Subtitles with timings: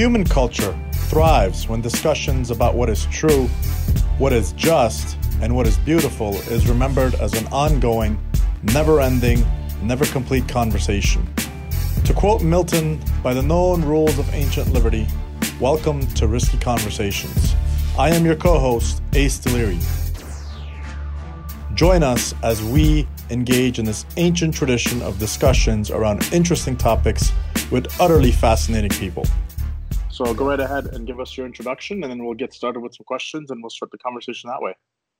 [0.00, 0.74] Human culture
[1.10, 3.48] thrives when discussions about what is true,
[4.16, 8.18] what is just, and what is beautiful is remembered as an ongoing,
[8.62, 9.44] never ending,
[9.82, 11.28] never complete conversation.
[12.06, 15.06] To quote Milton, by the known rules of ancient liberty,
[15.60, 17.54] welcome to Risky Conversations.
[17.98, 19.78] I am your co host, Ace Deliri.
[21.74, 27.32] Join us as we engage in this ancient tradition of discussions around interesting topics
[27.70, 29.26] with utterly fascinating people.
[30.22, 32.94] So go right ahead and give us your introduction, and then we'll get started with
[32.94, 34.74] some questions and we'll start the conversation that way.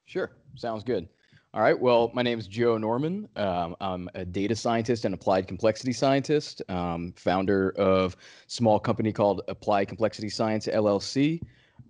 [0.05, 1.09] Sure, sounds good.
[1.55, 1.81] All right.
[1.81, 3.27] Well, my name is Joe Norman.
[3.35, 8.15] Um, I'm a data scientist and applied complexity scientist, um, founder of
[8.47, 11.41] small company called Applied Complexity Science LLC.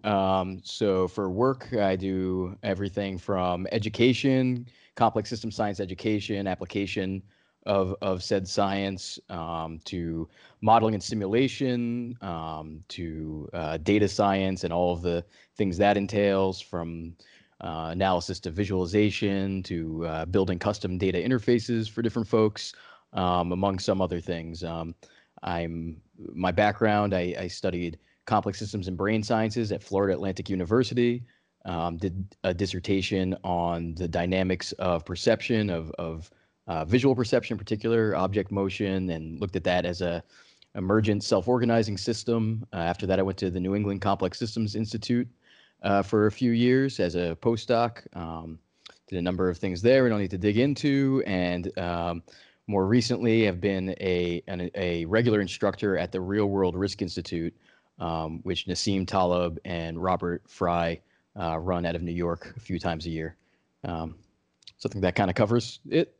[0.04, 7.24] Um, so for work, I do everything from education, complex system science education, application
[7.66, 10.28] of, of said science, um, to
[10.60, 15.24] modeling and simulation, um, to uh, data science and all of the
[15.56, 17.14] things that entails from
[17.62, 22.72] uh, analysis to visualization to uh, building custom data interfaces for different folks,
[23.12, 24.64] um, among some other things.
[24.64, 24.94] Um,
[25.42, 26.00] I'm
[26.34, 27.14] my background.
[27.14, 31.24] I, I, studied complex systems and brain sciences at Florida Atlantic University.
[31.66, 36.30] Um, did a dissertation on the dynamics of perception of of
[36.66, 40.22] uh, visual perception, in particular object motion, and looked at that as a
[40.74, 42.64] emergent self-organizing system.
[42.72, 45.28] Uh, after that, I went to the New England Complex Systems Institute
[45.82, 48.06] uh, for a few years as a postdoc.
[48.16, 48.58] Um,
[49.08, 51.22] did a number of things there we don't need to dig into.
[51.26, 52.22] And um,
[52.68, 57.54] more recently, have been a, an, a regular instructor at the Real World Risk Institute,
[57.98, 61.02] um, which Nassim Taleb and Robert Frey
[61.38, 63.36] uh, run out of New York a few times a year.
[63.82, 64.14] Um,
[64.78, 66.14] so I think that kind of covers it.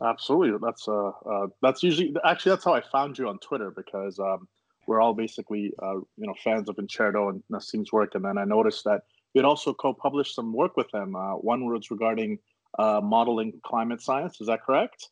[0.00, 0.58] Absolutely.
[0.62, 4.48] That's uh, uh, that's usually actually that's how I found you on Twitter because um,
[4.86, 8.44] we're all basically uh, you know fans of Incerto and Nassim's work, and then I
[8.44, 9.02] noticed that
[9.34, 11.14] you'd also co-published some work with him.
[11.14, 12.38] Uh, one was regarding
[12.78, 14.40] uh, modeling climate science.
[14.40, 15.08] Is that correct?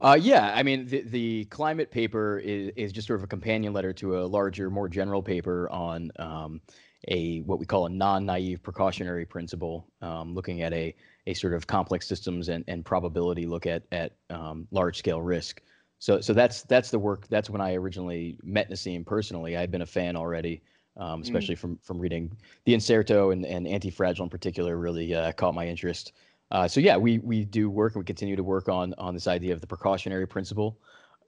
[0.00, 3.72] Uh, yeah, I mean the the climate paper is is just sort of a companion
[3.72, 6.60] letter to a larger, more general paper on um,
[7.08, 10.94] a what we call a non-naive precautionary principle, um, looking at a
[11.26, 15.62] a sort of complex systems and, and probability look at at um, large scale risk.
[15.98, 17.28] So so that's that's the work.
[17.28, 19.56] That's when I originally met Nassim personally.
[19.56, 20.62] I had been a fan already,
[20.96, 21.24] um, mm.
[21.24, 21.58] especially mm.
[21.58, 22.32] from from reading
[22.64, 24.76] the Incerto and and Anti-Fragile in particular.
[24.76, 26.12] Really uh, caught my interest.
[26.50, 29.26] Uh, so yeah, we we do work and we continue to work on on this
[29.26, 30.78] idea of the precautionary principle.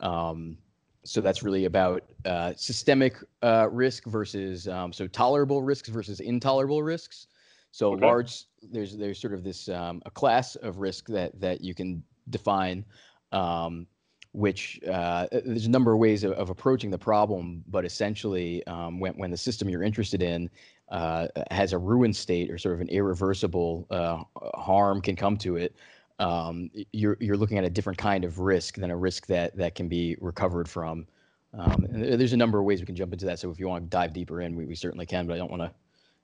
[0.01, 0.57] Um,
[1.05, 6.83] so that's really about uh, systemic uh, risk versus um, so tolerable risks versus intolerable
[6.83, 7.27] risks.
[7.73, 8.07] So okay.
[8.07, 12.03] large, there's there's sort of this um, a class of risk that that you can
[12.31, 12.85] define
[13.33, 13.87] um,
[14.33, 18.99] which uh, there's a number of ways of, of, approaching the problem, but essentially, um,
[18.99, 20.49] when, when the system you're interested in
[20.91, 24.23] uh, has a ruined state or sort of an irreversible uh,
[24.55, 25.75] harm can come to it,
[26.19, 29.75] um, you're you're looking at a different kind of risk than a risk that that
[29.75, 31.07] can be recovered from.
[31.55, 33.39] Um, and there's a number of ways we can jump into that.
[33.39, 35.27] So if you want to dive deeper in, we, we certainly can.
[35.27, 35.71] But I don't want to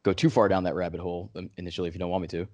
[0.04, 2.46] go too far down that rabbit hole initially if you don't want me to.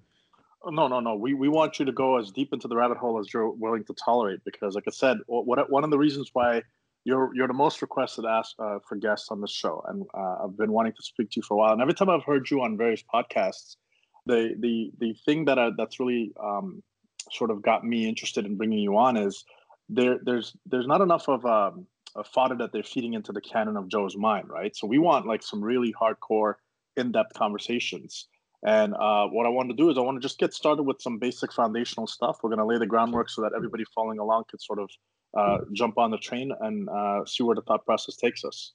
[0.67, 1.15] No, no, no.
[1.15, 3.83] We we want you to go as deep into the rabbit hole as you're willing
[3.85, 6.63] to tolerate, because, like I said, what one of the reasons why
[7.03, 10.57] you're you're the most requested ask uh, for guests on this show, and uh, I've
[10.57, 11.73] been wanting to speak to you for a while.
[11.73, 13.75] And every time I've heard you on various podcasts,
[14.25, 16.81] the the the thing that I, that's really um,
[17.31, 19.45] sort of got me interested in bringing you on is
[19.87, 21.85] there there's there's not enough of um,
[22.15, 24.75] a fodder that they're feeding into the canon of Joe's mind, right?
[24.75, 26.55] So we want like some really hardcore,
[26.97, 28.27] in-depth conversations
[28.65, 30.99] and uh, what I want to do is I want to just get started with
[30.99, 32.39] some basic foundational stuff.
[32.41, 34.89] We're going to lay the groundwork so that everybody following along could sort of
[35.37, 38.73] uh, jump on the train and uh, see where the thought process takes us.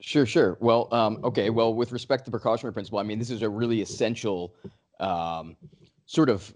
[0.00, 0.58] Sure, sure.
[0.60, 1.48] Well, um, okay.
[1.50, 4.54] Well, with respect to precautionary principle, I mean, this is a really essential
[4.98, 5.56] um,
[6.06, 6.52] sort of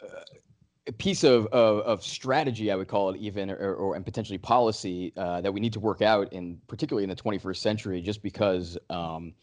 [0.00, 4.38] uh, piece of, of, of, strategy, I would call it even, or, or and potentially
[4.38, 8.22] policy uh, that we need to work out in particularly in the 21st century, just
[8.22, 9.34] because um,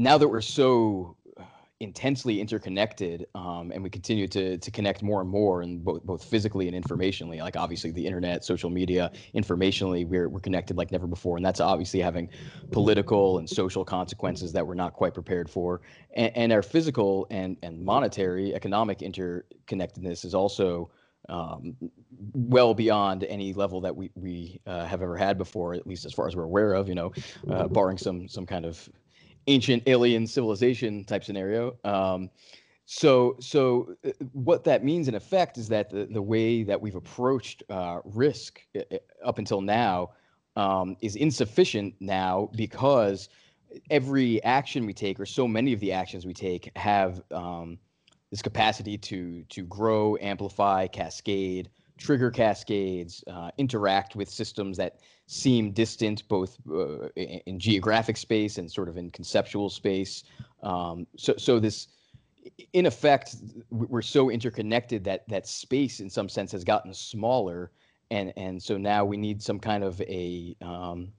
[0.00, 1.14] now that we're so
[1.80, 6.24] intensely interconnected um, and we continue to to connect more and more and both both
[6.24, 11.06] physically and informationally like obviously the internet social media informationally we're, we're connected like never
[11.06, 12.28] before and that's obviously having
[12.70, 15.80] political and social consequences that we're not quite prepared for
[16.14, 20.90] and, and our physical and and monetary economic interconnectedness is also
[21.28, 21.76] um,
[22.32, 26.12] well beyond any level that we we uh, have ever had before, at least as
[26.12, 26.88] far as we're aware of.
[26.88, 27.12] You know,
[27.48, 28.88] uh, barring some some kind of
[29.50, 31.76] ancient alien civilization type scenario.
[31.84, 32.30] Um,
[32.86, 36.96] so, so uh, what that means in effect is that the, the way that we've
[36.96, 40.10] approached uh, risk uh, uh, up until now
[40.56, 43.28] um, is insufficient now because
[43.90, 47.78] every action we take, or so many of the actions we take, have um,
[48.30, 51.70] this capacity to to grow, amplify, cascade,
[52.00, 58.58] trigger cascades, uh, interact with systems that seem distant, both uh, in, in, geographic space
[58.58, 60.24] and sort of in conceptual space.
[60.62, 61.88] Um, so, so this,
[62.72, 63.36] in effect,
[63.70, 67.70] we're so interconnected that that space, in some sense, has gotten smaller,
[68.10, 71.12] and and so now we need some kind of a um,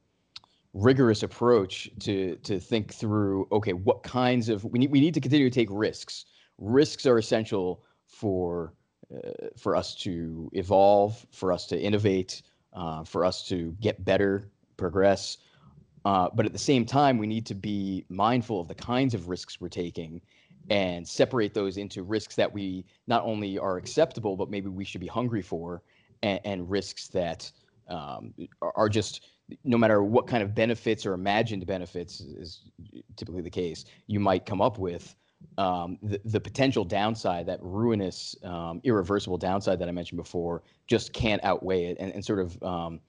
[0.73, 3.47] rigorous approach to to think through.
[3.51, 6.25] Okay, what kinds of we need we need to continue to take risks.
[6.57, 8.73] Risks are essential for
[9.57, 12.41] for us to evolve, for us to innovate,
[12.73, 15.37] uh, for us to get better, progress.
[16.05, 19.29] Uh, but at the same time, we need to be mindful of the kinds of
[19.29, 20.21] risks we're taking
[20.69, 25.01] and separate those into risks that we not only are acceptable, but maybe we should
[25.01, 25.81] be hungry for,
[26.23, 27.51] and, and risks that
[27.87, 29.25] um, are just
[29.63, 32.61] no matter what kind of benefits or imagined benefits is
[33.17, 35.15] typically the case you might come up with
[35.57, 41.13] um, the, the potential downside, that ruinous, um, irreversible downside that I mentioned before, just
[41.13, 41.97] can't outweigh it.
[41.99, 42.99] And, and sort of um,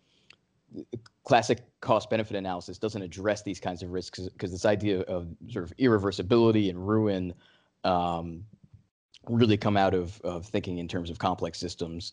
[1.25, 5.65] classic cost benefit analysis doesn't address these kinds of risks because this idea of sort
[5.65, 7.33] of irreversibility and ruin
[7.85, 8.45] um,
[9.29, 12.13] really come out of, of thinking in terms of complex systems.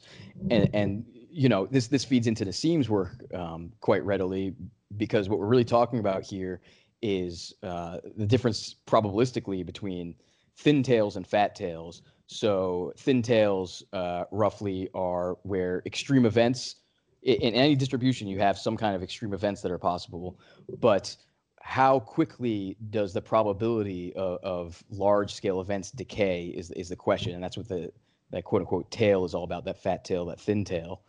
[0.52, 4.54] And, and you know, this, this feeds into Nassim's work um, quite readily
[4.98, 6.62] because what we're really talking about here
[7.02, 10.16] is uh, the difference probabilistically between
[10.58, 12.02] thin tails and fat tails.
[12.28, 16.76] So thin tails uh, roughly are where extreme events
[17.22, 20.40] in any distribution you have some kind of extreme events that are possible,
[20.80, 21.16] but
[21.62, 27.34] how quickly does the probability of, of large scale events decay is is the question,
[27.34, 27.92] and that's what the
[28.32, 29.66] that quote unquote tail is all about.
[29.66, 31.02] That fat tail, that thin tail.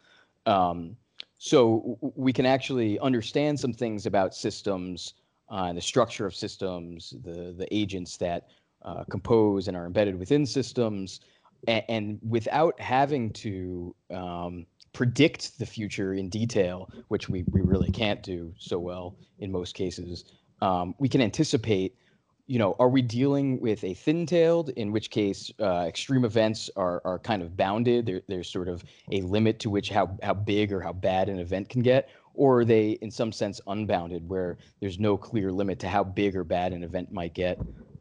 [0.47, 0.97] Um,
[1.39, 5.15] so we can actually understand some things about systems
[5.51, 8.49] and the structure of systems, the the agents that
[8.83, 11.21] uh, compose and are embedded within systems,
[11.69, 17.91] and, and without having to um, predict the future in detail, which we, we really
[17.91, 20.25] can't do so well in most cases.
[20.63, 21.95] Um, we can anticipate,
[22.47, 27.01] you know, are we dealing with a thin-tailed, in which case uh, extreme events are,
[27.05, 28.07] are kind of bounded.
[28.07, 28.83] There, there's sort of
[29.13, 32.61] a limit to which how, how big or how bad an event can get, or
[32.61, 36.45] are they in some sense unbounded where there's no clear limit to how big or
[36.45, 37.59] bad an event might get?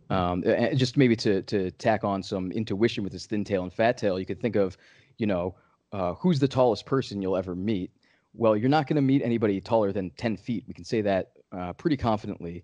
[0.10, 0.44] Um,
[0.76, 4.20] just maybe to to tack on some intuition with this thin tail and fat tail
[4.20, 4.78] you could think of
[5.18, 5.56] you know
[5.92, 7.92] uh, who's the tallest person you'll ever meet?
[8.34, 10.64] Well you're not going to meet anybody taller than 10 feet.
[10.68, 12.64] We can say that uh, pretty confidently.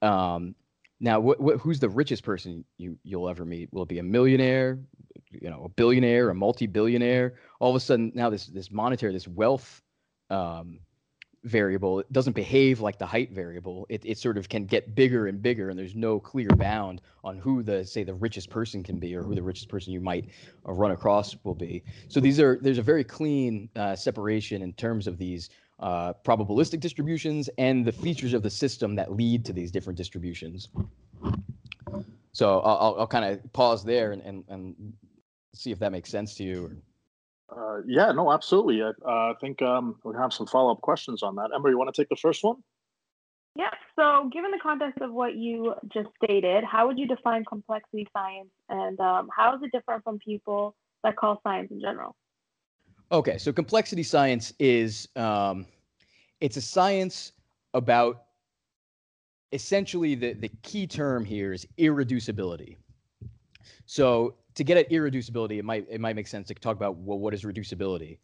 [0.00, 0.54] Um,
[1.00, 3.72] now what, what, who's the richest person you you'll ever meet?
[3.72, 4.78] Will it be a millionaire
[5.30, 7.34] you know a billionaire a multi-billionaire?
[7.60, 9.82] All of a sudden now this this monetary this wealth
[10.32, 10.80] um,
[11.44, 15.26] variable it doesn't behave like the height variable it, it sort of can get bigger
[15.26, 18.98] and bigger and there's no clear bound on who the say the richest person can
[18.98, 20.28] be or who the richest person you might
[20.68, 21.82] uh, run across will be.
[22.08, 25.50] So these are there's a very clean uh, separation in terms of these
[25.80, 30.68] uh, probabilistic distributions and the features of the system that lead to these different distributions.
[32.32, 34.92] So i'll, I'll kind of pause there and, and, and
[35.54, 36.76] see if that makes sense to you
[37.56, 38.82] uh, yeah, no, absolutely.
[38.82, 41.50] I, uh, I think um, we have some follow up questions on that.
[41.54, 42.56] Ember, you want to take the first one?
[43.56, 43.70] Yeah.
[43.98, 48.48] So, given the context of what you just stated, how would you define complexity science,
[48.68, 52.16] and um, how is it different from people that call science in general?
[53.10, 55.66] Okay, so complexity science is um,
[56.40, 57.32] it's a science
[57.74, 58.24] about
[59.52, 62.76] essentially the the key term here is irreducibility.
[63.84, 67.18] So to get at irreducibility, it might it might make sense to talk about well,
[67.18, 68.18] what is reducibility?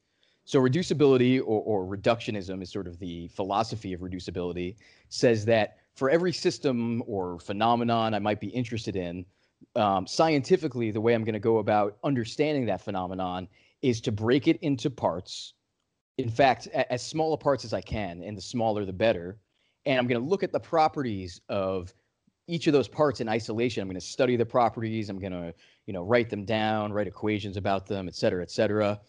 [0.44, 4.76] So reducibility or, or reductionism is sort of the philosophy of reducibility,
[5.10, 9.26] says that for every system or phenomenon I might be interested in,
[9.76, 13.48] um, scientifically, the way I'm going to go about understanding that phenomenon
[13.82, 15.54] is to break it into parts.
[16.16, 19.38] In fact, as small a parts as I can, and the smaller the better.
[19.86, 21.94] And I'm going to look at the properties of
[22.48, 23.82] each of those parts in isolation.
[23.82, 25.08] I'm going to study the properties.
[25.10, 25.54] I'm going to,
[25.86, 29.00] you know, write them down, write equations about them, et cetera, et cetera.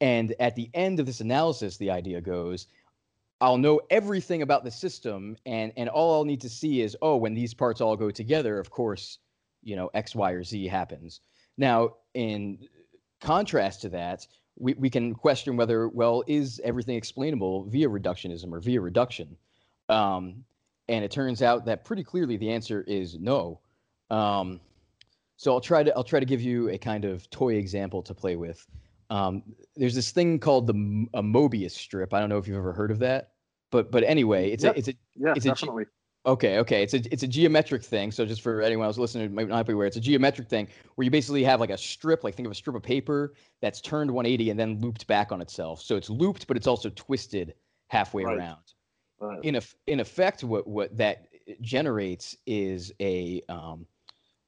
[0.00, 2.66] And at the end of this analysis, the idea goes,
[3.40, 7.16] I'll know everything about the system, and and all I'll need to see is, oh,
[7.16, 9.18] when these parts all go together, of course,
[9.62, 11.20] you know, X, Y, or Z happens.
[11.56, 12.58] Now, in
[13.20, 14.26] contrast to that,
[14.58, 19.36] we, we can question whether, well, is everything explainable via reductionism or via reduction?
[19.88, 20.44] Um,
[20.88, 23.60] and it turns out that pretty clearly the answer is no.
[24.10, 24.60] Um,
[25.36, 28.14] so I'll try to I'll try to give you a kind of toy example to
[28.14, 28.66] play with.
[29.10, 29.42] Um,
[29.76, 30.72] there's this thing called the
[31.14, 32.12] a Mobius strip.
[32.12, 33.32] I don't know if you've ever heard of that.
[33.70, 34.70] but but anyway, it's Yeah.
[34.70, 35.84] a it's a Yeah, It's a G- definitely.
[36.26, 36.82] Okay, okay.
[36.82, 38.10] It's a it's a geometric thing.
[38.10, 41.04] So just for anyone else listening might not be aware, it's a geometric thing where
[41.04, 44.10] you basically have like a strip, like think of a strip of paper that's turned
[44.10, 45.80] 180 and then looped back on itself.
[45.80, 47.54] So it's looped, but it's also twisted
[47.88, 48.36] halfway Right.
[48.38, 48.60] around.
[49.20, 49.40] Right.
[49.42, 51.28] In eff- in effect, what what that
[51.60, 53.86] generates is a um,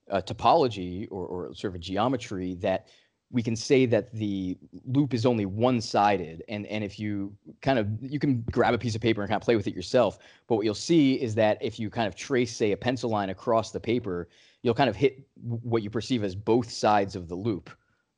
[0.09, 2.89] a topology or, or sort of a geometry that
[3.33, 7.87] we can say that the loop is only one-sided and and if you kind of
[8.03, 10.57] you can grab a piece of paper and kind of play with it yourself but
[10.57, 13.71] what you'll see is that if you kind of trace say a pencil line across
[13.71, 14.29] the paper
[14.63, 17.71] you'll kind of hit what you perceive as both sides of the loop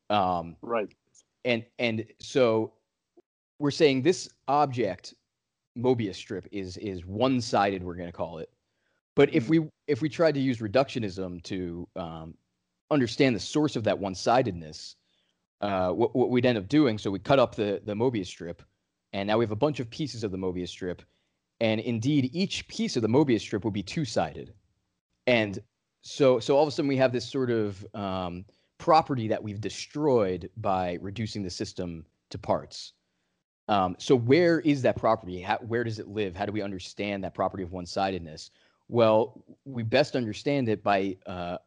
[0.09, 0.89] um, Right.
[1.45, 2.73] and and so
[3.59, 5.15] we're saying this object
[5.79, 8.51] mobius strip is is one-sided we're going to call it
[9.15, 9.49] but if Mhm.
[9.49, 12.35] we if we tried to use reductionism to um,
[12.91, 14.97] understand the source of that one-sidedness
[15.61, 18.63] uh, what, what we'd end up doing so we cut up the the mobius strip
[19.13, 21.03] and now we have a bunch of pieces of the mobius strip
[21.61, 24.53] and indeed each piece of the mobius strip will be two-sided
[25.27, 25.61] and
[26.03, 28.45] so so all of a sudden we have this sort of um,
[28.79, 32.95] property that we've destroyed by reducing the system to parts.
[33.69, 35.41] Um, so where is that property?
[35.41, 36.37] How, where does it live?
[36.37, 38.51] How do we understand that property of one-sidedness?
[38.89, 41.59] Well, we best understand it by uh,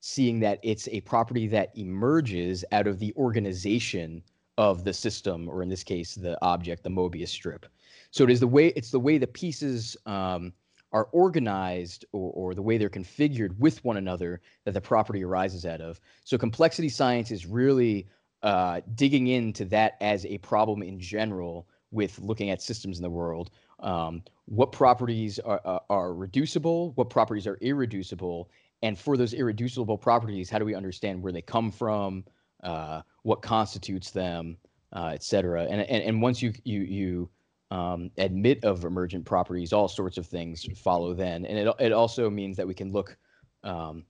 [0.00, 4.22] seeing that it's a property that emerges out of the organization
[4.58, 7.66] of the system, or in this case, the object, the Mobius strip.
[8.10, 10.52] So it is the way it's the way the pieces um,
[10.92, 15.64] are organized or, or the way they're configured with one another that the property arises
[15.64, 16.00] out of.
[16.24, 18.08] So complexity science is really
[18.42, 23.10] uh, digging into that as a problem in general with looking at systems in the
[23.10, 23.50] world.
[23.80, 26.92] Um, what properties are, are, are reducible?
[26.94, 28.50] What properties are irreducible?
[28.82, 32.24] And for those irreducible properties, how do we understand where they come from?
[32.62, 34.56] Uh, what constitutes them,
[34.92, 35.64] uh, et cetera?
[35.64, 37.30] And, and and once you you you
[37.70, 41.46] um, admit of emergent properties, all sorts of things follow then.
[41.46, 43.16] And it, it also means that we can look
[43.64, 44.04] um,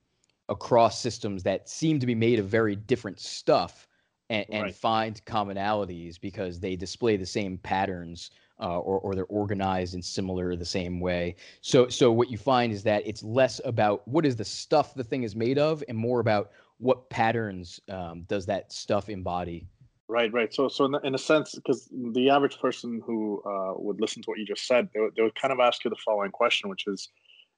[0.49, 3.87] across systems that seem to be made of very different stuff
[4.31, 4.75] and, and Right.
[4.75, 10.55] find commonalities because they display the same patterns uh, or, or they're organized in similar
[10.55, 11.35] the same way.
[11.59, 15.03] So, so what you find is that it's less about what is the stuff the
[15.03, 19.67] thing is made of and more about what patterns um, does that stuff embody.
[20.07, 20.53] Right, right.
[20.53, 24.29] So, so in, in a sense, because the average person who uh, would listen to
[24.29, 26.69] what you just said, they, would- they would kind of ask you the following question,
[26.69, 27.09] which is,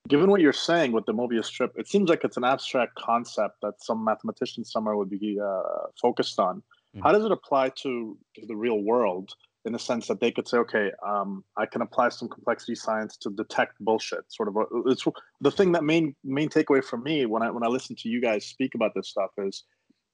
[0.10, 3.55] given what you're saying with the Mobius strip, it seems like it's an abstract concept
[3.62, 5.62] that some mathematician somewhere would be uh,
[6.01, 6.62] focused on.
[7.01, 9.33] How does it apply to, to the real world
[9.65, 13.15] in the sense that they could say, okay, um, I can apply some complexity science
[13.17, 14.31] to detect bullshit.
[14.31, 15.05] Sort of, a, it's
[15.41, 18.22] the thing that main main takeaway for me when I when I listen to you
[18.22, 19.63] guys speak about this stuff is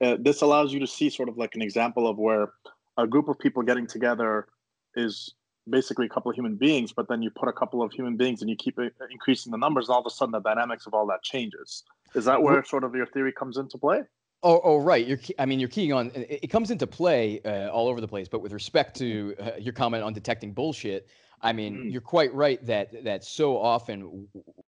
[0.01, 2.53] uh, this allows you to see sort of like an example of where
[2.97, 4.47] a group of people getting together
[4.95, 5.33] is
[5.69, 8.41] basically a couple of human beings, but then you put a couple of human beings
[8.41, 10.93] and you keep uh, increasing the numbers, and all of a sudden the dynamics of
[10.93, 11.83] all that changes.
[12.15, 14.01] Is that where sort of your theory comes into play?
[14.41, 15.05] Oh, oh, right.
[15.05, 16.11] You're, I mean, you're keying on.
[16.15, 18.29] It, it comes into play uh, all over the place.
[18.29, 21.07] But with respect to uh, your comment on detecting bullshit,
[21.41, 21.91] I mean, Mhm.
[21.91, 24.27] you're quite right that that so often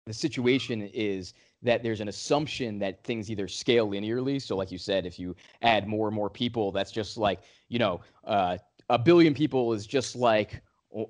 [0.06, 4.42] the situation is that there's an assumption that things either scale linearly.
[4.42, 7.80] So, like you said, if you add more and more people, that's just like you
[7.80, 8.58] know, uh,
[8.90, 10.62] a billion people is just like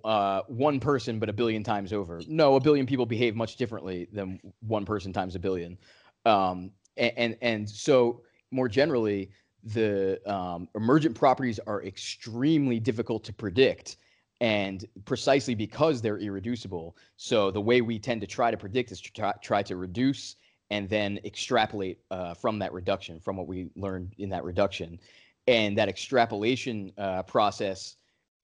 [0.03, 2.21] uh, one person, but a billion times over.
[2.27, 5.77] No, a billion people behave much differently than one person times a billion.
[6.25, 8.21] Um, a- and and so
[8.51, 9.31] more generally,
[9.63, 13.97] the um, emergent properties are extremely difficult to predict,
[14.41, 16.95] and precisely because they're irreducible.
[17.17, 20.35] So the way we tend to try to predict is to try, try to reduce
[20.69, 24.99] and then extrapolate uh, from that reduction, from what we learned in that reduction,
[25.47, 27.97] and that extrapolation uh, process.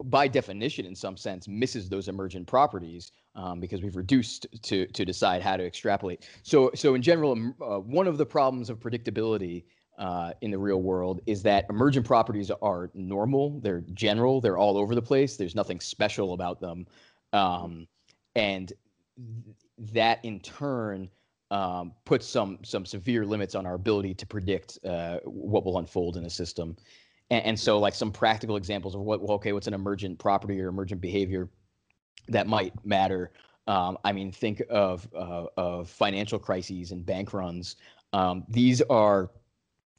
[0.06, 5.06] By definition, in some sense, misses those emergent properties um, because we've reduced to to
[5.06, 6.28] decide how to extrapolate.
[6.44, 9.66] So, so in general, uh, one of the problems of predictability
[9.98, 14.78] uh, in the real world is that emergent properties are normal, they're general, they're all
[14.78, 15.36] over the place.
[15.36, 16.88] There's nothing special about them,
[17.34, 17.86] um,
[18.36, 18.72] and
[19.18, 19.56] th-
[19.94, 21.10] that in turn
[21.52, 26.16] um, puts some some severe limits on our ability to predict uh, what will unfold
[26.16, 26.78] in a system.
[27.30, 30.60] And, and so, like some practical examples of what, well, okay, what's an emergent property
[30.62, 31.50] or emergent behavior
[32.28, 33.32] that might matter.
[33.68, 37.76] Um, I mean, think of uh, of financial crises and bank runs.
[38.14, 39.30] Um, these are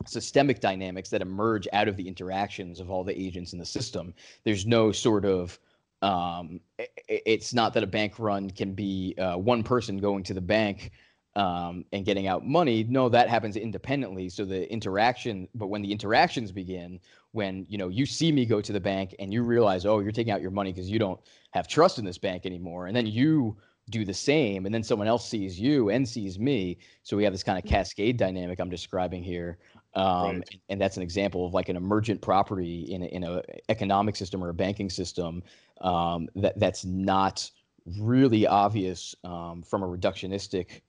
[0.06, 4.14] systemic dynamics that emerge out of the interactions of all the agents in the system.
[4.44, 5.58] There's no sort of
[6.02, 6.60] um,
[7.08, 10.92] it's not that a bank run can be uh, one person going to the bank
[11.40, 12.84] um, and getting out money.
[12.86, 14.28] No, that happens independently.
[14.28, 17.00] So the interaction, but when the interactions begin,
[17.32, 20.12] when you know you see me go to the bank and you realize, oh, you're
[20.12, 21.18] taking out your money because you don't
[21.52, 22.88] have trust in this bank anymore.
[22.88, 23.56] And then you
[23.88, 26.76] do the same, and then someone else sees you and sees me.
[27.04, 29.56] So we have this kind of cascade dynamic I'm describing here.
[29.94, 30.60] Um, right.
[30.68, 34.44] and that's an example of like an emergent property in a, in a economic system
[34.44, 35.42] or a banking system
[35.80, 37.50] um, that that's not
[37.98, 40.82] really obvious um, from a reductionistic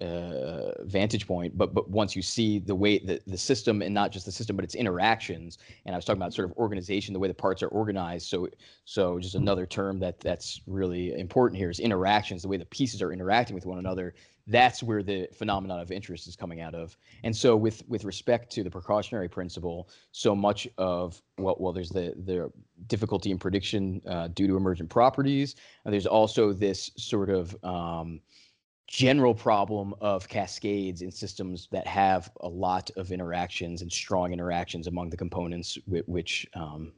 [0.00, 4.10] uh, vantage point, but but once you see the way that the system and not
[4.10, 7.20] just the system, but its interactions, and I was talking about sort of organization, the
[7.20, 8.26] way the parts are organized.
[8.26, 8.48] So
[8.84, 13.02] so just another term that that's really important here is interactions, the way the pieces
[13.02, 14.14] are interacting with one another.
[14.48, 16.96] That's where the phenomenon of interest is coming out of.
[17.22, 21.90] And so with with respect to the precautionary principle, so much of well well there's
[21.90, 22.50] the the
[22.86, 25.54] difficulty in prediction uh, due to emergent properties.
[25.84, 28.20] And there's also this sort of um,
[28.88, 34.86] general problem of cascades in systems that have a lot of interactions and strong interactions
[34.86, 36.92] among the components, which um,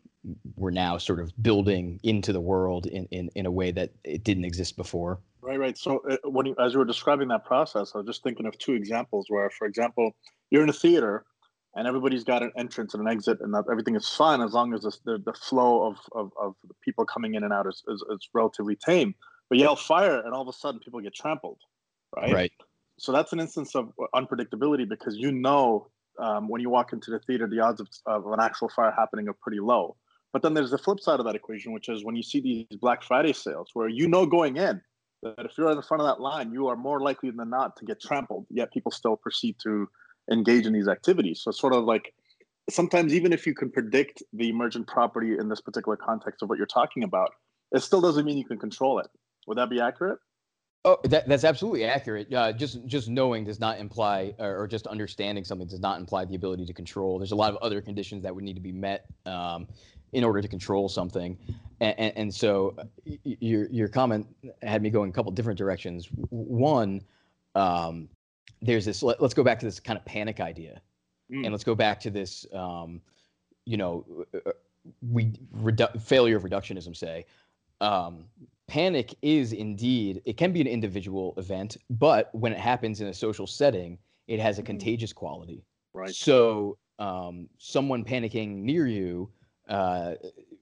[0.56, 4.24] we're now sort of building into the world in, in, in a way that it
[4.24, 5.20] didn't exist before.
[5.42, 5.76] Right, right.
[5.76, 8.58] So uh, when you, as you were describing that process, I was just thinking of
[8.58, 10.16] two examples where, for example,
[10.50, 11.24] you're in a theater
[11.76, 14.82] and everybody's got an entrance and an exit and everything is fine as long as
[14.82, 18.76] the, the flow of, of, of people coming in and out is, is, is relatively
[18.76, 19.14] tame.
[19.50, 21.58] But yell fire and all of a sudden people get trampled
[22.16, 22.32] right?
[22.32, 22.52] Right.
[22.98, 27.18] So that's an instance of unpredictability because you know um, when you walk into the
[27.18, 29.96] theater, the odds of, of an actual fire happening are pretty low.
[30.32, 32.78] But then there's the flip side of that equation, which is when you see these
[32.80, 34.80] Black Friday sales, where you know going in
[35.22, 37.76] that if you're in the front of that line, you are more likely than not
[37.76, 38.46] to get trampled.
[38.50, 39.88] Yet people still proceed to
[40.30, 41.40] engage in these activities.
[41.42, 42.12] So it's sort of like
[42.70, 46.58] sometimes even if you can predict the emergent property in this particular context of what
[46.58, 47.32] you're talking about,
[47.72, 49.08] it still doesn't mean you can control it.
[49.46, 50.18] Would that be accurate?
[50.86, 52.32] Oh, that, that's absolutely accurate.
[52.32, 56.26] Uh, just just knowing does not imply, or, or, just understanding something does not imply
[56.26, 57.18] the ability to control.
[57.18, 59.66] There's a lot of other conditions that would need to be met um,
[60.12, 61.38] in order to control something,
[61.80, 62.76] and, and, and, so
[63.24, 64.26] your your comment
[64.62, 66.06] had me going a couple different directions.
[66.28, 67.00] One,
[67.54, 68.10] um,
[68.60, 69.02] there's this.
[69.02, 70.82] Let, us go back to this kind of panic idea,
[71.32, 71.44] mm.
[71.44, 72.44] and let's go back to this.
[72.52, 73.00] Um,
[73.64, 74.04] you know,
[74.34, 74.52] uh, uh,
[75.10, 76.94] we redu- failure of reductionism.
[76.94, 77.24] Say.
[77.80, 78.26] Um,
[78.66, 83.14] panic is indeed it can be an individual event but when it happens in a
[83.14, 84.66] social setting it has a mm-hmm.
[84.66, 85.64] contagious quality.
[85.92, 86.14] Right.
[86.14, 89.30] So um, someone panicking near you
[89.68, 90.14] uh,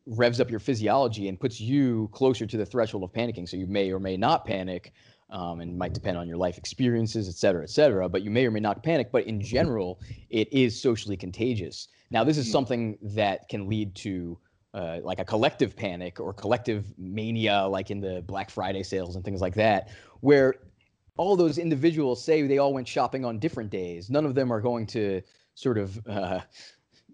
[0.06, 3.48] revs up your physiology and puts you closer to the threshold of panicking.
[3.48, 4.92] So you may or may not panic
[5.30, 8.46] um, and might depend on your life experiences et cetera et cetera but you may
[8.46, 9.10] or may not panic.
[9.12, 11.88] But in general it is socially contagious.
[12.10, 12.52] Now this is mm.
[12.52, 14.38] something that can lead to
[14.74, 19.24] uh, like a collective panic or collective mania, like in the Black Friday sales and
[19.24, 20.54] things like that, where
[21.16, 24.10] all those individuals say they all went shopping on different days.
[24.10, 25.20] None of them are going to
[25.54, 26.40] sort of uh,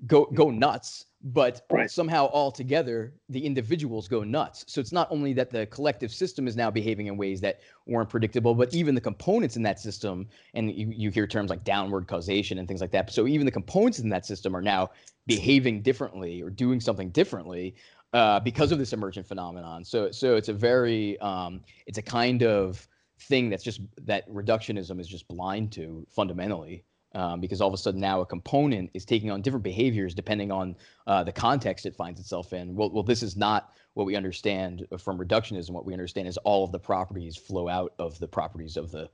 [0.07, 1.90] go go nuts but right.
[1.90, 4.64] somehow all together the individuals go nuts.
[4.68, 8.09] So it's not only that the collective system is now behaving in ways that weren't
[8.09, 12.07] predictable but even the components in that system and you, you hear terms like downward
[12.07, 14.90] causation and things like that so even the components in that system are now
[15.26, 17.74] behaving differently or doing something differently
[18.12, 19.85] uh, because of this emergent phenomenon.
[19.85, 22.87] So so it's a very um, it's a kind of
[23.20, 27.79] thing that's just that reductionism is just blind to fundamentally um, because all of a
[27.79, 31.94] sudden now a component is taking on different behaviors depending on uh, the context it
[31.94, 32.75] finds itself in.
[32.75, 35.71] Well, well, this is not what we understand from reductionism.
[35.71, 39.09] What we understand is all of the properties flow out of the properties of the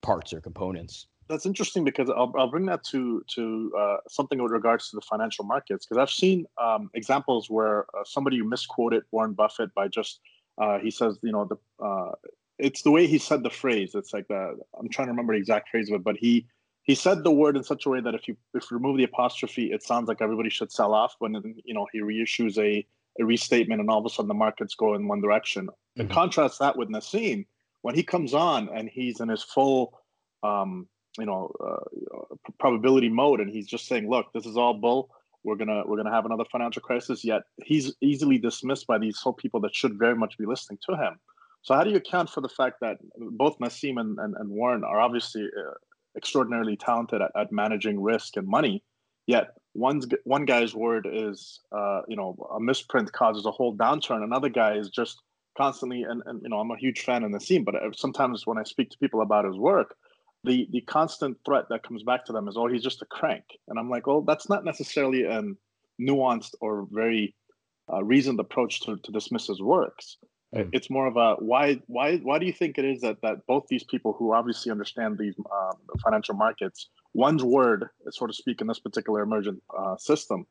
[0.00, 1.06] parts or components.
[1.28, 5.02] That's interesting because I'll, I'll bring that to to uh, something with regards to the
[5.02, 10.20] financial markets because I've seen um, examples where uh, somebody misquoted Warren Buffett by just
[10.56, 12.12] uh, he says you know the uh,
[12.58, 13.94] it's the way he said the phrase.
[13.94, 16.46] It's like the I'm trying to remember the exact phrase of it, but he
[16.88, 19.04] he said the word in such a way that if you if you remove the
[19.04, 21.14] apostrophe, it sounds like everybody should sell off.
[21.18, 22.84] When you know he reissues a
[23.20, 25.66] a restatement, and all of a sudden the markets go in one direction.
[25.66, 26.00] Mm-hmm.
[26.00, 27.44] And contrast that with Nassim
[27.82, 30.00] when he comes on and he's in his full,
[30.42, 35.10] um, you know, uh, probability mode, and he's just saying, "Look, this is all bull.
[35.44, 39.34] We're gonna we're gonna have another financial crisis." Yet he's easily dismissed by these whole
[39.34, 41.20] people that should very much be listening to him.
[41.60, 44.84] So how do you account for the fact that both Nassim and, and, and Warren
[44.84, 45.74] are obviously uh,
[46.18, 48.76] extraordinarily talented at, at managing risk and money.
[49.26, 54.22] Yet one's one guy's word is, uh, you know, a misprint causes a whole downturn.
[54.22, 55.16] Another guy is just
[55.56, 58.64] constantly, and, and you know, I'm a huge fan of Nassim, but sometimes when I
[58.64, 59.90] speak to people about his work,
[60.44, 63.44] the the constant threat that comes back to them is, oh, he's just a crank.
[63.68, 65.42] And I'm like, well, that's not necessarily a
[66.00, 67.34] nuanced or very
[67.92, 70.16] uh, reasoned approach to, to dismiss his works.
[70.54, 70.70] Mm.
[70.72, 73.66] It's more of a why why why do you think it is that that both
[73.68, 78.66] these people who obviously understand these um, financial markets, one's word, so to speak, in
[78.66, 80.46] this particular emergent uh, system,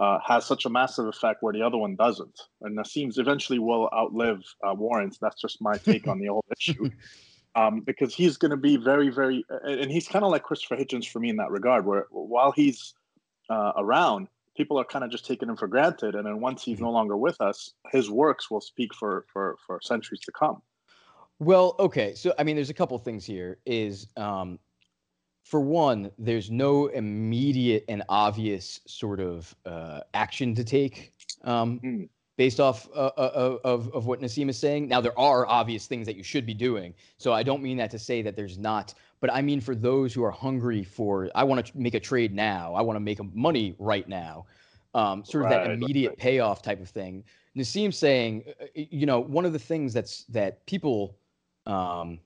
[0.00, 2.40] uh, has such a massive effect where the other one doesn't.
[2.62, 5.18] And Nassim's eventually will outlive uh, Warren's.
[5.20, 6.90] That's just my take on the whole issue.
[7.54, 11.06] Um, because he's going to be very, very, and he's kind of like Christopher Hitchens
[11.06, 12.94] for me in that regard, where while he's
[13.50, 14.28] uh, around,
[14.62, 16.14] people are kind of just taking him for granted.
[16.14, 16.84] And then once he's mm-hmm.
[16.84, 20.62] no longer with us, his works will speak for for for centuries to come.
[21.38, 22.14] Well, okay.
[22.14, 23.58] So I mean, there's a couple things here.
[23.66, 24.58] Is um,
[25.44, 32.08] for one, there's no immediate and obvious sort of uh, action to take um, mm.
[32.36, 34.88] based off uh, uh, of, of what Nassim is saying.
[34.88, 36.94] Now, there are obvious things that you should be doing.
[37.18, 40.12] So I don't mean that to say that there's not, but I mean for those
[40.12, 43.22] who are hungry for, I want to make a trade now, I want to make
[43.34, 44.44] money right now,
[44.94, 46.18] um, sort of right, that immediate right.
[46.18, 47.24] payoff type of thing.
[47.56, 51.16] Nassim saying, uh, you know, one of the things that's that people
[51.66, 52.18] um,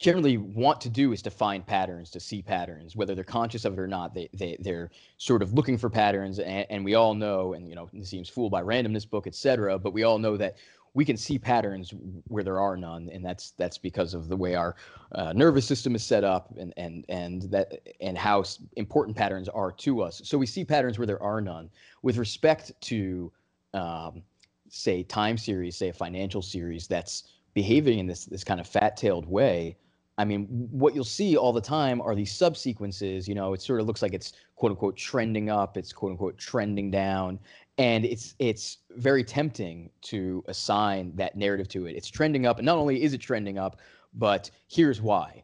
[0.00, 3.74] generally want to do is to find patterns, to see patterns, whether they're conscious of
[3.74, 4.12] it or not.
[4.12, 7.76] They they they're sort of looking for patterns, and, and we all know, and you
[7.76, 9.78] know, Nassim's fooled by randomness book, etc.
[9.78, 10.56] But we all know that
[10.94, 11.92] we can see patterns
[12.28, 14.76] where there are none, and that's that's because of the way our
[15.12, 18.44] uh, nervous system is set up, and and and that and how
[18.76, 20.20] important patterns are to us.
[20.24, 21.70] So we see patterns where there are none.
[22.02, 23.32] With respect to,
[23.72, 24.22] um,
[24.68, 27.24] say, time series, say a financial series that's
[27.54, 29.76] behaving in this this kind of fat-tailed way
[30.18, 33.26] I mean, what you'll see all the time are these subsequences.
[33.26, 36.36] You know, it sort of looks like it's quote unquote trending up, it's quote unquote
[36.36, 37.38] trending down,
[37.82, 41.96] and it's it's very tempting to assign that narrative to it.
[41.96, 43.80] It's trending up, and not only is it trending up,
[44.14, 45.42] but here's why.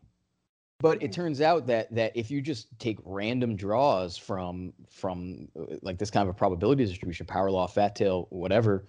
[0.79, 1.21] But it mm-hmm.
[1.21, 6.13] turns out that that if you just take random draws from from uh, like this
[6.13, 8.85] kind of a probability distribution, power law, fat tail, whatever,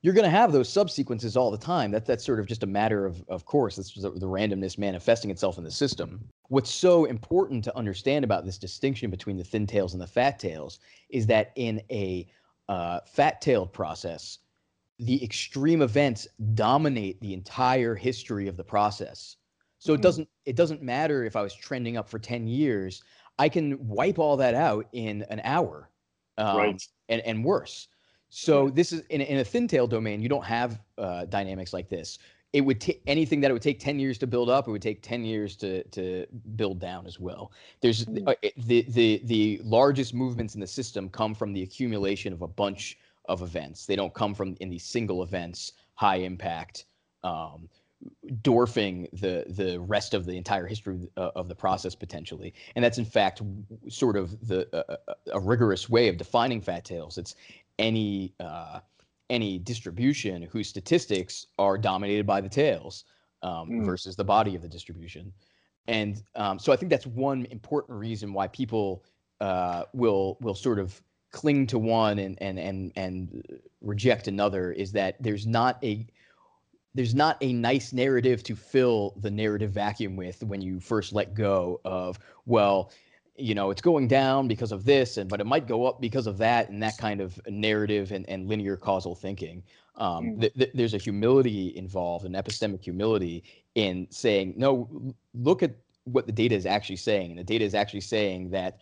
[0.00, 1.92] you're going to have those subsequences all the time.
[1.92, 3.78] That, that's sort of just a matter of, of course.
[3.78, 6.28] It's the, the randomness manifesting itself in the system.
[6.48, 10.40] What's so important to understand about this distinction between the thin tails and the fat
[10.40, 12.26] tails is that in a
[12.68, 14.38] uh, fat tailed process,
[14.98, 19.36] the extreme events dominate the entire history of the process.
[19.78, 20.00] So mm-hmm.
[20.00, 23.02] it doesn't it doesn't matter if I was trending up for 10 years.
[23.38, 25.90] I can wipe all that out in an hour
[26.38, 26.82] um, right.
[27.08, 27.88] and, and worse.
[28.28, 31.88] So this is in, in a thin tail domain, you don't have uh, dynamics like
[31.88, 32.18] this.
[32.52, 34.82] It would take anything that it would take 10 years to build up, it would
[34.82, 37.52] take 10 years to to build down as well.
[37.80, 42.42] There's uh, the the the largest movements in the system come from the accumulation of
[42.42, 43.86] a bunch of events.
[43.86, 46.86] They don't come from in these single events, high impact,
[47.24, 47.68] um,
[48.42, 52.52] dwarfing the the rest of the entire history of, of the process potentially.
[52.74, 53.42] And that's in fact
[53.88, 54.96] sort of the uh,
[55.32, 57.18] a rigorous way of defining fat tails.
[57.18, 57.34] It's
[57.78, 58.80] any uh,
[59.32, 63.04] any distribution whose statistics are dominated by the tails
[63.42, 63.84] um, mm.
[63.84, 65.32] versus the body of the distribution.
[65.88, 69.04] And um, so I think that's one important reason why people
[69.40, 73.42] uh, will will sort of cling to one and and and and
[73.80, 76.06] reject another is that there's not a
[76.94, 81.34] there's not a nice narrative to fill the narrative vacuum with when you first let
[81.34, 82.92] go of well
[83.36, 86.26] you know it's going down because of this and but it might go up because
[86.26, 89.62] of that and that kind of narrative and, and linear causal thinking
[89.96, 90.40] um, mm.
[90.40, 93.42] th- th- there's a humility involved an epistemic humility
[93.74, 97.74] in saying no look at what the data is actually saying and the data is
[97.74, 98.80] actually saying that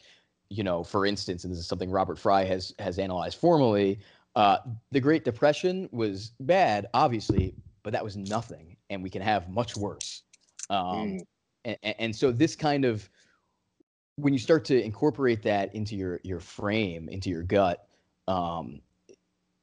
[0.49, 3.99] you know for instance and this is something robert frey has has analyzed formally
[4.37, 4.59] uh,
[4.93, 9.77] the great depression was bad obviously but that was nothing and we can have much
[9.77, 10.23] worse
[10.71, 11.21] um, mm.
[11.65, 13.09] and, and so this kind of
[14.21, 17.87] when you start to incorporate that into your your frame, into your gut,
[18.29, 18.81] um,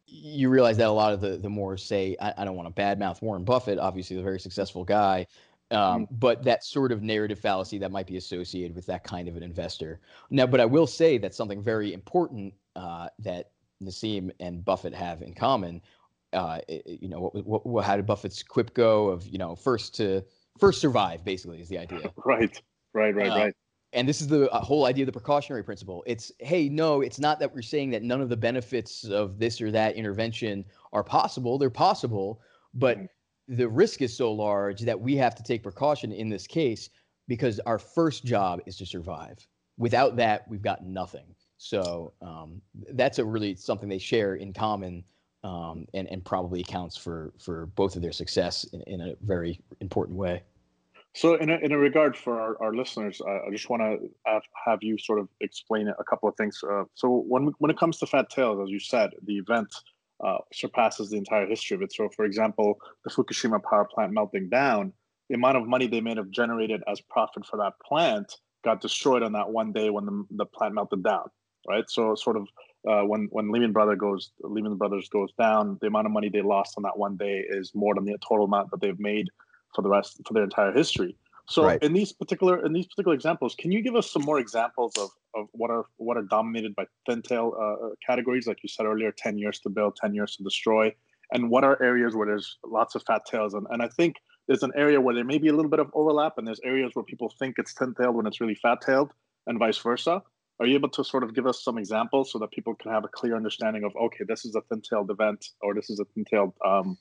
[0.06, 2.82] you realize that a lot of the the more say I, I don't want to
[2.82, 5.28] badmouth Warren Buffett, obviously a very successful guy,
[5.72, 6.15] um, mm-hmm.
[6.15, 9.43] but that sort of narrative fallacy that might be associated with that kind of an
[9.43, 10.00] investor.
[10.30, 13.52] Now, but I will say that something very important uh, that
[13.84, 15.82] Nassim and Buffett have in common.
[16.34, 19.08] Uh, you know, what, what, what, how did Buffett's quip go?
[19.10, 20.24] Of you know, first to
[20.60, 22.12] first survive, basically, is the idea.
[22.26, 22.62] Right,
[22.93, 23.56] right, right, uh, right
[23.93, 26.04] and this is the uh, whole idea of the precautionary principle.
[26.06, 29.62] It's hey, no, it's not that we're saying that none of the benefits of this
[29.62, 31.58] or that intervention are possible.
[31.58, 32.41] They're possible,
[32.73, 33.56] but mm-hmm.
[33.56, 36.89] the risk is so large that we have to take precaution in this case
[37.28, 39.45] because our first job is to survive.
[39.78, 41.36] Without that, we've got nothing.
[41.58, 42.62] So um,
[42.93, 45.04] that's a really something they share in common,
[45.43, 49.60] um, and and probably accounts for for both of their success in, in a very
[49.80, 50.43] important way.
[51.17, 54.08] So, in a, in a regard for our, our listeners, uh, I just want to
[54.27, 56.60] have, have, you sort of explain a couple of things.
[56.63, 59.73] Uh, so, when when it comes to fat tails, as you said, the event
[60.23, 61.91] uh, surpasses the entire history of it.
[61.91, 64.93] So, for example, the Fukushima power plant melting down,
[65.27, 68.32] the amount of money they may have generated as profit for that plant
[68.63, 71.27] got destroyed on that one day when the, the plant melted down,
[71.67, 71.89] right?
[71.89, 72.47] So, sort of
[72.88, 76.43] uh, when when Lehman Brothers goes Lehman Brothers goes down, the amount of money they
[76.43, 79.25] lost on that one day is more than the total amount that they've made
[79.75, 81.15] for the rest for their entire history.
[81.49, 81.82] So right.
[81.82, 85.10] in these particular in these particular examples, can you give us some more examples of,
[85.34, 89.13] of what are what are dominated by thin tail uh, categories, like you said earlier,
[89.13, 90.93] ten years to build, ten years to destroy,
[91.32, 93.53] and what are areas where there's lots of fat tails?
[93.53, 95.89] And and I think there's an area where there may be a little bit of
[95.93, 99.13] overlap, and there's areas where people think it's thin tailed when it's really fat tailed,
[99.45, 100.21] and vice versa.
[100.60, 103.06] Are you able to sort of give us some examples so that people can have
[103.06, 106.06] a clear understanding of okay, this is a thin tailed event, or this is a
[106.13, 106.97] thin tailed um,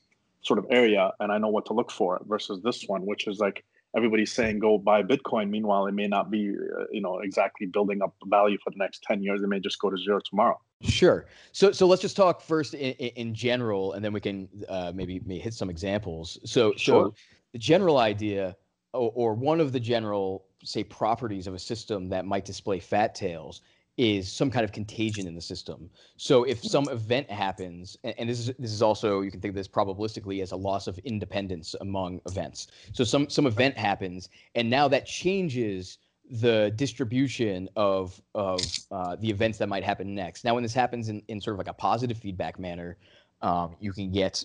[0.47, 3.39] sort of area, and I know what to look for versus this one, which is
[3.39, 3.63] like
[3.95, 5.49] everybody's saying go buy Bitcoin.
[5.49, 9.03] Meanwhile, it may not be, uh, you know, exactly building up value for the next
[9.03, 9.41] 10 years.
[9.43, 10.59] It may just go to zero tomorrow.
[10.81, 11.25] Sure.
[11.51, 15.21] So, so let's just talk first in, in general, and then we can uh, maybe,
[15.25, 16.37] maybe hit some examples.
[16.45, 17.07] So, sure.
[17.07, 17.13] so
[17.53, 18.55] the general idea,
[18.93, 23.15] or, or one of the general, say, properties of a system that might display fat
[23.15, 23.61] tails
[23.97, 25.89] is some kind of contagion in the system.
[26.17, 29.49] So if some event happens, and, and, this is this is also you can think
[29.49, 32.67] of this probabilistically as a loss of independence among events.
[32.93, 35.97] So some some event happens, and now that changes
[36.29, 40.43] the distribution of of uh, the events that might happen next.
[40.43, 42.97] Now, when this happens in, in sort of like a positive feedback manner,
[43.41, 44.43] um, you can get,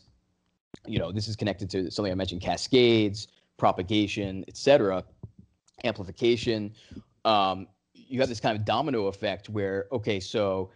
[0.87, 5.05] you know, this is connected to something I mentioned: cascades, propagation, etc.,
[5.85, 6.73] amplification.
[7.25, 7.67] Um,
[8.09, 10.71] you have this kind of domino effect where okay, so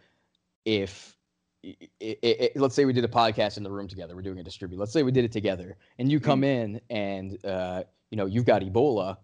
[0.64, 1.16] if
[1.62, 4.38] it, it, it, let's say we did a podcast in the room together, we're doing
[4.38, 4.78] a distribute.
[4.78, 6.76] Let's say we did it together, and you come mm-hmm.
[6.76, 9.16] in and uh, you know you've got Ebola,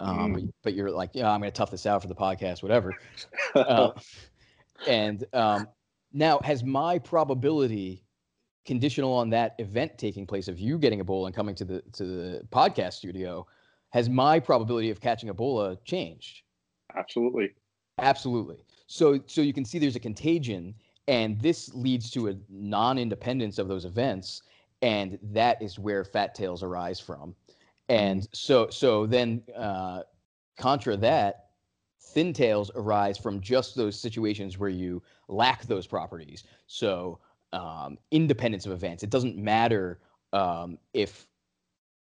[0.00, 0.52] um, mm.
[0.62, 2.94] but you're like, yeah, I'm going to tough this out for the podcast, whatever.
[3.54, 3.90] uh,
[4.86, 5.68] and um,
[6.12, 8.04] now, has my probability
[8.64, 12.04] conditional on that event taking place of you getting Ebola and coming to the to
[12.04, 13.46] the podcast studio,
[13.90, 16.42] has my probability of catching Ebola changed?
[16.96, 17.54] Absolutely.
[17.98, 18.64] Absolutely.
[18.86, 20.74] So so you can see there's a contagion
[21.06, 24.42] and this leads to a non-independence of those events
[24.82, 27.34] and that is where fat tails arise from.
[27.88, 30.02] And so so then uh,
[30.56, 31.50] contra that
[32.00, 36.44] thin tails arise from just those situations where you lack those properties.
[36.66, 37.18] So
[37.52, 39.02] um, independence of events.
[39.02, 40.00] It doesn't matter
[40.32, 41.27] um, if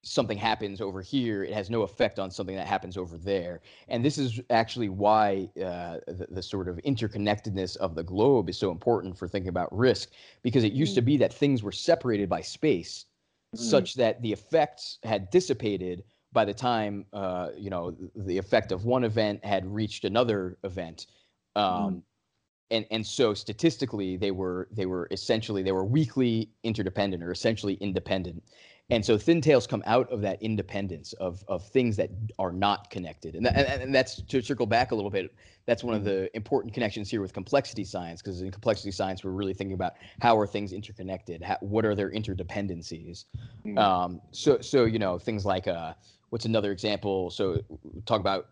[0.03, 3.61] something happens over here, it has no effect on something that happens over there.
[3.87, 8.57] And this is actually why uh, the, the, sort of interconnectedness of the globe is
[8.57, 10.09] so important for thinking about risk,
[10.41, 10.95] because it used mm.
[10.95, 13.05] to be that things were separated by space,
[13.55, 13.59] mm.
[13.59, 18.85] such that the effects had dissipated by the time uh, you know the effect of
[18.85, 21.07] one event had reached another event.
[21.55, 22.01] Um, mm.
[22.71, 27.73] And, and so statistically they were they were essentially they were weakly interdependent or essentially
[27.75, 28.41] independent
[28.91, 32.89] and so thin tails come out of that independence of of things that are not
[32.89, 33.35] connected.
[33.35, 35.33] And, that, and that's to circle back a little bit
[35.65, 39.31] that's one of the important connections here with complexity science because in complexity science we're
[39.31, 41.41] really thinking about how are things interconnected?
[41.41, 43.25] How, what are their interdependencies?
[43.65, 43.79] Mm.
[43.79, 45.93] um, so so you know things like uh,
[46.29, 47.29] what's another example?
[47.29, 47.61] So
[48.05, 48.49] talk about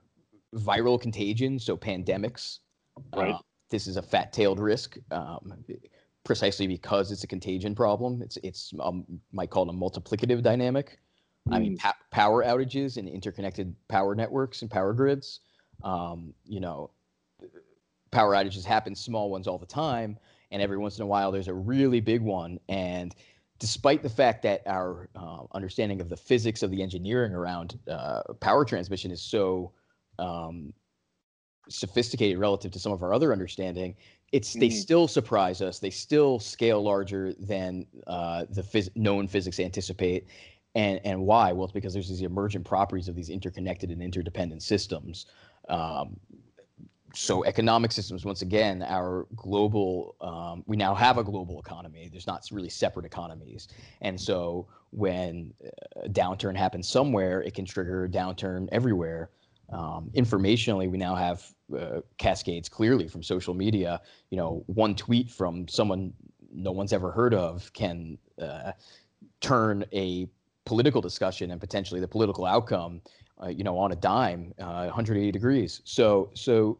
[0.56, 2.60] viral contagion so pandemics.
[3.16, 3.34] Right.
[3.34, 4.98] Uh, this is a fat-tailed risk.
[5.12, 5.54] Um,
[6.30, 8.22] precisely because it's a contagion problem.
[8.22, 11.00] It's it's um, might call it a multiplicative dynamic.
[11.50, 11.56] Mm.
[11.56, 11.80] I mean, mm.
[11.80, 15.40] pa- power outages and interconnected power networks and power grids.
[15.84, 16.92] Um, you know,
[18.12, 20.20] power outages happen, small ones all the time,
[20.52, 22.60] and every once in a while there's a really big one.
[22.70, 23.16] And
[23.58, 28.22] despite the fact that our uh, understanding of the physics of the engineering around uh,
[28.40, 29.72] power transmission is so
[30.20, 30.74] um,
[31.70, 33.96] sophisticated relative to some of our other understanding,
[34.32, 34.76] it's they mm-hmm.
[34.76, 35.80] still surprise us.
[35.80, 40.28] They still scale larger than uh, the phys- known physics anticipate.
[40.76, 41.52] And and why?
[41.52, 45.26] Well, it's because there's these emergent properties of these interconnected and interdependent systems.
[45.68, 46.20] Um,
[47.16, 52.08] so economic systems, once again, our global, um, we now have a global economy.
[52.12, 53.68] There's not really separate economies,
[54.02, 55.54] and so when
[56.04, 59.32] a downturn happens somewhere, it can trigger a downturn everywhere.
[59.72, 61.46] Um, informationally, we now have
[61.78, 64.02] uh, cascades clearly from social media.
[64.30, 66.14] You know, one tweet from someone
[66.52, 68.72] no one's ever heard of can uh,
[69.42, 70.28] turn a
[70.66, 73.02] political discussion and potentially the political outcome,
[73.44, 75.82] uh, you know, on a dime, 180 uh, degrees.
[75.84, 76.80] So, so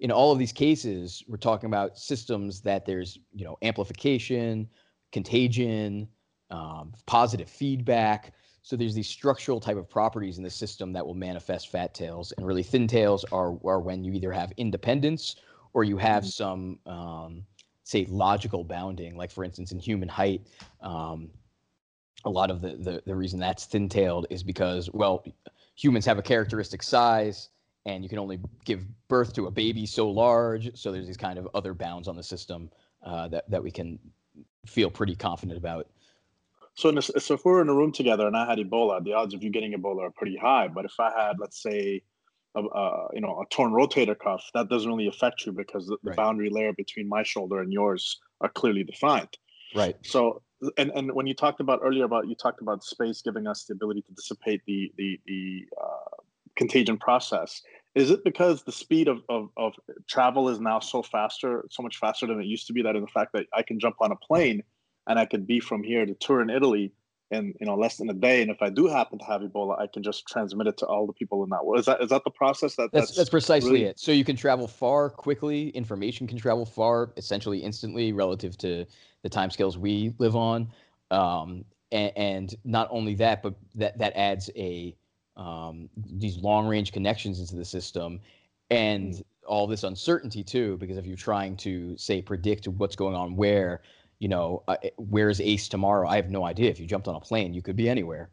[0.00, 4.68] in all of these cases, we're talking about systems that there's, you know, amplification,
[5.12, 6.08] contagion,
[6.50, 8.32] um, positive feedback.
[8.66, 12.32] So there's these structural type of properties in the system that will manifest fat tails,
[12.32, 15.36] and really thin tails are are when you either have independence
[15.72, 16.30] or you have mm-hmm.
[16.30, 17.46] some um,
[17.84, 19.16] say logical bounding.
[19.16, 20.48] Like for instance, in human height,
[20.80, 21.30] um,
[22.24, 25.24] a lot of the, the the reason that's thin tailed is because well,
[25.76, 27.50] humans have a characteristic size
[27.84, 30.76] and you can only give birth to a baby so large.
[30.76, 32.68] So there's these kind of other bounds on the system
[33.04, 33.96] uh, that that we can
[34.66, 35.86] feel pretty confident about.
[36.76, 39.14] So, a, so if we were in a room together and I had Ebola, the
[39.14, 40.68] odds of you getting Ebola are pretty high.
[40.68, 42.02] But if I had, let's say,
[42.54, 45.96] a, a you know, a torn rotator cuff, that doesn't really affect you because the,
[46.02, 46.16] the right.
[46.16, 49.36] boundary layer between my shoulder and yours are clearly defined.
[49.74, 49.96] Right.
[50.02, 50.42] So,
[50.76, 53.72] and and when you talked about earlier about you talked about space giving us the
[53.72, 56.22] ability to dissipate the the the uh,
[56.56, 57.62] contagion process.
[57.94, 59.72] Is it because the speed of, of, of
[60.06, 63.00] travel is now so faster, so much faster than it used to be, that in
[63.00, 64.62] the fact that I can jump on a plane
[65.06, 66.92] and I could be from here to Turin, Italy,
[67.30, 69.78] in you know less than a day, and if I do happen to have Ebola,
[69.80, 71.80] I can just transmit it to all the people in that world.
[71.80, 72.76] Is that is that the process?
[72.76, 73.84] That that's that's, that's precisely really...
[73.84, 73.98] it.
[73.98, 75.70] So you can travel far quickly.
[75.70, 78.86] Information can travel far, essentially instantly, relative to
[79.22, 80.68] the timescales we live on.
[81.10, 84.94] Um, and, and, not only that, but that that adds a
[85.36, 88.20] um, these long range connections into the system
[88.70, 89.24] and mm.
[89.46, 93.82] all this uncertainty too because if you're trying to say predict what's going on where
[94.18, 96.08] you know uh, where's ace tomorrow?
[96.08, 96.70] I have no idea.
[96.70, 98.30] If you jumped on a plane you could be anywhere.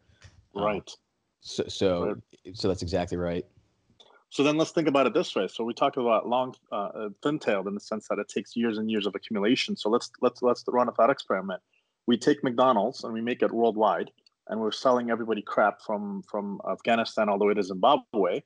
[0.56, 0.78] Um, right.
[0.78, 0.96] um,
[1.42, 2.18] so so right.
[2.58, 3.46] so that's exactly right.
[4.30, 5.48] So then let's think about it this way.
[5.48, 8.80] So we talk about long uh, uh, thin-tailed in the sense that it takes years
[8.80, 9.76] and years of accumulation.
[9.76, 11.62] So let's let's let's run a thought experiment.
[12.08, 14.12] We take mcdonald's and we make it worldwide
[14.48, 18.42] and we're selling everybody crap from from Afghanistan all the way to Zimbabwe,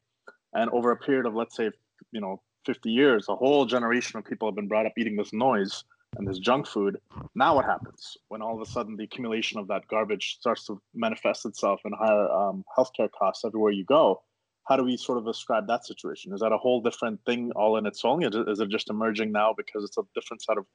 [0.54, 1.72] and over a period of let's say
[2.12, 5.34] you know 50 years, a whole generation of people have been brought up eating this
[5.34, 5.84] noise
[6.16, 7.00] and this junk food.
[7.36, 10.82] Now what happens when all of a sudden the accumulation of that garbage starts to
[10.94, 14.22] manifest itself in higher um, healthcare costs everywhere you go?
[14.66, 16.34] How do we sort of describe that situation?
[16.34, 18.24] Is that a whole different thing all in its own?
[18.24, 20.66] Is it just emerging now because it's a different set of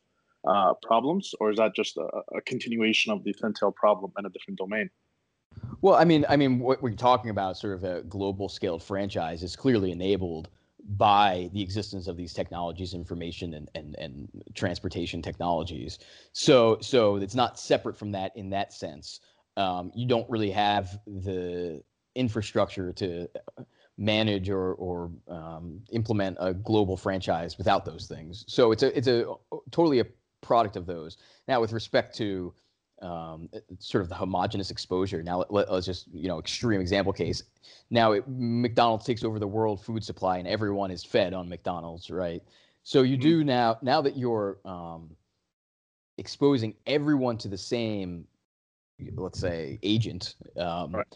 [0.48, 4.24] uh, problems, or is that just a, a continuation of the thin tail problem in
[4.24, 4.88] a different domain?
[5.82, 9.42] Well, I mean, I mean, what we're talking about, sort of a global scaled franchise,
[9.42, 10.48] is clearly enabled
[10.90, 15.98] by the existence of these technologies, information and, and, and transportation technologies.
[16.32, 19.20] So, so it's not separate from that in that sense.
[19.56, 21.82] Um, you don't really have the
[22.14, 23.28] infrastructure to
[23.96, 28.44] manage or, or um, implement a global franchise without those things.
[28.48, 29.34] So it's a, it's a
[29.70, 30.06] totally a
[30.40, 31.16] product of those.
[31.46, 32.52] Now, with respect to
[33.02, 35.22] um, sort of the homogenous exposure.
[35.22, 37.42] Now let, us just you know extreme example case.
[37.90, 42.10] Now it, McDonald's takes over the world food supply and everyone is fed on McDonald's,
[42.10, 42.42] right?
[42.84, 43.22] So you mm-hmm.
[43.22, 45.10] do now now that you're um,
[46.18, 48.26] exposing everyone to the same,
[49.16, 50.36] let's say, agent.
[50.56, 51.06] Um, right.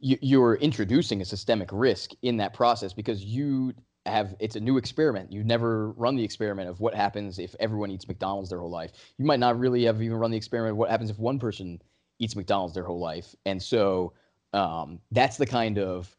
[0.00, 3.72] you, you're introducing a systemic risk in that process because you
[4.06, 5.32] have it's a new experiment.
[5.32, 8.92] You've never run the experiment of what happens if everyone eats McDonald's their whole life.
[9.18, 11.80] You might not really have even run the experiment of what happens if one person
[12.18, 13.34] eats McDonald's their whole life.
[13.46, 14.12] And so
[14.52, 16.14] um, that's the kind of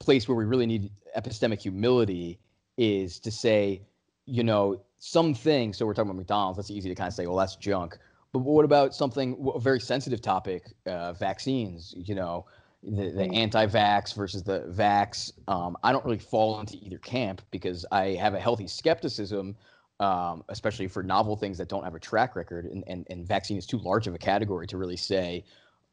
[0.00, 2.40] place where we really need epistemic humility
[2.76, 3.82] is to say,
[4.26, 5.72] you know, something.
[5.72, 6.56] So we're talking about McDonald's.
[6.56, 7.98] That's easy to kind of say, well, that's junk.
[8.32, 11.94] But what about something, a very sensitive topic, uh, vaccines?
[11.96, 12.46] You know,
[12.82, 13.36] the, the mm.
[13.36, 15.32] anti-vax versus the vax.
[15.48, 19.56] Um, I don't really fall into either camp because I have a healthy skepticism,
[20.00, 22.66] um, especially for novel things that don't have a track record.
[22.66, 25.44] And, and, and vaccine is too large of a category to really say,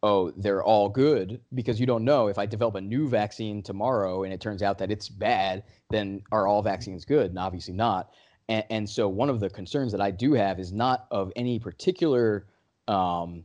[0.02, 4.24] oh, they're all good because you don't know if I develop a new vaccine tomorrow
[4.24, 7.32] and it turns out that it's bad, then are all vaccines good?
[7.32, 8.12] And obviously not.
[8.48, 11.60] And, and so one of the concerns that I do have is not of any
[11.60, 12.48] particular
[12.88, 13.44] um,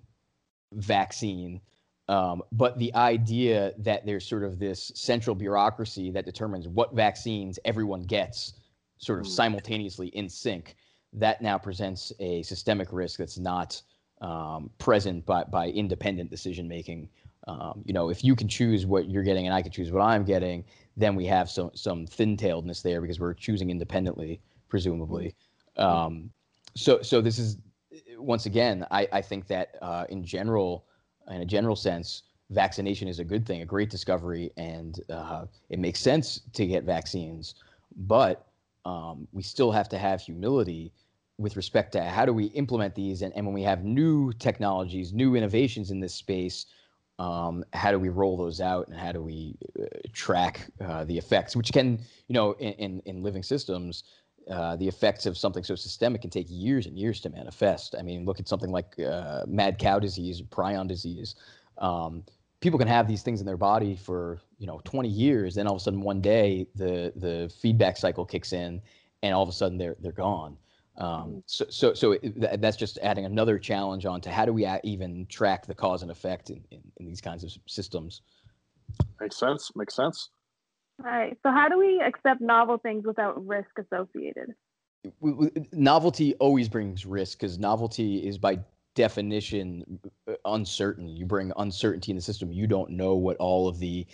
[0.73, 1.61] vaccine
[2.09, 7.59] um, but the idea that there's sort of this central bureaucracy that determines what vaccines
[7.65, 8.55] everyone gets
[8.99, 9.33] sort of hmm.
[9.33, 10.77] simultaneously in sync,
[11.13, 13.81] that now presents a systemic risk that's not
[14.21, 17.09] um, present by, by independent decision making.
[17.47, 20.03] Um, you know, if you can choose what you're getting and I can choose what
[20.03, 20.65] I'm getting,
[20.97, 25.35] then we have some some thin-tailedness there because we're choosing independently, presumably.
[25.77, 25.83] Hmm.
[25.83, 26.31] Um,
[26.75, 27.59] so so this is
[28.19, 30.87] once again, I, I think that uh, in general,
[31.29, 35.79] in a general sense, vaccination is a good thing, a great discovery, and uh, it
[35.79, 37.55] makes sense to get vaccines.
[37.97, 38.47] But
[38.85, 40.93] um, we still have to have humility
[41.39, 45.13] with respect to how do we implement these, and, and when we have new technologies,
[45.13, 46.67] new innovations in this space,
[47.19, 51.17] um, how do we roll those out, and how do we uh, track uh, the
[51.17, 51.99] effects, which can,
[52.29, 54.05] you know, in, in, in living systems,
[54.51, 57.95] uh, the effects of something so systemic can take years and years to manifest.
[57.99, 61.35] I mean, look at something like uh, mad cow disease, prion disease.
[61.79, 62.25] Um,
[62.61, 65.75] people can have these things in their body for you know 20 years, then all
[65.75, 68.81] of a sudden one day the the feedback cycle kicks in,
[69.23, 70.57] and all of a sudden they're they're gone.
[70.97, 71.39] Um, mm-hmm.
[71.47, 75.27] so so so it, that's just adding another challenge on to how do we even
[75.27, 78.23] track the cause and effect in, in, in these kinds of systems.
[79.21, 79.73] Makes sense.
[79.75, 80.31] Makes sense.
[81.01, 81.37] All right.
[81.43, 84.55] So how do we accept novel things without risk associated?
[85.73, 88.59] novelty always brings risk because novelty is by
[88.95, 90.01] definition
[90.45, 91.09] uncertain.
[91.09, 92.53] You bring uncertainty in the system.
[92.53, 94.07] You don't know what all of the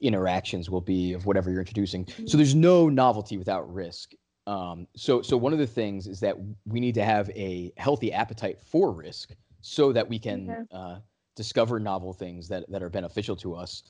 [0.00, 2.06] interactions will be of whatever you're introducing.
[2.26, 4.12] So there's no novelty without risk.
[4.46, 8.12] Um, so so one of the things is that we need to have a healthy
[8.12, 10.62] appetite for risk so that we can okay.
[10.72, 10.98] uh,
[11.36, 13.82] discover novel things that that are beneficial to us.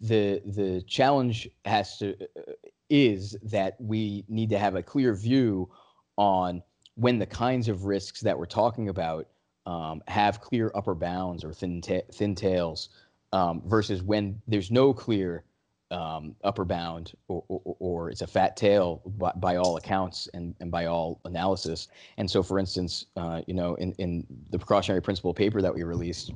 [0.00, 2.52] The the challenge has to uh,
[2.88, 5.68] is that we need to have a clear view
[6.16, 6.62] on
[6.94, 9.26] when the kinds of risks that we're talking about
[9.66, 12.90] um, have clear upper bounds or thin ta- thin tails
[13.32, 15.44] um, versus when there's no clear
[15.90, 20.54] um, upper bound or, or, or, it's a fat tail by, by, all accounts and,
[20.60, 21.88] and by all analysis.
[22.16, 25.84] And so, for instance, uh, you know, in, in the precautionary principle paper that we
[25.84, 26.32] released,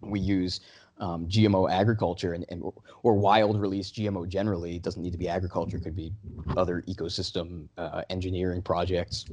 [0.00, 0.60] we use
[1.00, 2.62] um, GMO agriculture and, and
[3.02, 4.76] or wild release GMO generally.
[4.76, 6.12] It doesn't need to be agriculture; could be
[6.56, 9.26] other ecosystem uh, engineering projects,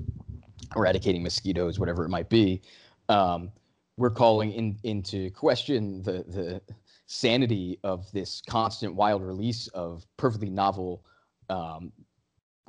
[0.75, 2.61] eradicating mosquitoes, whatever it might be.
[3.09, 3.51] Um,
[3.97, 6.61] we're calling in, into question the the
[7.07, 11.03] sanity of this constant wild release of perfectly novel
[11.49, 11.91] um,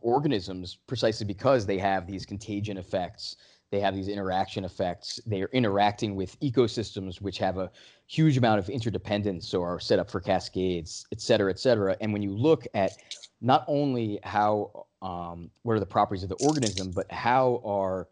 [0.03, 3.37] organisms precisely because they have these contagion effects
[3.71, 5.21] they have these interaction effects.
[5.27, 7.71] They are interacting with ecosystems which have a
[8.07, 11.97] huge amount of interdependence or are set up for cascades et cetera et cetera.
[12.01, 12.99] And when you look at
[13.41, 18.09] not only how um, what are the properties of the organism but how are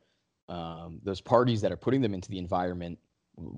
[0.49, 2.99] um, those parties that are putting them into the environment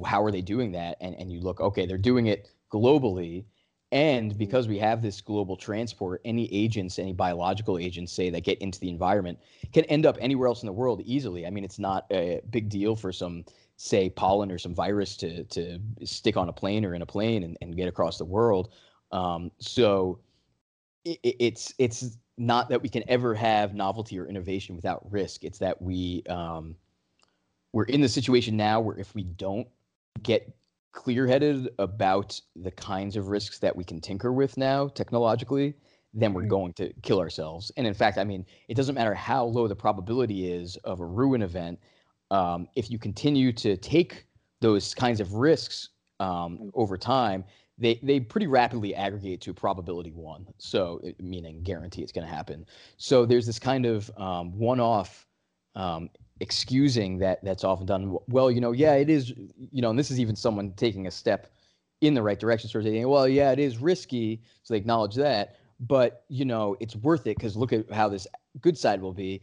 [0.05, 0.97] how are they doing that?
[1.01, 3.45] And, and you look okay they're doing it globally.
[3.93, 4.39] And mm-hmm.
[4.39, 8.81] because we have this global transport, any agents, any biological agents, say that get into
[8.81, 9.39] the environment,
[9.73, 11.47] can end up anywhere else in the world easily.
[11.47, 13.45] I mean, it's not a big deal for some,
[13.77, 17.45] say, pollen or some virus to to stick on a plane or in a plane
[17.45, 18.73] and, and get across the world.
[19.13, 20.19] Um, so
[21.05, 25.45] it, it's it's not that we can ever have novelty or innovation without risk.
[25.45, 26.75] It's that we um,
[27.73, 29.69] we're in the situation now where if we don't
[30.23, 30.55] get
[30.97, 35.75] clear headed about the kinds of risks that we can tinker with now technologically,
[36.15, 37.71] then we're going to kill ourselves.
[37.77, 41.07] And in fact, I mean, it doesn't matter how low the probability is of a
[41.07, 41.79] ruin event.
[42.31, 44.27] Um, if you continue to take
[44.61, 47.45] those kinds of risks um, over time,
[47.79, 50.47] they, they pretty rapidly aggregate to probability one.
[50.57, 52.65] So, meaning guarantee it's going to happen.
[52.97, 55.27] So, there's this kind of um, one off
[55.75, 56.09] um,
[56.41, 58.17] excusing that that's often done.
[58.29, 61.11] Well, you know, yeah, it is, you know, and this is even someone taking a
[61.11, 61.53] step
[62.01, 65.15] in the right direction, sort of saying, well, yeah, it is risky, so they acknowledge
[65.15, 68.27] that, but you know, it's worth it because look at how this
[68.61, 69.41] good side will be,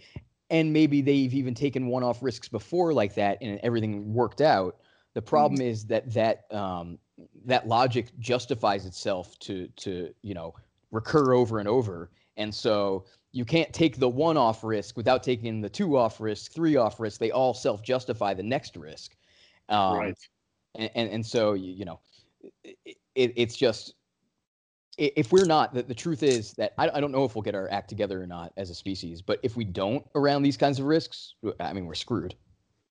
[0.49, 4.77] and maybe they've even taken one-off risks before like that, and everything worked out.
[5.13, 5.69] The problem mm-hmm.
[5.69, 6.99] is that that um,
[7.45, 10.53] that logic justifies itself to to you know
[10.91, 15.59] recur over and over, and so you can't take the one off risk without taking
[15.59, 17.19] the two off risk, three off risk.
[17.19, 19.15] They all self justify the next risk.
[19.69, 20.17] Um, right.
[20.75, 21.99] And, and, and so, you, you know,
[22.63, 23.95] it, it's just,
[24.99, 27.55] if we're not, the, the truth is that I, I don't know if we'll get
[27.55, 30.79] our act together or not as a species, but if we don't around these kinds
[30.79, 32.35] of risks, I mean, we're screwed.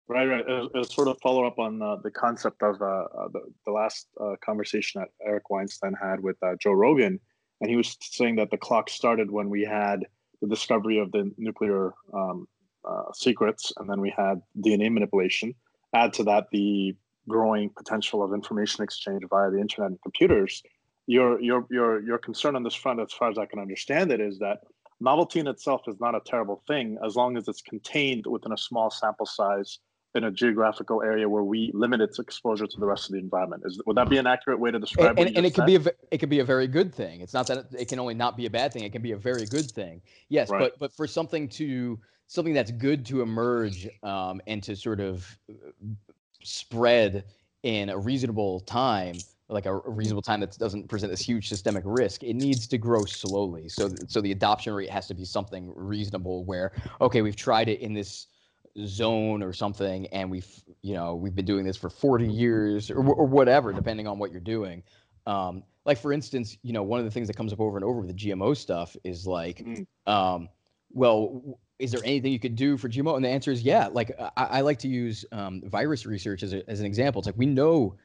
[0.08, 0.44] Right, right.
[0.74, 4.08] A, sort of follow up on uh, the concept of uh, uh, the, the last
[4.20, 7.20] uh, conversation that Eric Weinstein had with uh, Joe Rogan.
[7.60, 10.04] And he was saying that the clock started when we had
[10.42, 12.46] the discovery of the nuclear um,
[12.84, 15.54] uh, secrets, and then we had DNA manipulation.
[15.94, 16.94] Add to that the
[17.28, 20.62] growing potential of information exchange via the internet and computers.
[21.06, 24.20] Your your your your concern on this front, as far as I can understand it,
[24.20, 24.58] is that
[25.00, 28.58] novelty in itself is not a terrible thing as long as it's contained within a
[28.58, 29.78] small sample size
[30.14, 33.62] in a geographical area where we limit its exposure to the rest of the environment.
[33.64, 35.18] Is would that be an accurate way to describe?
[35.18, 37.20] And, and, and it could be a it could be a very good thing.
[37.20, 38.84] It's not that it, can only not be a bad thing.
[38.84, 40.02] It can be a very good thing.
[40.28, 40.60] Yes, right.
[40.60, 45.26] but but for something to something that's good to emerge um, and to sort of
[46.42, 47.24] spread
[47.62, 49.16] in a reasonable time
[49.48, 53.04] like a reasonable time that doesn't present this huge systemic risk it needs to grow
[53.04, 57.68] slowly so so the adoption rate has to be something reasonable where okay we've tried
[57.68, 58.28] it in this
[58.86, 62.98] zone or something and we've you know we've been doing this for 40 years or,
[62.98, 64.82] or whatever depending on what you're doing.
[65.26, 67.84] Um, like for instance you know one of the things that comes up over and
[67.84, 69.86] over with the gmo stuff is like mm.
[70.06, 70.48] um,
[70.90, 74.10] well is there anything you could do for gmo and the answer is yeah like
[74.36, 77.20] i, I like to use um, virus research as, a, as an example.
[77.20, 77.96] It's like we know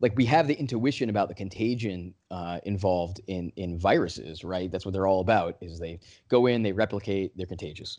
[0.00, 4.70] like we have the intuition about the contagion uh, involved in in viruses right?
[4.70, 7.98] That's what they're all about is they go in they replicate they're contagious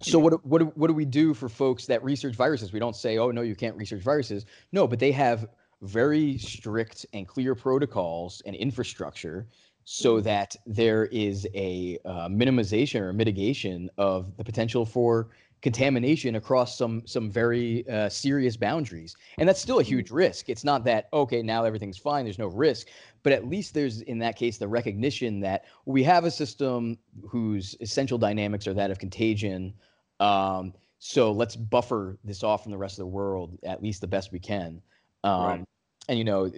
[0.00, 2.72] so what what what do we do for folks that research viruses?
[2.72, 5.48] We don't say, "Oh no, you can't research viruses." No, but they have
[5.82, 9.46] very strict and clear protocols and infrastructure
[9.84, 15.30] so that there is a uh, minimization or mitigation of the potential for
[15.62, 19.16] contamination across some some very uh, serious boundaries.
[19.38, 20.48] And that's still a huge risk.
[20.48, 22.88] It's not that okay now everything's fine there's no risk.
[23.22, 27.74] But at least there's in that case the recognition that we have a system whose
[27.80, 29.74] essential dynamics are that of contagion
[30.20, 34.06] um, so let's buffer this off from the rest of the world at least the
[34.06, 34.80] best we can
[35.24, 35.64] um, right.
[36.08, 36.50] and you know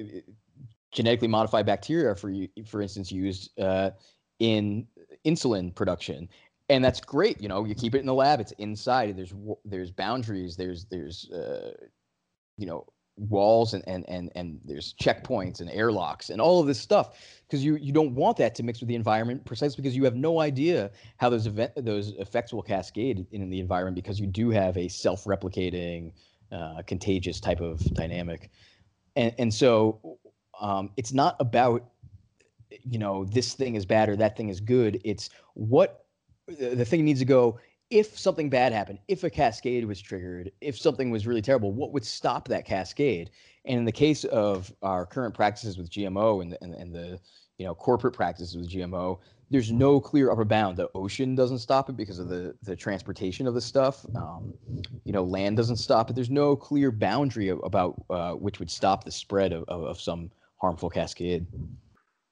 [0.92, 2.32] genetically modified bacteria for
[2.66, 3.90] for instance used uh,
[4.38, 4.86] in
[5.24, 6.28] insulin production
[6.70, 7.40] and that's great.
[7.40, 8.40] You know, you keep it in the lab.
[8.40, 9.16] It's inside.
[9.16, 9.34] There's
[9.64, 10.56] there's boundaries.
[10.56, 11.72] There's there's uh,
[12.56, 12.86] you know
[13.28, 17.64] walls and and and and there's checkpoints and airlocks and all of this stuff because
[17.64, 20.40] you you don't want that to mix with the environment precisely because you have no
[20.40, 24.50] idea how those event those effects will cascade in, in the environment because you do
[24.50, 26.12] have a self-replicating
[26.52, 28.50] uh, contagious type of dynamic.
[29.16, 30.18] And and so
[30.60, 31.84] um, it's not about
[32.68, 35.00] you know this thing is bad or that thing is good.
[35.04, 36.06] It's what
[36.48, 37.58] the thing needs to go
[37.90, 41.92] if something bad happened, if a cascade was triggered, if something was really terrible, what
[41.92, 43.30] would stop that cascade?
[43.64, 47.20] And in the case of our current practices with GMO and the, and, and the
[47.58, 49.18] you know corporate practices with GMO,
[49.50, 50.76] there's no clear upper bound.
[50.76, 54.06] The ocean doesn't stop it because of the the transportation of the stuff.
[54.14, 54.54] Um,
[55.04, 56.14] you know, land doesn't stop it.
[56.14, 60.30] There's no clear boundary about uh, which would stop the spread of, of, of some
[60.58, 61.46] harmful cascade.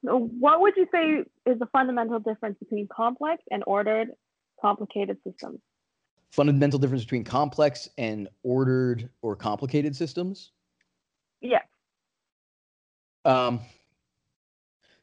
[0.03, 4.11] What would you say is the fundamental difference between complex and ordered
[4.61, 5.61] complicated systems?
[6.31, 10.53] Fundamental difference between complex and ordered or complicated systems?
[11.41, 11.65] Yes.
[13.25, 13.61] Um,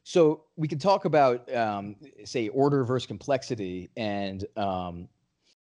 [0.04, 5.08] so we could talk about, um, say, order versus complexity, and um,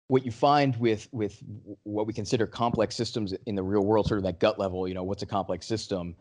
[0.09, 1.43] what you find with with
[1.83, 4.89] what we consider complex systems in the real world, sort of that gut level.
[4.89, 6.17] You know, what's a complex system?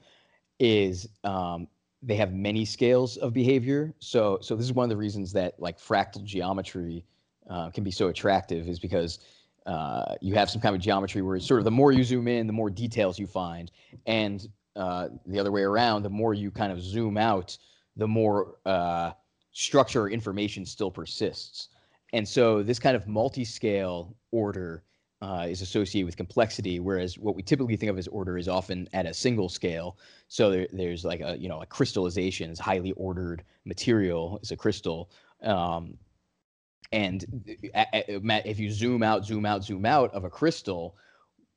[0.59, 1.67] Is um,
[2.01, 3.93] they have many scales of behavior.
[3.99, 7.05] So so this is one of the reasons that like fractal geometry
[7.49, 9.19] uh, can be so attractive is because
[9.65, 12.27] uh, you have some kind of geometry where it's sort of the more you zoom
[12.27, 13.71] in, the more details you find,
[14.05, 17.57] and uh, the other way around, the more you kind of zoom out,
[17.97, 19.11] the more uh,
[19.51, 21.69] structure or information still persists.
[22.13, 24.83] And so this kind of multi-scale order
[25.21, 28.89] uh, is associated with complexity, whereas what we typically think of as order is often
[28.93, 29.97] at a single scale.
[30.27, 34.57] So there, there's like a you know a crystallization is highly ordered material is a
[34.57, 35.11] crystal,
[35.43, 35.97] um,
[36.91, 37.25] and
[38.21, 40.95] Matt, if you zoom out, zoom out, zoom out of a crystal,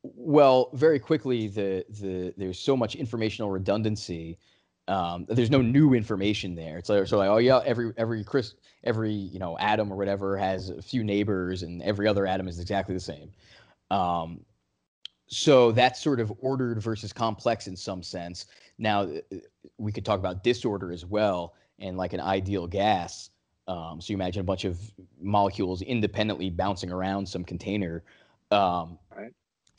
[0.02, 4.38] well, very quickly the the there's so much informational redundancy.
[4.86, 6.76] Um, there's no new information there.
[6.78, 8.54] It's like so like oh yeah, every every Chris
[8.84, 12.60] every you know atom or whatever has a few neighbors, and every other atom is
[12.60, 13.30] exactly the same.
[13.90, 14.44] Um,
[15.26, 18.46] so that's sort of ordered versus complex in some sense.
[18.78, 19.36] Now uh,
[19.78, 23.30] we could talk about disorder as well, and like an ideal gas.
[23.66, 24.78] Um, so you imagine a bunch of
[25.20, 28.02] molecules independently bouncing around some container.
[28.50, 29.32] Um, right.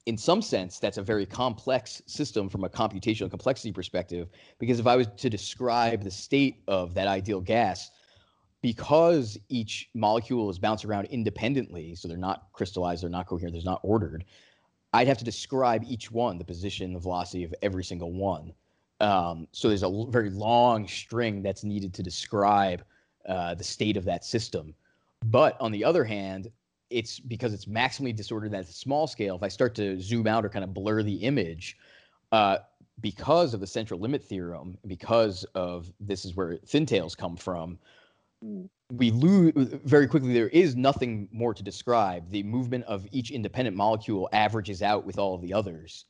[0.05, 4.29] In some sense, that's a very complex system from a computational complexity perspective.
[4.59, 7.89] Because if I was to describe the state of that ideal gas,
[8.61, 13.63] because each molecule is bounced around independently, so they're not crystallized, they're not coherent, they're
[13.63, 14.25] not ordered,
[14.93, 18.53] I'd have to describe each one, the position, the velocity of every single one.
[19.01, 22.83] Um, so there's a very long string that's needed to describe
[23.27, 24.73] uh, the state of that system.
[25.25, 26.51] But on the other hand,
[26.89, 29.35] it's because it's maximally disordered at a small scale.
[29.35, 31.77] If I start to zoom out or kind of blur the image,
[32.31, 32.57] uh,
[33.01, 37.77] because of the central limit theorem, because of this is where thin tails come from,
[38.91, 39.51] we lose
[39.83, 40.33] very quickly.
[40.33, 42.29] There is nothing more to describe.
[42.29, 46.05] The movement of each independent molecule averages out with all of the others,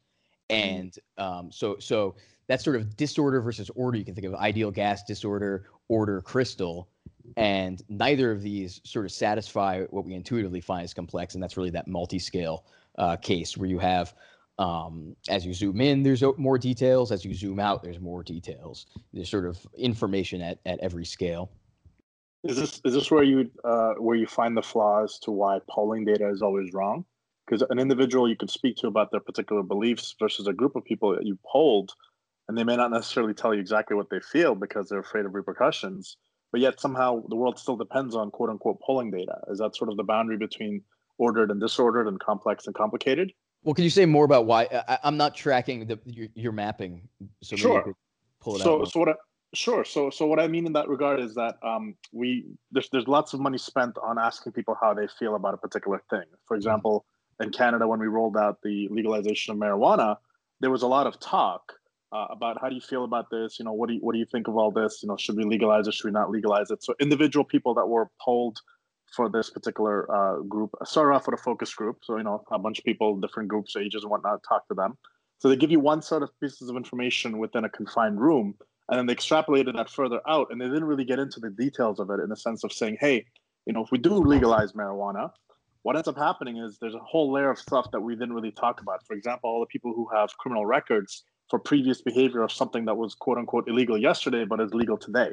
[0.50, 0.70] mm-hmm.
[0.70, 2.16] and um, so so
[2.48, 3.98] that's sort of disorder versus order.
[3.98, 6.90] You can think of ideal gas disorder, order crystal,
[7.38, 11.58] and neither of these sort of satisfy what we intuitively find as complex, and that's
[11.58, 12.66] really that multi-scale
[12.98, 14.14] uh, case where you have
[14.58, 17.12] um, as you zoom in, there's more details.
[17.12, 18.86] As you zoom out, there's more details.
[19.14, 21.52] There's sort of information at, at every scale.
[22.44, 26.06] Is this is this where you uh, where you find the flaws to why polling
[26.06, 27.04] data is always wrong?
[27.46, 30.86] Because an individual you can speak to about their particular beliefs versus a group of
[30.86, 31.94] people that you polled,
[32.48, 35.34] and they may not necessarily tell you exactly what they feel because they're afraid of
[35.34, 36.18] repercussions.
[36.52, 39.40] But yet somehow the world still depends on quote unquote polling data.
[39.50, 40.82] Is that sort of the boundary between
[41.18, 43.32] ordered and disordered and complex and complicated?
[43.64, 44.68] Well, can you say more about why?
[44.88, 47.08] I, am not tracking the your, your mapping.
[47.42, 47.96] So sure.
[48.40, 48.92] pull it so, out.
[48.92, 49.14] So what I,
[49.56, 49.86] Sure.
[49.86, 53.34] So, so what I mean in that regard is that um, we there's there's lots
[53.34, 56.26] of money spent on asking people how they feel about a particular thing.
[56.46, 57.06] For example,
[57.40, 60.18] in Canada, when we rolled out the legalization of marijuana,
[60.60, 61.74] there was a lot of talk
[62.16, 63.60] uh, about how do you feel about this?
[63.60, 65.00] You know, what do you, what do you think of all this?
[65.04, 65.94] You know, should we legalize it?
[65.94, 66.84] Should we not legalize it?
[66.84, 68.60] So individual people that were polled
[69.14, 71.98] for this particular uh, group started off with a focus group.
[72.04, 74.98] So you know, a bunch of people, different groups, ages, and whatnot, talk to them.
[75.40, 78.56] So they give you one set of pieces of information within a confined room,
[78.90, 82.00] and then they extrapolated that further out, and they didn't really get into the details
[82.00, 83.26] of it in the sense of saying, hey,
[83.66, 85.32] you know, if we do legalize marijuana,
[85.84, 88.52] what ends up happening is there's a whole layer of stuff that we didn't really
[88.52, 89.06] talk about.
[89.06, 92.96] For example, all the people who have criminal records for previous behavior of something that
[92.96, 95.32] was quote unquote illegal yesterday but is legal today.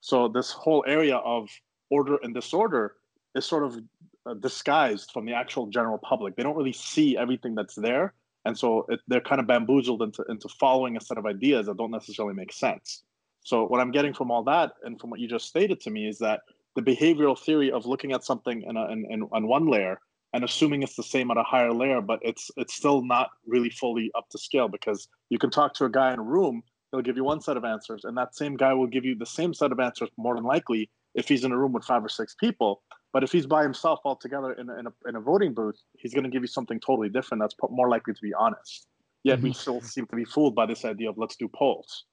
[0.00, 1.48] So this whole area of
[1.90, 2.96] order and disorder
[3.34, 3.78] is sort of
[4.26, 6.36] uh, disguised from the actual general public.
[6.36, 10.24] They don't really see everything that's there, and so it, they're kind of bamboozled into
[10.28, 13.02] into following a set of ideas that don't necessarily make sense.
[13.44, 16.08] So what I'm getting from all that and from what you just stated to me
[16.08, 16.42] is that
[16.76, 20.00] the behavioral theory of looking at something in, a, in, in on one layer
[20.32, 23.70] and assuming it's the same at a higher layer, but it's it's still not really
[23.70, 27.02] fully up to scale because you can talk to a guy in a room, he'll
[27.02, 29.52] give you one set of answers, and that same guy will give you the same
[29.52, 32.34] set of answers more than likely if he's in a room with five or six
[32.34, 32.82] people.
[33.12, 36.14] But if he's by himself altogether in a, in a, in a voting booth, he's
[36.14, 38.86] going to give you something totally different that's more likely to be honest.
[39.22, 39.48] Yet mm-hmm.
[39.48, 42.04] we still seem to be fooled by this idea of let's do polls.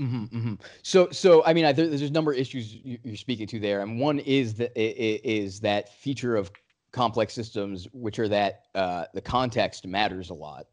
[0.00, 0.54] Mm-hmm, mm-hmm.
[0.82, 3.98] So, so I mean, I, there's a number of issues you're speaking to there, and
[3.98, 6.50] one is that is that feature of
[6.92, 10.66] complex systems, which are that uh, the context matters a lot.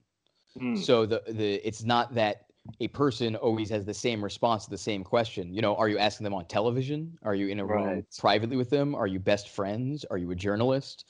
[0.59, 0.77] Mm.
[0.77, 2.45] So the the it's not that
[2.79, 5.53] a person always has the same response to the same question.
[5.53, 7.17] You know, are you asking them on television?
[7.23, 7.85] Are you in a right.
[7.85, 8.95] room privately with them?
[8.95, 10.05] Are you best friends?
[10.05, 11.05] Are you a journalist?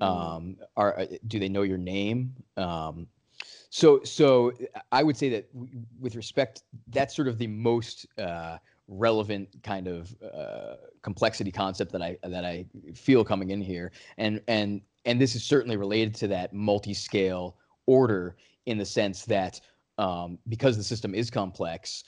[0.00, 0.06] Mm.
[0.06, 2.34] Um, are uh, do they know your name?
[2.56, 3.06] Um,
[3.70, 4.52] so, so
[4.92, 5.48] I would say that
[5.98, 8.58] with respect, that's sort of the most uh,
[8.92, 14.40] relevant kind of uh, complexity concept that I that I feel coming in here, and
[14.48, 18.36] and and this is certainly related to that multi-scale order
[18.66, 19.60] in the sense that
[19.98, 22.04] um, because the system is complex,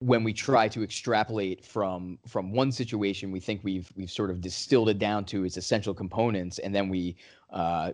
[0.00, 4.40] when we try to extrapolate from from one situation, we think we've we've sort of
[4.40, 7.16] distilled it down to its essential components, and then we
[7.50, 7.92] uh,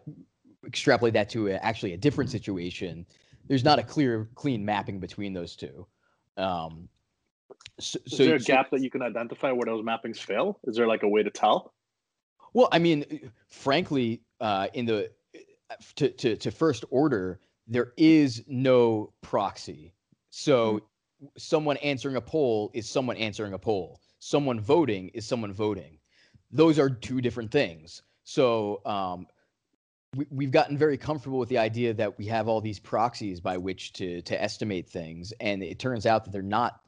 [0.67, 3.07] extrapolate that to a, actually a different situation,
[3.49, 5.87] there's not a clear, clean mapping between those two.
[6.37, 6.89] Um,
[7.79, 10.59] so, is there a so, gap that you can identify where those mappings fail?
[10.65, 11.73] Is there like a way to tell?
[12.55, 15.11] Well, I mean, frankly, uh, in the
[15.97, 19.95] to, to to first order, there is no proxy.
[20.31, 21.27] So, mm-hmm.
[21.39, 24.01] someone answering a poll is someone answering a poll.
[24.19, 25.99] Someone voting is someone voting.
[26.51, 28.03] Those are two different things.
[28.25, 29.27] So, um,
[30.31, 33.57] we, have gotten very comfortable with the idea that we have all these proxies by
[33.57, 36.82] which to to estimate things, and it turns out that they're not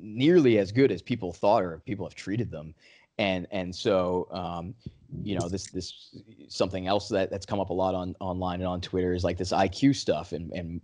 [0.00, 2.74] nearly as good as people thought or people have treated them.
[3.18, 4.74] And and so um,
[5.22, 6.14] you know this this
[6.48, 9.36] something else that that's come up a lot on online and on Twitter is like
[9.36, 10.80] this IQ stuff and and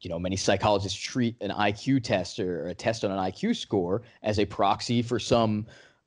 [0.00, 4.02] you know many psychologists treat an IQ test or a test on an IQ score
[4.22, 5.66] as a proxy for some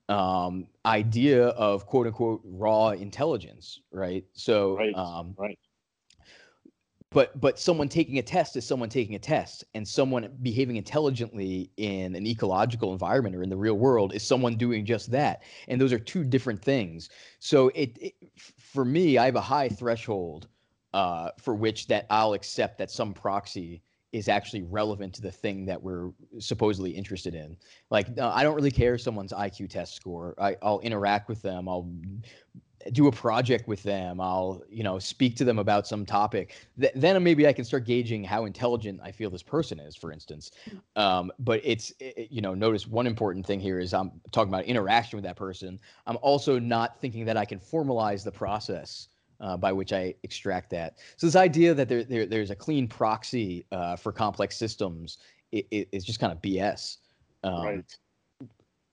[0.10, 4.26] um, idea of quote unquote raw intelligence, right?
[4.34, 5.58] So, right, um, right.
[7.12, 11.72] But but someone taking a test is someone taking a test, and someone behaving intelligently
[11.78, 15.82] in an ecological environment or in the real world is someone doing just that, and
[15.82, 17.10] those are two different things.
[17.40, 18.14] So it, it
[18.58, 20.48] for me, I have a high threshold
[20.94, 23.82] uh, for which that I'll accept that some proxy
[24.12, 27.56] is actually relevant to the thing that we're supposedly interested in.
[27.92, 30.34] Like, uh, I don't really care someone's IQ test score.
[30.40, 31.70] I, I'll interact with them.
[31.70, 31.92] I'll
[32.92, 34.22] do a project with them.
[34.22, 36.56] I'll, you know, speak to them about some topic.
[36.80, 40.12] Th- then maybe I can start gauging how intelligent I feel this person is, for
[40.12, 40.52] instance.
[40.96, 44.66] Um, but it's, it, you know, notice one important thing here is I'm talking about
[44.66, 45.80] interaction with that person.
[46.08, 49.10] I'm also not thinking that I can formalize the process
[49.42, 50.98] uh, by which I extract that.
[51.18, 55.18] So this idea that there, there there's a clean proxy uh, for complex systems
[55.52, 56.98] is just kind of BS.
[57.44, 57.98] Um, right.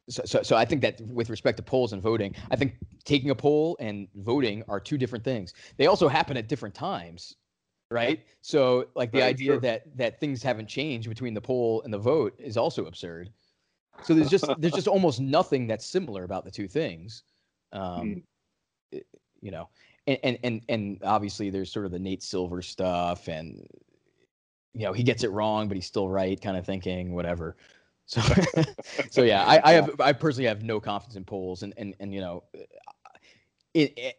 [0.09, 3.31] So, so, so I think that with respect to polls and voting, I think taking
[3.31, 5.53] a poll and voting are two different things.
[5.79, 7.35] They also happen at different times,
[7.91, 8.25] right?
[8.41, 9.61] So like the right, idea sure.
[9.61, 13.31] that that things haven't changed between the poll and the vote is also absurd.
[14.03, 17.25] So there's just there's just almost nothing that's similar about the two things.
[17.73, 18.23] Um,
[18.93, 19.03] mm.
[19.41, 19.69] You know,
[20.07, 23.67] and, and and and obviously there's sort of the Nate Silver stuff and
[24.73, 27.57] you know he gets it wrong but he's still right kind of thinking whatever
[28.07, 28.21] so
[29.11, 32.15] so yeah I, I have I personally have no confidence in polls and and and
[32.15, 32.45] you know
[33.75, 34.17] it, it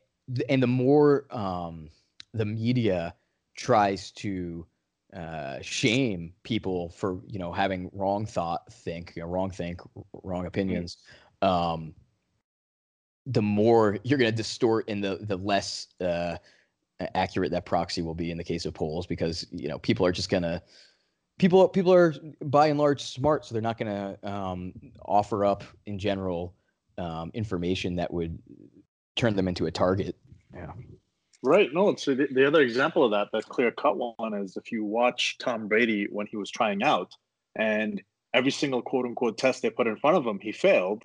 [0.50, 1.90] and the more um
[2.34, 3.16] the media
[3.56, 4.68] tries to
[5.16, 9.82] uh, shame people for you know having wrong thought think you know, wrong think
[10.22, 10.48] wrong mm.
[10.48, 10.98] opinions
[11.42, 11.48] mm.
[11.48, 11.96] um
[13.26, 16.38] the more you're going to distort and the the less uh,
[17.16, 20.12] accurate that proxy will be in the case of polls because you know people are
[20.12, 20.62] just going to
[21.38, 22.14] people people are
[22.44, 24.74] by and large smart, so they're not going to um,
[25.06, 26.56] offer up in general
[26.98, 28.38] um, information that would
[29.16, 30.16] turn them into a target.
[30.54, 30.72] Yeah.
[31.44, 31.72] Right.
[31.72, 31.96] No.
[31.96, 35.38] So the, the other example of that, that clear cut one, is if you watch
[35.38, 37.14] Tom Brady when he was trying out,
[37.56, 38.02] and
[38.34, 41.04] every single quote unquote test they put in front of him, he failed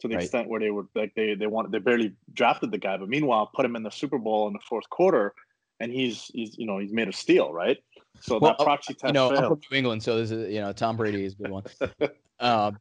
[0.00, 0.22] to the right.
[0.22, 3.50] extent where they were like they they wanted they barely drafted the guy, but meanwhile
[3.54, 5.34] put him in the Super Bowl in the fourth quarter,
[5.78, 7.78] and he's he's you know he's made of steel, right?
[8.20, 9.44] So well, that proxy test, you know, failed.
[9.44, 11.64] I'm from New England, so this is you know Tom Brady is a good one.
[12.40, 12.78] um,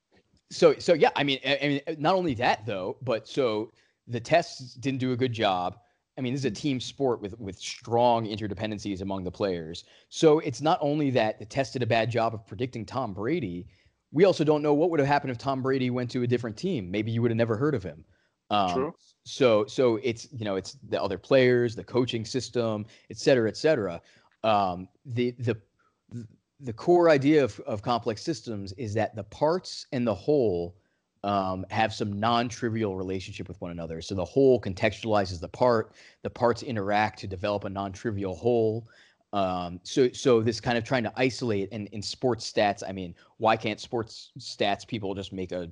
[0.52, 3.72] so so yeah, I mean, I mean, not only that though, but so
[4.08, 5.78] the tests didn't do a good job.
[6.18, 9.86] I mean, this is a team sport with with strong interdependencies among the players.
[10.10, 13.68] So it's not only that the test did a bad job of predicting Tom Brady.
[14.12, 16.58] We also don't know what would have happened if Tom Brady went to a different
[16.58, 16.90] team.
[16.90, 18.04] Maybe you would have never heard of him.
[18.50, 18.96] Um, True.
[19.24, 23.58] So so it's you know it's the other players, the coaching system, et cetera, et
[23.58, 24.02] cetera.
[24.44, 25.58] Um, the the
[26.62, 30.76] the core idea of, of complex systems is that the parts and the whole
[31.24, 34.02] um, have some non-trivial relationship with one another.
[34.02, 35.94] So the whole contextualizes the part.
[36.24, 38.88] The parts interact to develop a non-trivial whole.
[39.32, 42.84] Um, so so this kind of trying to isolate and in sports stats.
[42.88, 45.70] I mean, why can't sports stats people just make a,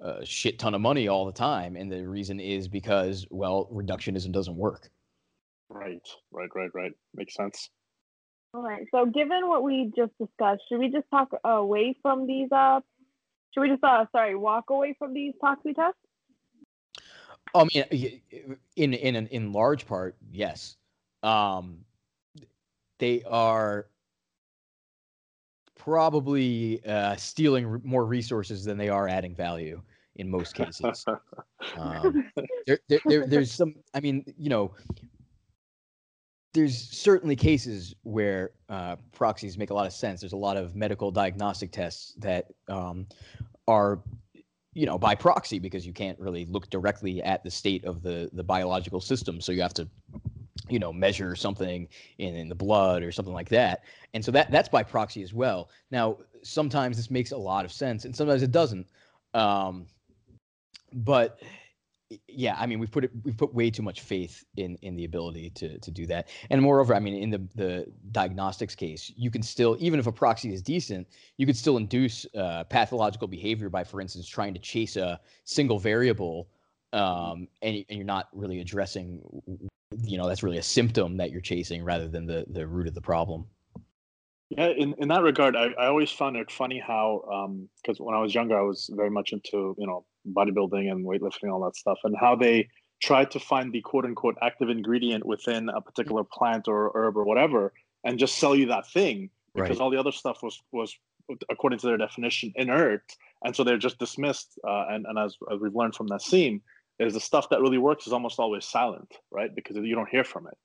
[0.00, 1.76] a shit ton of money all the time?
[1.76, 4.90] And the reason is because well, reductionism doesn't work.
[5.68, 6.92] Right, right, right, right.
[7.14, 7.70] Makes sense.
[8.52, 8.86] All right.
[8.90, 12.80] So, given what we just discussed, should we just talk away from these uh,
[13.52, 15.98] should we just, uh, sorry, walk away from these proxy tests?
[17.54, 18.20] I mean,
[18.76, 20.76] in in in large part, yes.
[21.22, 21.78] Um,
[22.98, 23.86] they are
[25.76, 29.82] probably uh, stealing more resources than they are adding value
[30.16, 31.04] in most cases.
[31.76, 32.30] um,
[32.66, 33.74] there, there, there, there's some.
[33.94, 34.72] I mean, you know,
[36.52, 40.20] there's certainly cases where uh, proxies make a lot of sense.
[40.20, 43.06] There's a lot of medical diagnostic tests that um,
[43.68, 44.00] are,
[44.74, 48.30] you know, by proxy because you can't really look directly at the state of the
[48.32, 49.40] the biological system.
[49.40, 49.88] So you have to,
[50.68, 51.88] you know, measure something
[52.18, 53.84] in, in the blood or something like that.
[54.14, 55.70] And so that that's by proxy as well.
[55.92, 58.88] Now, sometimes this makes a lot of sense, and sometimes it doesn't.
[59.34, 59.86] Um,
[60.92, 61.40] but
[62.26, 65.04] yeah, I mean, we've put it, we've put way too much faith in in the
[65.04, 66.28] ability to to do that.
[66.50, 70.12] And moreover, I mean, in the the diagnostics case, you can still, even if a
[70.12, 71.06] proxy is decent,
[71.36, 75.78] you could still induce uh, pathological behavior by, for instance, trying to chase a single
[75.78, 76.48] variable,
[76.92, 79.20] um, and and you're not really addressing,
[80.02, 82.94] you know, that's really a symptom that you're chasing rather than the the root of
[82.94, 83.46] the problem.
[84.50, 87.22] Yeah, in, in that regard, I, I always found it funny how,
[87.84, 91.04] because um, when I was younger, I was very much into, you know, bodybuilding and
[91.04, 92.68] weightlifting, all that stuff, and how they
[93.02, 97.24] try to find the quote unquote active ingredient within a particular plant or herb or
[97.24, 97.72] whatever,
[98.04, 99.80] and just sell you that thing because right.
[99.80, 100.94] all the other stuff was was
[101.48, 103.04] according to their definition inert,
[103.44, 104.58] and so they're just dismissed.
[104.66, 106.60] Uh, and and as, as we've learned from that scene,
[106.98, 109.54] is the stuff that really works is almost always silent, right?
[109.54, 110.56] Because you don't hear from it.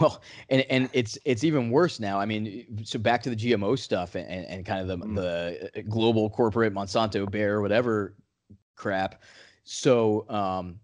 [0.00, 2.20] Well, and and it's it's even worse now.
[2.20, 5.14] I mean, so back to the GMO stuff and, and kind of the mm.
[5.14, 8.14] the global corporate Monsanto Bayer whatever
[8.80, 9.22] crap.
[9.64, 10.80] So um,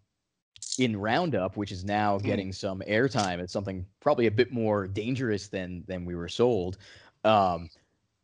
[0.79, 2.23] in Roundup, which is now mm.
[2.23, 6.77] getting some airtime, it's something probably a bit more dangerous than than we were sold.
[7.25, 7.69] Um,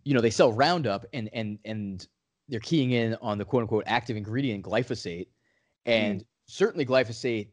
[0.05, 2.07] you know, they sell Roundup and and and
[2.49, 5.29] they're keying in on the quote unquote active ingredient glyphosate,
[5.87, 6.27] and mm.
[6.47, 7.49] certainly glyphosate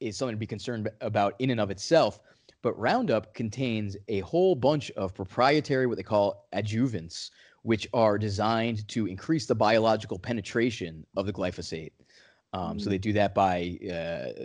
[0.00, 2.20] is something to be concerned about in and of itself.
[2.62, 7.30] But Roundup contains a whole bunch of proprietary, what they call adjuvants,
[7.62, 11.92] which are designed to increase the biological penetration of the glyphosate.
[12.52, 12.80] Um, mm.
[12.80, 14.44] So they do that by uh,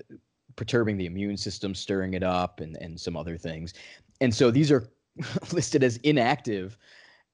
[0.55, 3.73] perturbing the immune system, stirring it up, and, and some other things.
[4.21, 4.89] And so these are
[5.51, 6.77] listed as inactive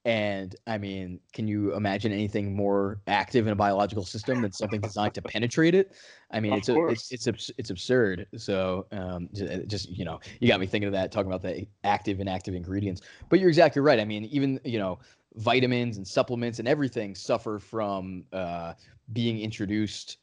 [0.06, 4.80] and I mean, can you imagine anything more active in a biological system than something
[4.80, 5.92] designed to penetrate it?
[6.30, 8.26] I mean, it's, a, it's it's it's absurd.
[8.34, 9.28] So um,
[9.66, 12.54] just you know, you got me thinking of that, talking about the active and inactive
[12.54, 13.02] ingredients.
[13.28, 14.00] But you're exactly right.
[14.00, 15.00] I mean, even you know,
[15.34, 18.74] vitamins and supplements and everything suffer from uh,
[19.12, 20.18] being introduced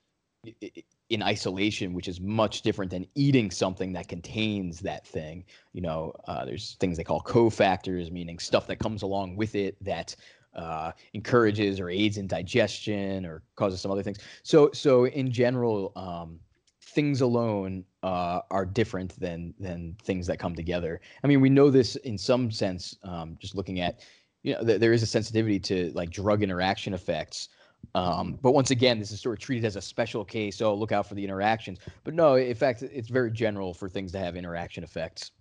[1.10, 5.43] in isolation, which is much different than eating something that contains that thing.
[5.74, 9.82] You know, uh, there's things they call cofactors, meaning stuff that comes along with it
[9.84, 10.16] that
[10.55, 14.20] uh, encourages or aids in digestion or causes some other things.
[14.43, 16.39] So, so in general, um,
[16.82, 20.99] things alone uh, are different than than things that come together.
[21.24, 23.99] I mean, we know this in some sense, um, just looking at,
[24.44, 27.50] you know, th- there is a sensitivity to like drug interaction effects.
[27.96, 30.58] Um, but once again, this is sort of treated as a special case.
[30.58, 31.80] So look out for the interactions.
[32.04, 35.32] But no, in fact, it's very general for things to have interaction effects,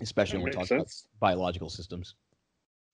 [0.00, 1.06] especially that when we're talking sense.
[1.20, 2.14] about biological systems.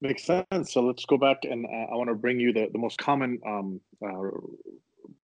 [0.01, 0.73] Makes sense.
[0.73, 3.41] So let's go back and uh, I want to bring you the, the most common
[3.45, 4.31] um, uh,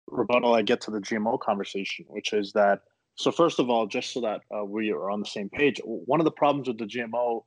[0.07, 2.81] rebuttal I get to the GMO conversation, which is that.
[3.17, 6.19] So first of all, just so that uh, we are on the same page, one
[6.19, 7.43] of the problems with the GMO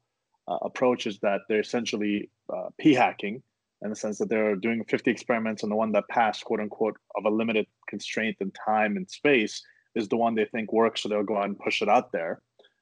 [0.49, 3.43] uh, approach is that they're essentially uh, p hacking
[3.83, 6.97] in the sense that they're doing 50 experiments and the one that passed, quote unquote,
[7.17, 9.63] of a limited constraint in time and space
[9.95, 12.41] is the one they think works, so they'll go out and push it out there.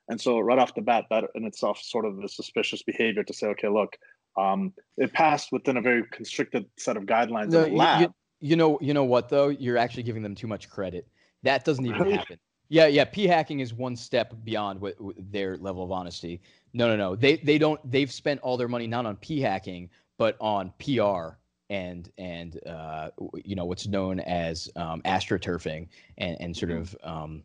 [0.09, 3.35] And so right off the bat, that in itself sort of the suspicious behavior to
[3.35, 3.97] say, okay, look,
[4.39, 8.01] um, it passed within a very constricted set of guidelines no, in the lab.
[8.01, 9.49] You, you, know, you know what though?
[9.49, 11.09] You're actually giving them too much credit.
[11.43, 12.39] That doesn't even happen.
[12.69, 13.05] Yeah, yeah.
[13.05, 16.41] P hacking is one step beyond what, what, their level of honesty.
[16.73, 17.17] No, no, no.
[17.17, 17.81] They they don't.
[17.91, 19.89] They've spent all their money not on P hacking,
[20.19, 21.37] but on PR
[21.71, 23.11] and and uh,
[23.45, 25.89] you know what's known as um, astroturfing
[26.19, 26.81] and and sort mm-hmm.
[26.81, 27.43] of um,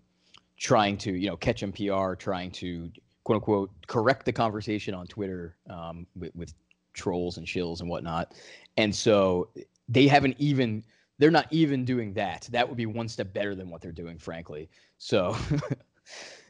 [0.57, 2.91] trying to you know catch NPR, trying to
[3.23, 6.53] quote unquote correct the conversation on Twitter um, with, with
[6.93, 8.33] trolls and shills and whatnot.
[8.77, 9.49] And so
[9.87, 10.83] they haven't even
[11.21, 12.49] they're not even doing that.
[12.51, 14.69] That would be one step better than what they're doing, frankly.
[14.97, 15.37] So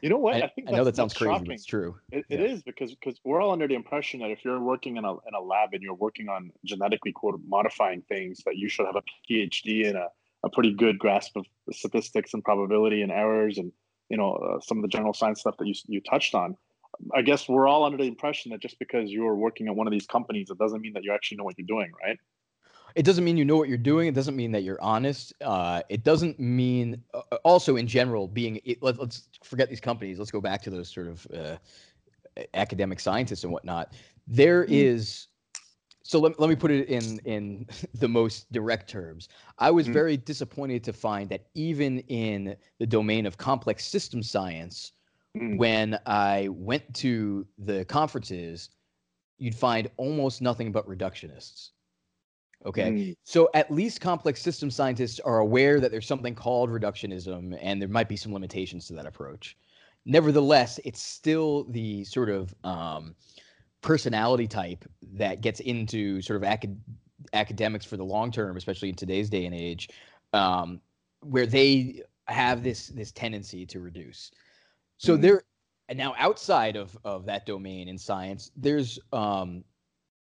[0.00, 0.34] You know what?
[0.42, 1.96] I, I think I know that sounds crazy, but it's true.
[2.10, 2.46] It, it yeah.
[2.46, 5.34] is because because we're all under the impression that if you're working in a in
[5.34, 9.02] a lab and you're working on genetically quote modifying things, that you should have a
[9.30, 10.08] PhD and a,
[10.42, 13.72] a pretty good grasp of statistics and probability and errors and
[14.08, 16.56] you know uh, some of the general science stuff that you you touched on.
[17.14, 19.92] I guess we're all under the impression that just because you're working at one of
[19.92, 22.18] these companies, it doesn't mean that you actually know what you're doing, right?
[22.94, 24.08] It doesn't mean you know what you're doing.
[24.08, 25.32] It doesn't mean that you're honest.
[25.40, 28.60] Uh, it doesn't mean, uh, also in general, being.
[28.64, 30.18] It, let, us forget these companies.
[30.18, 31.56] Let's go back to those sort of uh,
[32.54, 33.92] academic scientists and whatnot.
[34.26, 34.74] There mm-hmm.
[34.74, 35.28] is.
[36.04, 39.28] So let, let me put it in in the most direct terms.
[39.58, 39.94] I was mm-hmm.
[39.94, 44.92] very disappointed to find that even in the domain of complex system science,
[45.36, 45.56] mm.
[45.56, 48.70] when I went to the conferences,
[49.38, 51.70] you'd find almost nothing but reductionists.
[52.64, 52.90] Okay.
[52.90, 53.16] Mm.
[53.24, 57.88] So at least complex system scientists are aware that there's something called reductionism and there
[57.88, 59.56] might be some limitations to that approach.
[60.04, 63.14] Nevertheless, it's still the sort of um,
[63.82, 64.84] personality type
[65.14, 66.80] that gets into sort of acad-
[67.32, 69.88] academics for the long term, especially in today's day and age,
[70.32, 70.80] um,
[71.20, 74.30] where they have this this tendency to reduce.
[74.98, 75.22] So mm-hmm.
[75.22, 75.42] there,
[75.88, 79.62] and now outside of of that domain in science, there's um,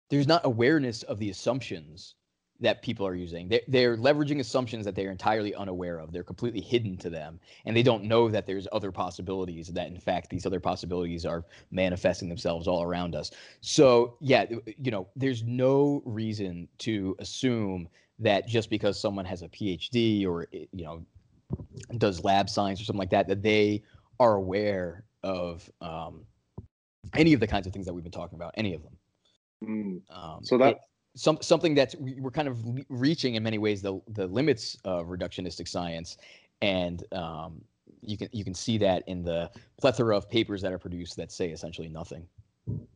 [0.09, 2.15] there's not awareness of the assumptions
[2.61, 3.49] that people are using.
[3.49, 6.11] They're, they're leveraging assumptions that they're entirely unaware of.
[6.11, 9.67] They're completely hidden to them, and they don't know that there's other possibilities.
[9.67, 13.31] That in fact, these other possibilities are manifesting themselves all around us.
[13.61, 14.45] So yeah,
[14.81, 17.89] you know, there's no reason to assume
[18.19, 21.05] that just because someone has a PhD or you know
[21.97, 23.83] does lab science or something like that, that they
[24.19, 26.21] are aware of um,
[27.15, 28.53] any of the kinds of things that we've been talking about.
[28.55, 28.97] Any of them.
[29.63, 30.01] Mm.
[30.09, 30.77] Um, so that
[31.15, 32.59] some something that's we're kind of
[32.89, 36.17] reaching in many ways the the limits of reductionistic science,
[36.61, 37.61] and um,
[38.01, 39.49] you can you can see that in the
[39.79, 42.27] plethora of papers that are produced that say essentially nothing.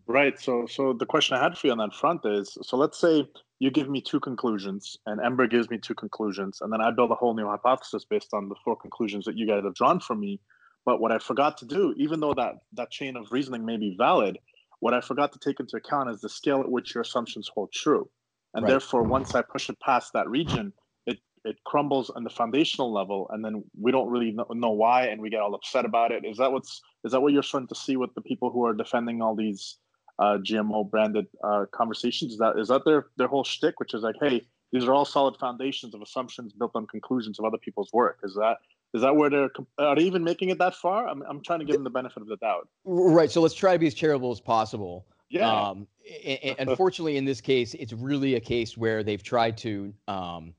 [0.08, 0.40] Right.
[0.40, 3.28] So so the question I had for you on that front is so let's say
[3.60, 7.12] you give me two conclusions and Ember gives me two conclusions and then I build
[7.12, 10.20] a whole new hypothesis based on the four conclusions that you guys have drawn from
[10.20, 10.40] me.
[10.86, 13.96] But what I forgot to do, even though that that chain of reasoning may be
[13.98, 14.40] valid,
[14.80, 17.72] what I forgot to take into account is the scale at which your assumptions hold
[17.72, 18.10] true.
[18.54, 18.72] And right.
[18.72, 20.74] therefore, once I push it past that region,
[21.06, 25.06] it, it crumbles on the foundational level, and then we don't really know, know why,
[25.06, 26.26] and we get all upset about it.
[26.26, 28.74] Is that what's is that what you're starting to see with the people who are
[28.74, 29.78] defending all these
[30.18, 32.34] uh, GMO branded uh, conversations?
[32.34, 35.06] Is that is that their their whole shtick, which is like, hey, these are all
[35.06, 38.20] solid foundations of assumptions built on conclusions of other people's work.
[38.24, 38.58] Is that
[38.94, 41.08] is that where they're are they even making it that far?
[41.08, 42.68] I'm I'm trying to give them the benefit of the doubt.
[42.86, 43.30] Right.
[43.30, 45.06] So let's try to be as charitable as possible.
[45.30, 45.52] Yeah.
[45.52, 45.88] Um,
[46.26, 50.56] and, and unfortunately, in this case, it's really a case where they've tried to um,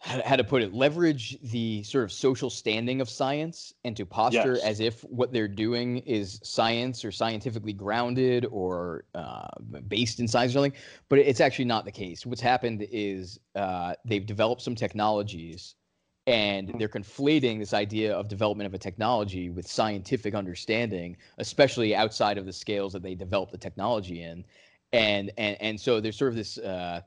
[0.00, 4.04] how, how to put it leverage the sort of social standing of science and to
[4.04, 4.64] posture yes.
[4.64, 9.48] as if what they're doing is science or scientifically grounded or uh,
[9.88, 10.72] based in science or something
[11.08, 15.74] but it's actually not the case what's happened is uh, they've developed some technologies
[16.26, 22.36] and they're conflating this idea of development of a technology with scientific understanding especially outside
[22.36, 24.44] of the scales that they develop the technology in
[24.92, 27.00] and and and so there's sort of this uh,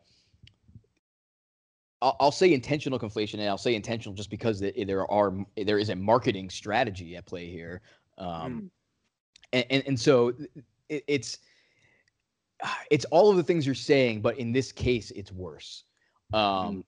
[2.01, 5.89] I'll, I'll, say intentional conflation and i'll say intentional just because there are there is
[5.89, 7.81] a marketing strategy at play here
[8.17, 8.69] um, mm.
[9.53, 10.33] and, and, and so
[10.87, 11.39] it, it's
[12.89, 15.83] it's all of the things you're saying but in this case it's worse
[16.33, 16.83] um, mm.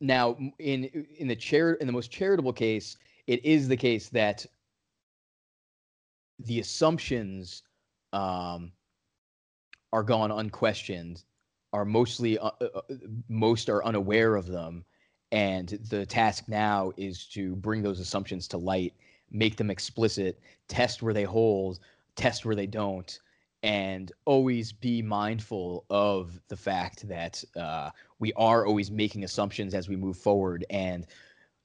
[0.00, 0.84] Now, in
[1.18, 4.44] in the chair in the most charitable case, it is the case that
[6.38, 7.62] the assumptions
[8.12, 8.72] um,
[9.92, 11.22] are gone unquestioned,
[11.72, 12.80] are mostly uh, uh,
[13.28, 14.84] most are unaware of them,
[15.32, 18.94] and the task now is to bring those assumptions to light,
[19.30, 20.38] make them explicit,
[20.68, 21.80] test where they hold,
[22.16, 23.18] test where they don't,
[23.66, 27.90] and always be mindful of the fact that uh,
[28.20, 31.06] we are always making assumptions as we move forward and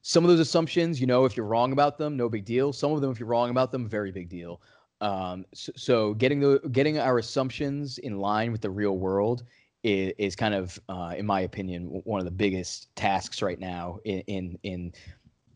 [0.02, 2.72] some of those assumptions, you know, if you're wrong about them, no big deal.
[2.72, 4.60] Some of them, if you're wrong about them, very big deal.
[5.00, 9.44] Um, so, so, getting the getting our assumptions in line with the real world
[9.84, 13.98] is, is kind of, uh, in my opinion, one of the biggest tasks right now
[14.04, 14.92] in in, in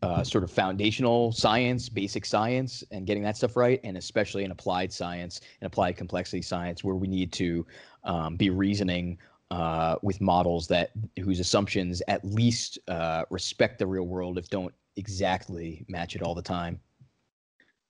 [0.03, 4.51] uh, sort of foundational science, basic science, and getting that stuff right, and especially in
[4.51, 7.65] applied science and applied complexity science, where we need to
[8.03, 9.17] um, be reasoning
[9.49, 14.73] uh, with models that whose assumptions at least uh, respect the real world, if don't
[14.97, 16.79] exactly match it all the time.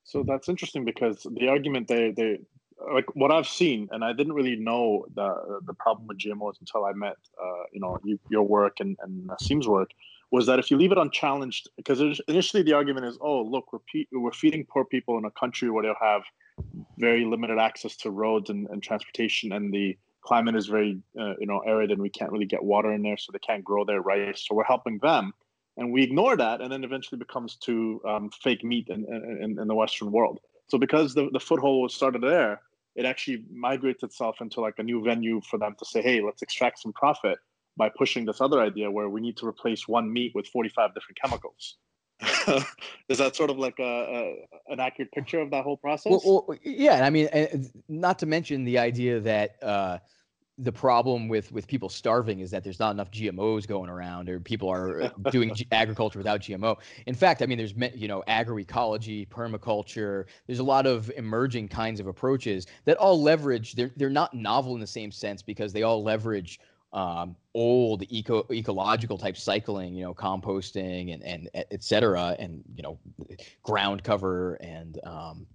[0.03, 2.39] So that's interesting because the argument they they
[2.93, 6.85] like what I've seen, and I didn't really know the the problem with GMOs until
[6.85, 9.89] I met uh, you know you, your work and and Nassim's work
[10.31, 13.79] was that if you leave it unchallenged, because initially the argument is, oh look, we're
[13.91, 16.23] pe- we're feeding poor people in a country where they'll have
[16.97, 19.97] very limited access to roads and, and transportation, and the
[20.27, 23.15] climate is very uh, you know arid and we can't really get water in there
[23.15, 25.31] so they can't grow their rice so we're helping them
[25.77, 29.67] and we ignore that and then eventually becomes to um, fake meat in, in, in,
[29.67, 30.39] the western world.
[30.67, 32.61] So because the, the foothold was started there
[32.95, 36.41] it actually migrates itself into like a new venue for them to say hey let's
[36.41, 37.37] extract some profit
[37.77, 41.17] by pushing this other idea where we need to replace one meat with 45 different
[41.21, 41.77] chemicals
[43.09, 46.45] is that sort of like a, a, an accurate picture of that whole process well,
[46.47, 47.29] well yeah i mean
[47.87, 49.99] not to mention the idea that uh,
[50.59, 54.39] the problem with with people starving is that there's not enough GMOs going around, or
[54.39, 56.77] people are doing g- agriculture without GMO.
[57.05, 60.25] In fact, I mean, there's you know agroecology, permaculture.
[60.47, 63.73] There's a lot of emerging kinds of approaches that all leverage.
[63.73, 66.59] They're they're not novel in the same sense because they all leverage
[66.93, 72.83] um, old eco ecological type cycling, you know, composting and and et cetera, and you
[72.83, 72.97] know,
[73.63, 75.45] ground cover and um,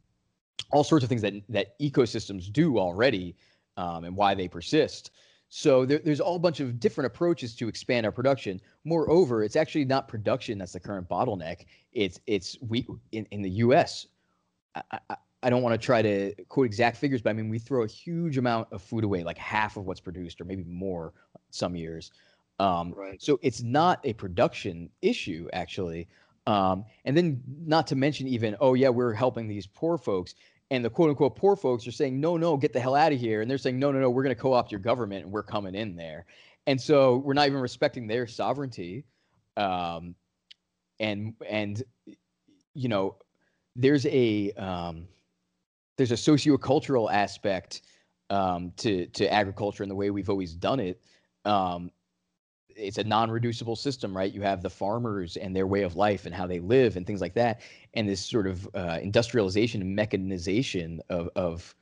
[0.71, 3.35] all sorts of things that that ecosystems do already
[3.77, 5.11] um, and why they persist.
[5.55, 8.59] So there, there's all a bunch of different approaches to expand our production.
[8.85, 11.67] Moreover, it's actually not production that's the current bottleneck.
[11.93, 14.07] It's it's we in, in the U.S.
[14.75, 17.59] I, I, I don't want to try to quote exact figures, but I mean we
[17.59, 21.13] throw a huge amount of food away, like half of what's produced, or maybe more
[21.51, 22.13] some years.
[22.59, 23.21] Um, right.
[23.21, 26.09] So it's not a production issue actually.
[26.47, 30.35] Um, and then not to mention even, oh yeah, we're helping these poor folks
[30.73, 33.21] and the quote unquote poor folks are saying, no, no, get the hell out of
[33.21, 33.43] here.
[33.43, 35.43] And they're saying, no, no, no, we're going to co opt your government and we're
[35.43, 36.25] coming in there.
[36.67, 39.05] And so we're not even respecting their sovereignty.
[39.59, 40.15] Um,
[40.99, 41.83] and, and,
[42.73, 43.17] you know,
[43.77, 45.09] there's a, um,
[45.97, 47.83] there's a sociocultural aspect
[48.31, 51.03] um, to, to agriculture and the way we've always done it.
[51.45, 51.91] Um,
[52.77, 54.33] it's a non-reducible system, right?
[54.33, 57.21] You have the farmers and their way of life and how they live and things
[57.21, 57.61] like that,
[57.95, 61.75] and this sort of uh, industrialization and mechanization of of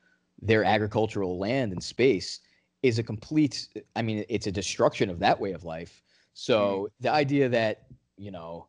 [0.43, 2.41] their agricultural land and space
[2.83, 3.69] is a complete.
[3.95, 6.03] I mean, it's a destruction of that way of life.
[6.35, 7.87] So mm the idea that
[8.17, 8.67] you know,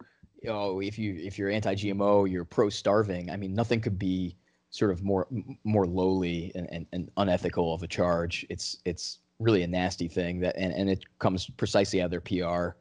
[0.47, 3.29] oh, if you if you're anti-GMO, you're pro-starving.
[3.29, 4.35] I mean, nothing could be
[4.71, 5.27] sort of more
[5.63, 8.45] more lowly and, and, and unethical of a charge.
[8.49, 12.21] It's it's really a nasty thing that and, and it comes precisely out of their
[12.21, 12.77] PR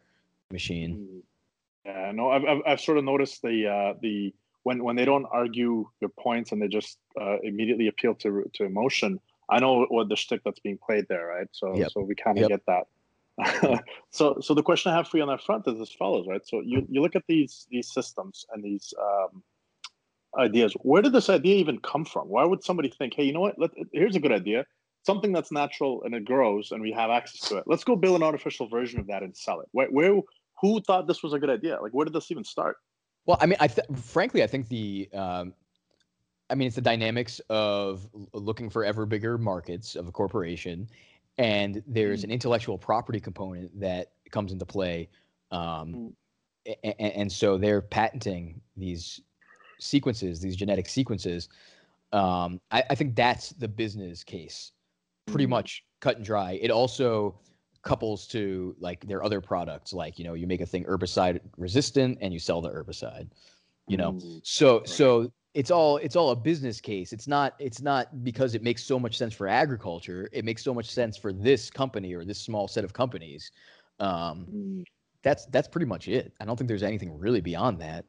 [0.51, 0.97] machine.
[0.97, 1.23] Mm.
[1.87, 5.27] Yeah, no, I've, I've, I've sort of noticed the uh, the when when they don't
[5.33, 9.19] argue your points and they just uh, immediately appeal to to emotion.
[9.49, 11.49] I know what the shtick that's being played there, right?
[11.53, 11.91] So yep.
[11.91, 12.51] so we kind of yep.
[12.51, 13.85] get that.
[14.11, 16.47] so so the question I have for you on that front is as follows, right?
[16.47, 19.43] So you you look at these these systems and these um,
[20.39, 20.75] ideas.
[20.83, 22.29] Where did this idea even come from?
[22.29, 23.59] Why would somebody think, hey, you know what?
[23.59, 24.65] Let, here's a good idea
[25.05, 27.65] something that's natural and it grows and we have access to it.
[27.67, 29.69] Let's go build an artificial version of that and sell it.
[29.73, 30.21] Where, where
[30.61, 31.79] who thought this was a good idea?
[31.81, 32.77] Like, where did this even start?
[33.27, 35.55] Well, I mean, I th- frankly, I think the, um,
[36.49, 40.89] I mean, it's the dynamics of looking for ever bigger markets of a corporation,
[41.39, 42.25] and there's mm.
[42.25, 45.09] an intellectual property component that comes into play,
[45.53, 46.13] um,
[46.67, 46.75] mm.
[46.83, 49.21] and, and so they're patenting these
[49.81, 51.49] sequences, these genetic sequences.
[52.13, 54.73] Um, I, I think that's the business case
[55.27, 55.51] pretty mm-hmm.
[55.51, 56.59] much cut and dry.
[56.61, 57.39] It also
[57.83, 62.19] couples to like their other products, like you know, you make a thing herbicide resistant
[62.21, 63.29] and you sell the herbicide.
[63.87, 64.89] You know, mm, so right.
[64.89, 67.13] so it's all it's all a business case.
[67.13, 70.29] It's not it's not because it makes so much sense for agriculture.
[70.33, 73.51] It makes so much sense for this company or this small set of companies.
[73.99, 74.85] Um, mm.
[75.23, 76.33] That's that's pretty much it.
[76.41, 78.05] I don't think there's anything really beyond that.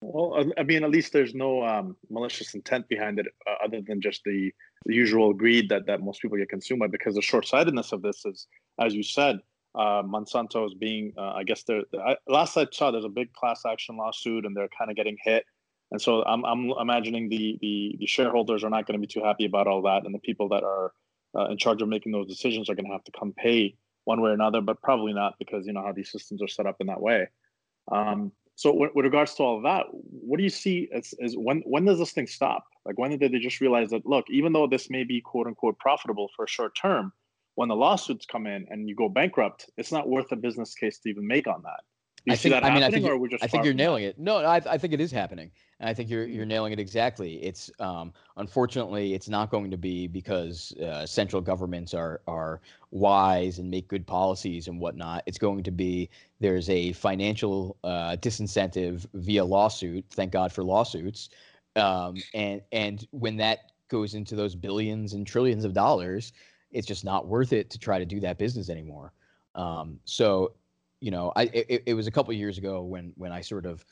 [0.00, 4.00] Well, I mean, at least there's no um, malicious intent behind it, uh, other than
[4.00, 4.52] just the,
[4.84, 6.86] the, usual greed that that most people get consumed by.
[6.86, 8.46] Because the short-sightedness of this is,
[8.78, 9.40] as you said,
[9.74, 13.32] uh, Monsanto is being, uh, I guess, they're, I, last I saw, there's a big
[13.32, 15.44] class action lawsuit, and they're kind of getting hit.
[15.90, 19.22] And so I'm, I'm imagining the, the the shareholders are not going to be too
[19.24, 20.92] happy about all that, and the people that are
[21.36, 24.20] uh, in charge of making those decisions are going to have to come pay one
[24.20, 26.76] way or another, but probably not because you know how these systems are set up
[26.80, 27.28] in that way.
[27.90, 31.36] Um, so with, with, regards to all of that, what do you see as, as
[31.36, 32.64] when when does this thing stop?
[32.84, 35.78] Like when did they just realize that look, even though this may be quote unquote
[35.78, 37.12] profitable for a short term,
[37.54, 40.98] when the lawsuits come in and you go bankrupt, it's not worth a business case
[41.00, 41.80] to even make on that.
[42.24, 43.06] You I think, I mean, I think,
[43.42, 44.10] I think you're nailing that?
[44.10, 44.18] it.
[44.18, 45.52] No, I, I think it is happening.
[45.78, 47.34] And I think you're you're nailing it exactly.
[47.42, 52.60] It's um, unfortunately it's not going to be because uh, central governments are are
[52.90, 55.22] wise and make good policies and whatnot.
[55.26, 56.08] It's going to be
[56.40, 60.06] there's a financial uh, disincentive via lawsuit.
[60.10, 61.28] Thank God for lawsuits.
[61.76, 66.32] Um, and and when that goes into those billions and trillions of dollars,
[66.70, 69.12] it's just not worth it to try to do that business anymore.
[69.54, 70.52] Um, so,
[71.00, 73.84] you know, I it, it was a couple years ago when when I sort of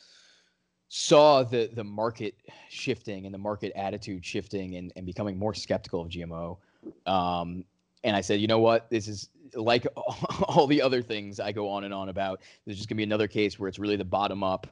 [0.96, 2.36] saw the the market
[2.68, 6.56] shifting and the market attitude shifting and, and becoming more skeptical of GMO.
[7.04, 7.64] Um,
[8.04, 11.68] and I said, you know what, this is like all the other things I go
[11.68, 12.42] on and on about.
[12.64, 14.68] There's just gonna be another case where it's really the bottom up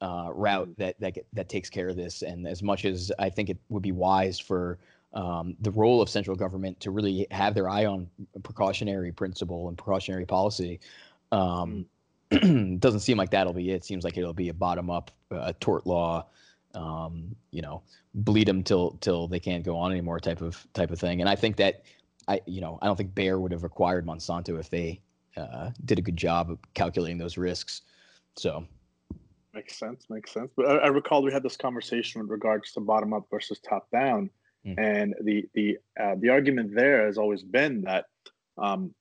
[0.00, 0.80] uh, route mm-hmm.
[0.80, 2.22] that that that takes care of this.
[2.22, 4.78] And as much as I think it would be wise for
[5.12, 8.08] um, the role of central government to really have their eye on
[8.44, 10.78] precautionary principle and precautionary policy,
[11.32, 11.84] um, mm.
[12.78, 13.76] doesn't seem like that'll be it.
[13.76, 13.84] it.
[13.84, 16.26] Seems like it'll be a bottom up uh, tort law,
[16.74, 17.82] um, you know,
[18.14, 21.20] bleed them till till they can't go on anymore type of type of thing.
[21.20, 21.82] And I think that
[22.28, 25.00] I you know I don't think Bayer would have acquired Monsanto if they
[25.36, 27.82] uh, did a good job of calculating those risks.
[28.36, 28.66] So
[29.52, 30.50] makes sense, makes sense.
[30.56, 33.90] But I, I recall we had this conversation with regards to bottom up versus top
[33.90, 34.30] down,
[34.66, 34.74] mm.
[34.78, 38.06] and the the uh, the argument there has always been that
[38.58, 38.94] um,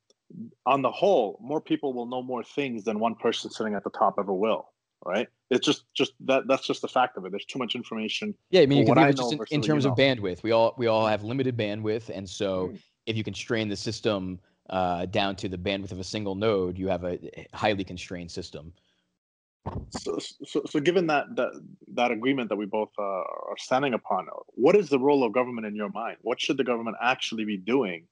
[0.66, 3.90] on the whole, more people will know more things than one person sitting at the
[3.90, 4.70] top ever will.
[5.06, 5.28] Right?
[5.50, 7.32] It's just just that that's just the fact of it.
[7.32, 8.34] There's too much information.
[8.52, 10.44] Yeah, I mean, you can think just in, in terms of bandwidth.
[10.44, 12.80] We all we all have limited bandwidth, and so mm.
[13.06, 16.88] if you constrain the system uh, down to the bandwidth of a single node, you
[16.88, 17.20] have a
[17.54, 18.72] highly constrained system.
[19.92, 21.52] So, so, so given that that
[21.94, 25.68] that agreement that we both uh, are standing upon, what is the role of government
[25.68, 26.18] in your mind?
[26.22, 28.06] What should the government actually be doing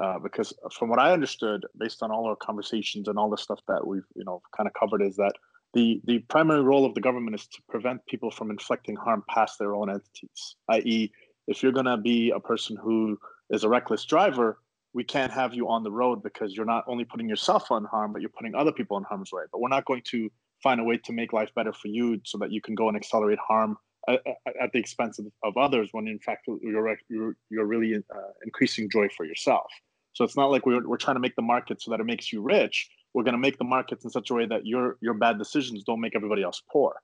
[0.00, 3.60] uh, because from what I understood, based on all our conversations and all the stuff
[3.68, 5.34] that we've you know kind of covered, is that
[5.72, 9.58] the the primary role of the government is to prevent people from inflicting harm past
[9.58, 10.56] their own entities.
[10.68, 11.12] I.e.,
[11.46, 13.18] if you're going to be a person who
[13.50, 14.58] is a reckless driver,
[14.94, 18.12] we can't have you on the road because you're not only putting yourself on harm,
[18.12, 19.42] but you're putting other people in harm's way.
[19.52, 20.30] But we're not going to
[20.62, 22.96] find a way to make life better for you so that you can go and
[22.96, 23.76] accelerate harm
[24.08, 24.20] at,
[24.60, 28.88] at the expense of, of, others when in fact you're, you're, you're really uh, increasing
[28.90, 29.70] joy for yourself.
[30.12, 32.32] So it's not like we're, we're trying to make the market so that it makes
[32.32, 32.88] you rich.
[33.12, 35.84] We're going to make the markets in such a way that your your bad decisions
[35.84, 36.94] don't make everybody else poor.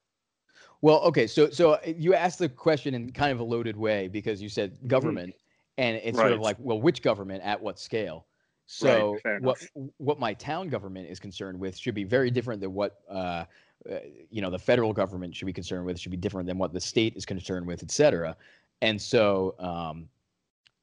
[0.82, 4.08] Well, okay, so so uh, you asked the question in kind of a loaded way
[4.08, 4.88] because you said mm-hmm.
[4.88, 5.82] government, mm-hmm.
[5.82, 6.24] and it's right.
[6.24, 8.26] sort of like, well, which government at what scale?
[8.66, 9.58] So right, what
[9.98, 13.44] what my town government is concerned with should be very different than what uh,
[13.90, 13.96] uh,
[14.30, 15.98] you know the federal government should be concerned with.
[15.98, 18.36] Should be different than what the state is concerned with, et cetera.
[18.82, 20.08] And so um,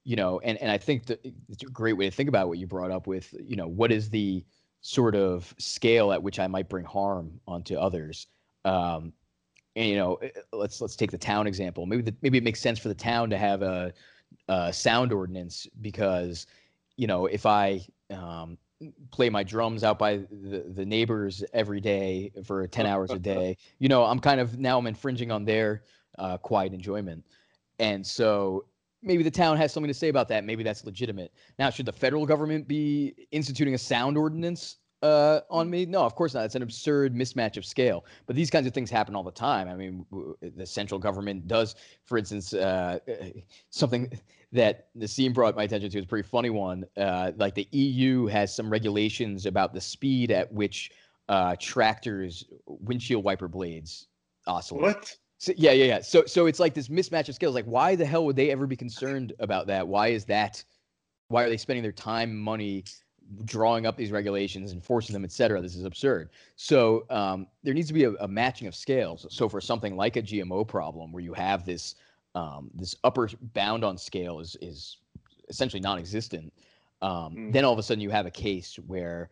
[0.08, 1.20] you know, and and I think that
[1.50, 3.91] it's a great way to think about what you brought up with, you know, what
[3.91, 4.43] is the
[4.80, 8.28] sort of scale at which I might bring harm onto others.
[8.64, 9.12] Um,
[9.76, 11.86] and you know, eh, let's let's take the town example.
[11.86, 13.94] Maybe the, maybe it makes sense for the town to have a,
[14.48, 16.48] a sound ordinance because,
[16.95, 18.57] you know, if I um,
[19.12, 23.58] play my drums out by the, the neighbors every day for 10 hours a day,
[23.80, 25.84] you know, I'm kind of now I'm infringing on their
[26.18, 27.24] uh, quiet enjoyment.
[27.80, 28.66] And so
[29.02, 30.44] maybe the town has something to say about that.
[30.44, 31.32] Maybe that's legitimate.
[31.60, 35.86] Now, should the federal government be instituting a sound ordinance uh, on me?
[35.86, 36.45] No, of course not.
[36.45, 38.06] It's an absurd mismatch of scale.
[38.26, 39.68] But these kinds of things happen all the time.
[39.68, 40.06] I mean,
[40.41, 41.76] the central government does,
[42.06, 42.99] for instance, uh,
[43.69, 44.11] something
[44.52, 46.86] that Nassim brought my attention to is a pretty funny one.
[46.95, 50.91] Uh, like the EU has some regulations about the speed at which
[51.30, 54.07] uh, tractors' windshield wiper blades
[54.45, 54.84] oscillate.
[54.84, 55.18] What?
[55.40, 56.02] So, yeah, yeah, yeah.
[56.02, 57.53] So, so it's like this mismatch of skills.
[57.53, 59.88] Like, why the hell would they ever be concerned about that?
[59.88, 60.64] Why is that?
[61.28, 62.86] Why are they spending their time, money,
[63.45, 65.62] drawing up these regulations, enforcing them, et cetera?
[65.62, 66.30] This is absurd.
[66.56, 69.26] So, um, there needs to be a, a, matching of scales.
[69.30, 71.95] So, for something like a GMO problem, where you have this
[72.36, 74.98] um, this upper bound on scale is is
[75.49, 76.54] essentially non-existent,
[77.02, 77.54] um, mm.
[77.54, 79.30] then all of a sudden you have a case where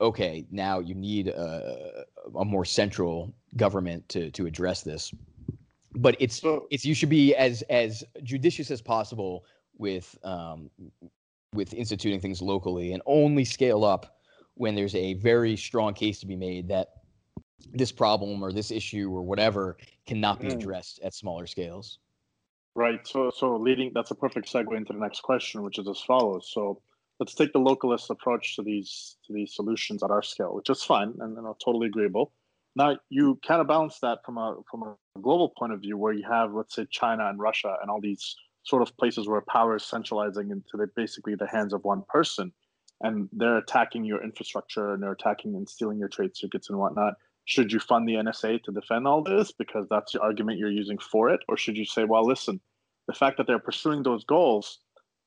[0.00, 2.04] okay, now you need a,
[2.38, 5.12] a more central government to to address this.
[5.94, 9.44] but it's So- it's you should be as as judicious as possible
[9.78, 10.70] with um,
[11.56, 14.18] with instituting things locally and only scale up
[14.54, 16.88] when there's a very strong case to be made that
[17.72, 19.76] this problem or this issue or whatever
[20.06, 20.54] cannot be Mm.
[20.54, 21.98] addressed at smaller scales.
[22.74, 23.06] Right.
[23.06, 26.50] So, so leading that's a perfect segue into the next question, which is as follows.
[26.52, 26.80] So,
[27.18, 30.82] let's take the localist approach to these to these solutions at our scale, which is
[30.82, 32.32] fine and know, totally agreeable.
[32.74, 36.12] Now, you kind of balance that from a from a global point of view, where
[36.12, 38.36] you have, let's say, China and Russia and all these
[38.66, 42.52] sort of places where power is centralizing into the, basically the hands of one person,
[43.00, 47.14] and they're attacking your infrastructure and they're attacking and stealing your trade secrets and whatnot
[47.46, 50.98] should you fund the NSA to defend all this because that's the argument you're using
[50.98, 51.40] for it?
[51.48, 52.60] Or should you say, well, listen,
[53.06, 54.80] the fact that they're pursuing those goals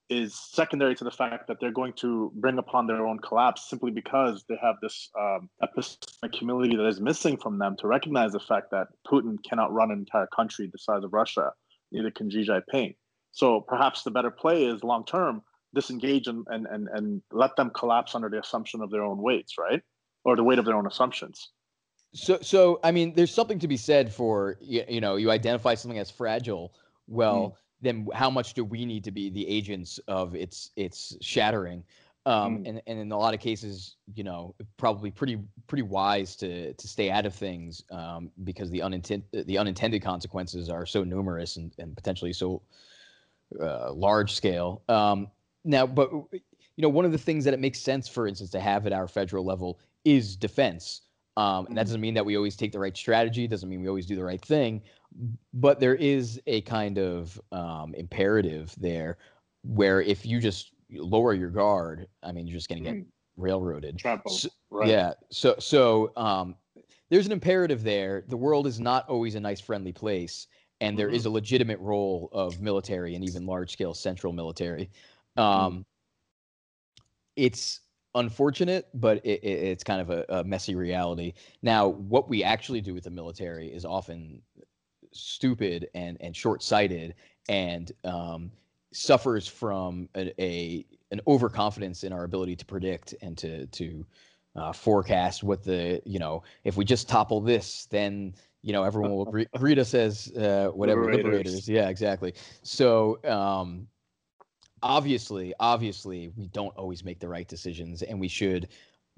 [0.09, 3.91] is secondary to the fact that they're going to bring upon their own collapse simply
[3.91, 8.39] because they have this um, epistemic humility that is missing from them to recognize the
[8.39, 11.51] fact that Putin cannot run an entire country the size of Russia,
[11.91, 12.95] neither can Xi Jinping.
[13.31, 15.43] So perhaps the better play is long term
[15.73, 19.55] disengage and, and, and, and let them collapse under the assumption of their own weights,
[19.57, 19.81] right?
[20.25, 21.49] Or the weight of their own assumptions.
[22.13, 25.75] So, so I mean, there's something to be said for you, you know, you identify
[25.75, 26.73] something as fragile.
[27.07, 31.83] Well, then how much do we need to be the agents of its its shattering?
[32.25, 32.69] Um, Mm.
[32.69, 36.87] and and in a lot of cases, you know, probably pretty pretty wise to to
[36.87, 41.73] stay out of things um, because the unintended the unintended consequences are so numerous and,
[41.77, 42.61] and potentially so
[43.61, 44.83] uh, large scale.
[44.89, 45.27] Um,
[45.65, 48.59] now, but you know, one of the things that it makes sense, for instance, to
[48.59, 51.01] have at our federal level is defense.
[51.37, 51.85] Um, and that Mhm.
[51.87, 53.47] doesn't mean that we always take the right strategy.
[53.47, 54.81] Doesn't mean we always do the right thing,
[55.53, 59.17] but there is a kind of um, imperative there
[59.63, 63.05] where if you just lower your guard, I mean, you're just going to get Mm.
[63.37, 63.97] railroaded.
[63.97, 64.31] Trample.
[64.31, 64.87] So- right.
[64.89, 65.13] Yeah.
[65.31, 66.55] So so um,
[67.09, 68.23] there's an imperative there.
[68.27, 70.47] The world is not always a nice, friendly place,
[70.81, 74.89] and there is a legitimate role of military and even large scale central military.
[75.37, 75.85] Um,
[77.35, 77.81] It's
[78.15, 81.33] unfortunate, but it, it, it's kind of a, a messy reality.
[81.61, 84.41] Now, what we actually do with the military is often
[85.11, 87.15] stupid and and short sighted,
[87.47, 88.51] and um,
[88.91, 94.05] suffers from a, a an overconfidence in our ability to predict and to to
[94.55, 99.11] uh, forecast what the you know if we just topple this then you know everyone
[99.11, 101.25] will re- read us as uh, whatever Liberators.
[101.25, 101.69] liberators.
[101.69, 102.33] Yeah exactly.
[102.63, 103.87] So um
[104.81, 108.69] obviously obviously we don't always make the right decisions and we should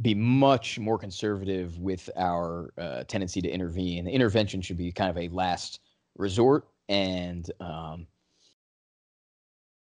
[0.01, 4.07] be much more conservative with our uh, tendency to intervene.
[4.07, 5.79] Intervention should be kind of a last
[6.17, 8.05] resort and um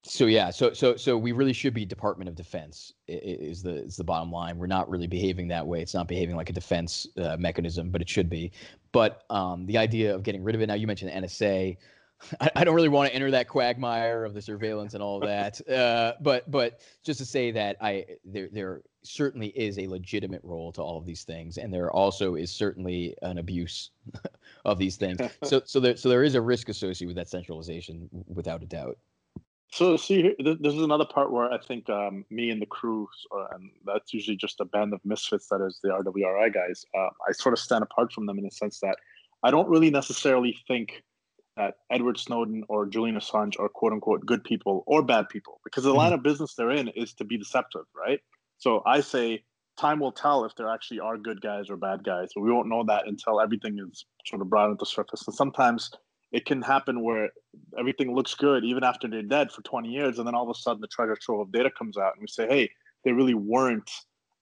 [0.04, 3.96] so yeah so so so we really should be department of defense is the is
[3.96, 4.56] the bottom line.
[4.56, 5.82] We're not really behaving that way.
[5.82, 8.50] It's not behaving like a defense uh, mechanism but it should be
[8.92, 11.76] but um the idea of getting rid of it now you mentioned nsa
[12.40, 15.66] I, I don't really want to enter that quagmire of the surveillance and all that
[15.70, 20.72] uh but but just to say that i there there certainly is a legitimate role
[20.72, 23.90] to all of these things and there also is certainly an abuse
[24.64, 25.18] of these things.
[25.44, 28.98] So so there so there is a risk associated with that centralization without a doubt
[29.70, 33.08] So see, here- this is another part where I think um, me and the crew,
[33.36, 36.84] uh, and that's usually just a band of misfits that is the RWRI guys.
[36.96, 38.96] Uh, I sort of stand apart from them in the sense that
[39.42, 41.02] I don't really necessarily think
[41.56, 45.84] that Edward Snowden or Julian Assange are quote unquote good people or bad people because
[45.84, 48.20] the line of business they're in is to be deceptive, right?
[48.58, 49.44] So I say
[49.78, 52.30] time will tell if there actually are good guys or bad guys.
[52.36, 55.26] We won't know that until everything is sort of brought into surface.
[55.26, 55.90] And sometimes
[56.32, 57.30] it can happen where
[57.78, 60.58] everything looks good even after they're dead for 20 years and then all of a
[60.58, 62.70] sudden the treasure trove of data comes out and we say hey
[63.04, 63.90] they really weren't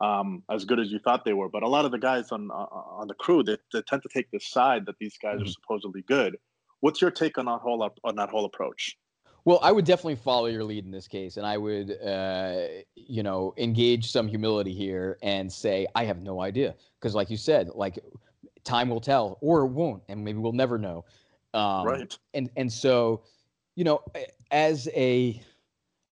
[0.01, 2.51] um, as good as you thought they were but a lot of the guys on
[2.51, 5.45] uh, on the crew they, they tend to take this side that these guys are
[5.45, 5.55] Mhm.
[5.61, 6.37] supposedly good
[6.81, 8.97] what's your take on that whole up on that whole approach
[9.45, 13.23] Well, I would definitely follow your lead in this case, and I would, uh, you
[13.23, 17.69] know, engage some humility here and say I have no idea, because, like you said,
[17.69, 17.99] like
[18.65, 21.05] time will tell, or it won't, and maybe we'll never know.
[21.57, 23.25] Um, right And and so,
[23.77, 24.03] you know,
[24.51, 25.41] as a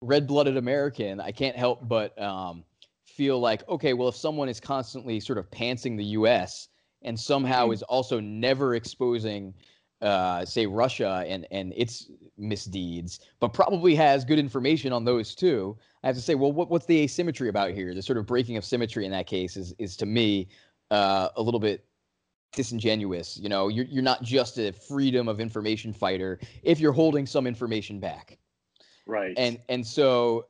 [0.01, 2.63] red-blooded American, I can't help but um,
[3.05, 6.69] feel like, okay, well, if someone is constantly sort of pantsing the U.S.
[7.01, 7.73] and somehow Mhm.
[7.73, 9.53] is also never exposing
[10.01, 15.77] uh, say Russia and and its misdeeds, but probably has good information on those too.
[16.03, 17.93] I have to say, well, what, what's the asymmetry about here?
[17.95, 20.49] The sort of breaking of symmetry in that case is is to me
[20.91, 21.85] uh, a little bit
[22.55, 23.37] disingenuous.
[23.37, 27.47] You know, you're you're not just a freedom of information fighter if you're holding some
[27.47, 28.39] information back.
[29.05, 30.45] right And and so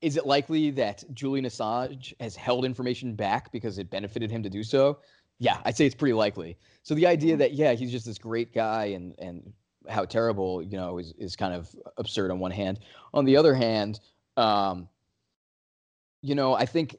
[0.00, 4.50] is it likely that Julian Assange has held information back because it benefited him to
[4.50, 5.00] do so?
[5.38, 6.58] Yeah, I'd say it's pretty likely.
[6.82, 7.38] So the idea Mhm.
[7.38, 9.52] that yeah, he's just this great guy and and
[9.88, 12.80] how terrible you know is is kind of absurd on one hand.
[13.14, 14.00] On the other hand,
[14.36, 14.88] um,
[16.22, 16.96] you know, I think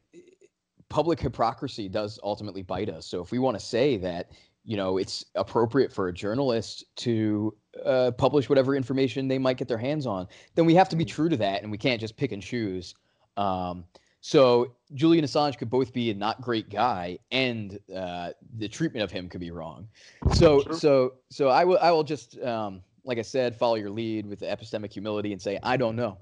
[0.93, 3.07] public hypocrisy does ultimately bite us.
[3.07, 4.29] So if we want to say that
[4.63, 9.67] you know it's appropriate for a journalist to uh, publish whatever information they might get
[9.67, 11.15] their hands on, then we have to be mm-hmm.
[11.15, 12.93] true to that, and we can't just pick and choose.
[13.37, 13.85] Um,
[14.21, 19.09] so Julian Assange could both be a not great guy, and uh, the treatment of
[19.09, 19.87] him could be wrong.
[20.33, 20.73] So, sure.
[20.73, 24.39] so, so I will, I will just, um, like I said, follow your lead with
[24.39, 26.19] the epistemic humility and say I don't know.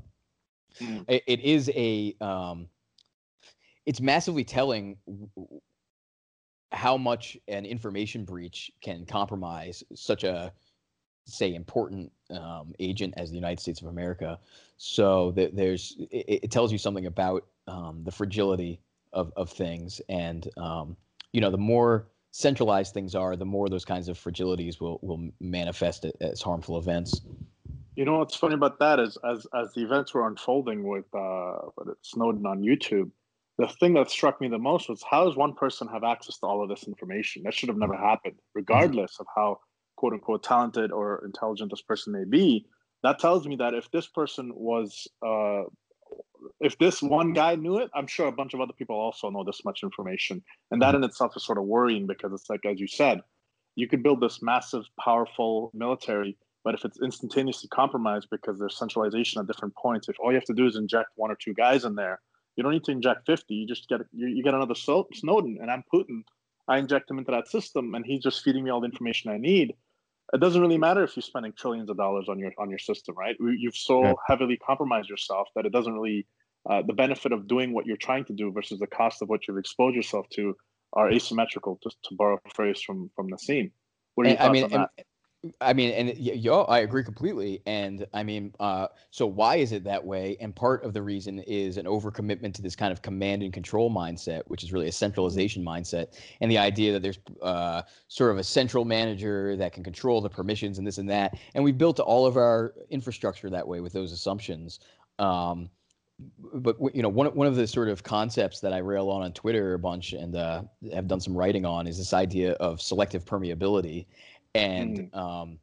[0.79, 1.03] Mm.
[1.09, 2.69] It, it is a, um,
[3.85, 4.97] it's massively telling
[6.71, 10.53] how much an information breach can compromise such a
[11.25, 14.39] say important um, agent as the United States of America.
[14.77, 18.79] So th- there's it, it, tells you something about um, the fragility
[19.13, 20.95] of of things, and um,
[21.33, 25.29] you know the more centralized things are, the more those kinds of fragilities will will
[25.39, 27.21] manifest as harmful events.
[27.95, 31.57] You know what's funny about that is as as the events were unfolding with uh,
[32.01, 33.11] Snowden on YouTube,
[33.61, 36.45] the thing that struck me the most was how does one person have access to
[36.45, 37.43] all of this information?
[37.43, 39.59] That should have never happened, regardless of how
[39.97, 42.65] quote unquote talented or intelligent this person may be.
[43.03, 45.63] That tells me that if this person was, uh,
[46.59, 49.43] if this one guy knew it, I'm sure a bunch of other people also know
[49.43, 50.43] this much information.
[50.69, 53.21] And that in itself is sort of worrying because it's like, as you said,
[53.75, 59.39] you could build this massive, powerful military, but if it's instantaneously compromised because there's centralization
[59.39, 61.85] at different points, if all you have to do is inject one or two guys
[61.85, 62.19] in there,
[62.55, 63.53] you don't need to inject 50.
[63.53, 66.23] You just get you, you get another Snowden, and I'm Putin.
[66.67, 69.37] I inject him into that system, and he's just feeding me all the information I
[69.37, 69.73] need.
[70.33, 73.15] It doesn't really matter if you're spending trillions of dollars on your on your system,
[73.17, 73.35] right?
[73.39, 74.13] You've so yeah.
[74.27, 76.25] heavily compromised yourself that it doesn't really
[76.69, 79.47] uh, the benefit of doing what you're trying to do versus the cost of what
[79.47, 80.55] you've exposed yourself to
[80.93, 81.79] are asymmetrical.
[81.83, 83.71] Just to borrow a phrase from from Nassim.
[84.15, 85.05] What are your thoughts I mean, on that?
[85.59, 87.63] I mean, and yo, I agree completely.
[87.65, 90.37] And I mean, uh, so why is it that way?
[90.39, 93.89] And part of the reason is an overcommitment to this kind of command and control
[93.89, 98.37] mindset, which is really a centralization mindset, and the idea that there's uh, sort of
[98.37, 101.35] a central manager that can control the permissions and this and that.
[101.55, 104.79] And we built all of our infrastructure that way with those assumptions.
[105.17, 105.71] Um,
[106.53, 109.33] but you know, one one of the sort of concepts that I rail on on
[109.33, 110.61] Twitter a bunch and uh,
[110.93, 114.05] have done some writing on is this idea of selective permeability
[114.55, 115.17] and mm.
[115.17, 115.59] um,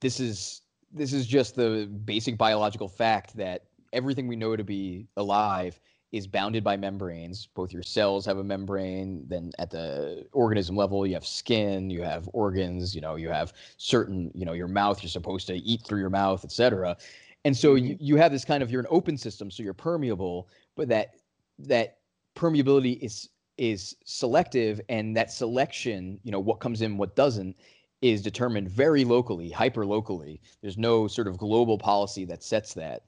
[0.00, 0.62] this is
[0.92, 5.80] this is just the basic biological fact that everything we know to be alive
[6.12, 7.48] is bounded by membranes.
[7.54, 9.24] Both your cells have a membrane.
[9.26, 12.94] Then at the organism level, you have skin, you have organs.
[12.94, 14.30] You know, you have certain.
[14.34, 15.02] You know, your mouth.
[15.02, 16.96] You're supposed to eat through your mouth, etc.
[17.44, 17.86] And so mm-hmm.
[17.86, 21.14] you, you have this kind of you're an open system, so you're permeable, but that
[21.58, 21.98] that
[22.36, 27.56] permeability is is selective, and that selection, you know, what comes in, what doesn't,
[28.02, 30.40] is determined very locally, hyper locally.
[30.60, 33.04] There's no sort of global policy that sets that.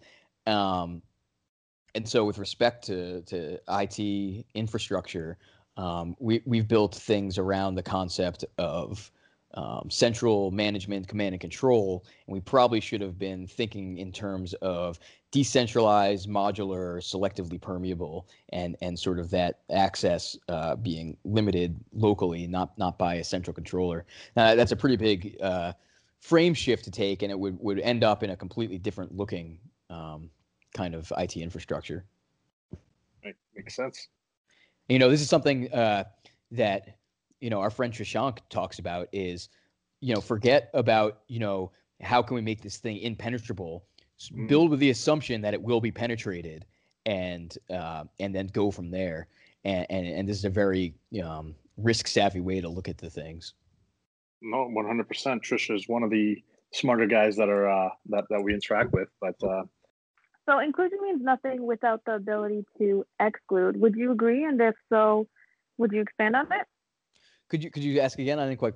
[0.47, 1.03] Um,
[1.95, 5.39] and so, with respect to, to IT infrastructure,
[5.77, 9.11] um, we, we've built things around the concept of
[9.55, 12.05] um, central management, command and control.
[12.27, 14.99] And we probably should have been thinking in terms of
[15.35, 22.79] decentralized, modular, selectively permeable, and and sort of that access uh, being limited locally, not
[22.79, 24.07] not by a central controller.
[24.37, 25.73] Now, that's a pretty big uh,
[26.21, 29.59] frame shift to take, and it would would end up in a completely different looking
[29.91, 30.31] um,
[30.73, 32.05] kind of IT infrastructure.
[33.25, 33.35] Right.
[33.57, 34.07] Makes sense.
[34.89, 36.05] You know, this is something uh,
[36.53, 36.97] that
[37.41, 39.49] you know our friend Shashank talks about is
[39.99, 43.85] you know forget about you know how can we make this thing impenetrable.
[44.47, 46.65] Build with the assumption that it will be penetrated
[47.07, 49.29] and uh, and then go from there.
[49.65, 53.11] And, and and this is a very um, risk savvy way to look at the
[53.11, 53.55] things.
[54.43, 55.07] No 100%
[55.41, 56.43] trisha is one of the
[56.73, 59.63] smarter guys that are uh, that, that we interact with but uh,
[60.49, 63.81] so inclusion means nothing without the ability to exclude.
[63.81, 64.45] Would you agree?
[64.45, 65.27] And if so
[65.79, 66.67] would you expand on it?
[67.49, 68.39] Could you could you ask again?
[68.39, 68.75] I didn't quite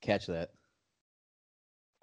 [0.00, 0.50] catch that.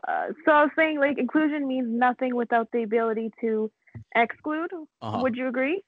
[0.07, 3.72] Uh, so I was saying, like, inclusion means nothing without the ability to
[4.15, 4.72] exclude.
[5.02, 5.19] Uh-huh.
[5.22, 5.82] Would you agree?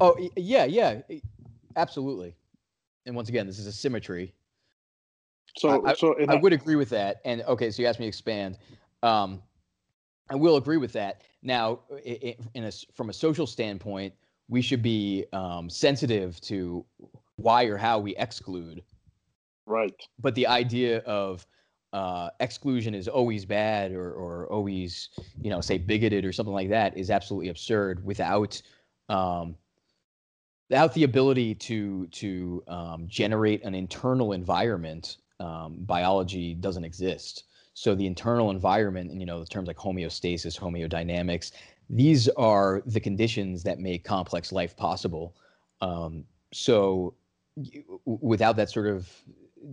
[0.00, 1.02] Oh yeah, yeah,
[1.76, 2.34] absolutely.
[3.06, 4.34] And once again, this is a symmetry.
[5.56, 7.20] So, I, so I, I would agree with that.
[7.24, 8.58] And okay, so you asked me to expand.
[9.04, 9.40] Um,
[10.28, 11.22] I will agree with that.
[11.42, 14.14] Now, in a, from a social standpoint,
[14.48, 16.84] we should be um, sensitive to
[17.36, 18.82] why or how we exclude
[19.66, 19.94] Right.
[20.18, 21.46] But the idea of
[21.94, 25.10] uh, exclusion is always bad or, or always,
[25.40, 28.60] you know, say bigoted or something like that is absolutely absurd without
[29.08, 29.54] um,
[30.68, 35.18] without the ability to to um, generate an internal environment.
[35.38, 37.44] Um, biology doesn't exist.
[37.74, 41.52] So the internal environment, and you know, the terms like homeostasis, homeodynamics,
[41.88, 45.36] these are the conditions that make complex life possible.
[45.80, 47.14] Um, so
[48.04, 49.08] without that sort of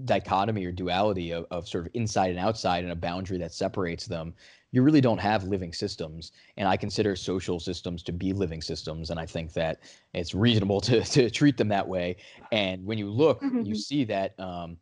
[0.06, 4.06] dichotomy or duality of, of sort of inside and outside and a boundary that separates
[4.06, 4.34] them,
[4.72, 6.32] you really don't have living systems.
[6.58, 9.10] And I consider social systems to be living systems.
[9.10, 9.82] And I think that
[10.14, 12.18] it's reasonable to, to treat them that way.
[12.52, 13.62] And when you look, mm-hmm.
[13.62, 14.78] you see that um,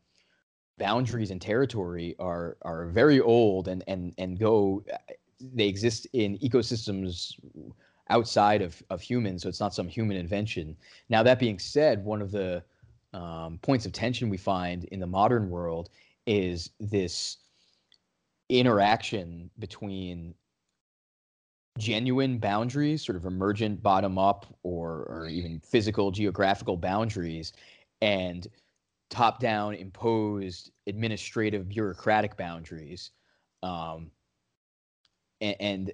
[0.78, 4.82] boundaries and territory are are very old and and and go
[5.42, 7.34] they exist in ecosystems
[8.10, 10.76] outside of, of humans, so it's not some human invention.
[11.10, 12.64] Now, that being said, one of the
[13.14, 15.90] um, points of tension we find in the modern world
[16.28, 17.38] is this
[18.50, 20.34] interaction between
[21.78, 27.54] genuine boundaries, sort of emergent bottom up or, or even physical geographical boundaries,
[28.02, 28.48] and
[29.10, 33.12] top down imposed administrative bureaucratic boundaries.
[33.64, 34.12] Um,
[35.42, 35.94] and, and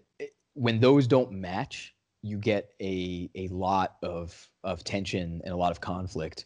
[0.54, 5.72] when those don't match, you get a a lot of of tension and a lot
[5.72, 6.46] of conflict.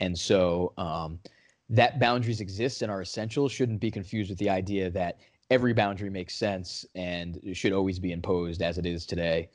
[0.00, 1.18] And so um,
[1.70, 5.18] that boundaries exist and are essential shouldn't be confused with the idea that
[5.50, 9.48] every boundary makes sense and should always be imposed as it is today.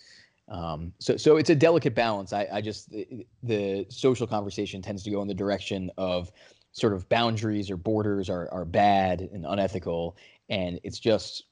[0.49, 2.34] Um, so, so it's a delicate balance.
[2.34, 6.32] I, I just the, the, social conversation tends to go in the direction of
[6.74, 10.18] sort of boundaries or borders are are bad and unethical,
[10.49, 11.45] and it's just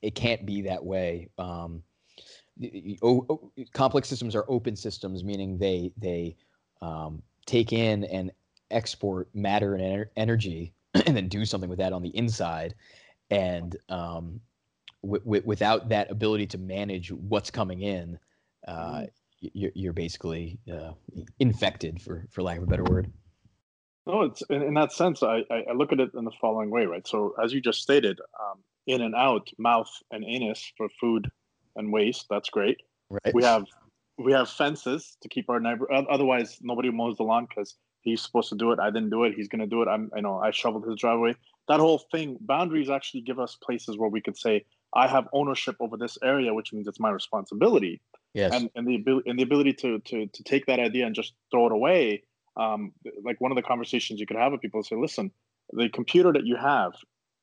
[0.00, 1.28] it can't be that way.
[1.36, 1.82] Um,
[3.02, 6.36] o- o- complex systems are open systems, meaning they they
[6.80, 8.30] um, take in and
[8.70, 10.72] export matter and ener- energy,
[11.06, 12.74] and then do something with that on the inside.
[13.30, 14.40] And um,
[15.02, 18.18] w- w- without that ability to manage what's coming in,
[18.66, 19.46] uh, mm-hmm.
[19.52, 20.92] you're, you're basically uh,
[21.40, 23.10] infected, for for lack of a better word.
[24.06, 25.22] No, it's in, in that sense.
[25.22, 27.06] I, I look at it in the following way, right?
[27.06, 31.30] So, as you just stated, um, in and out, mouth and anus for food
[31.76, 32.26] and waste.
[32.30, 32.78] That's great.
[33.10, 33.34] Right.
[33.34, 33.66] We have
[34.18, 35.88] we have fences to keep our neighbor.
[35.92, 38.78] Otherwise, nobody mows the lawn because he's supposed to do it.
[38.78, 39.34] I didn't do it.
[39.34, 39.88] He's going to do it.
[39.88, 40.10] I'm.
[40.16, 40.38] I know.
[40.38, 41.34] I shoveled his driveway.
[41.68, 42.36] That whole thing.
[42.40, 44.64] Boundaries actually give us places where we could say,
[44.94, 48.00] I have ownership over this area, which means it's my responsibility.
[48.34, 48.52] Yes.
[48.52, 51.34] And and the ability and the ability to to to take that idea and just
[51.50, 52.24] throw it away.
[52.56, 52.92] Um,
[53.22, 55.30] like one of the conversations you could have with people say, listen,
[55.72, 56.92] the computer that you have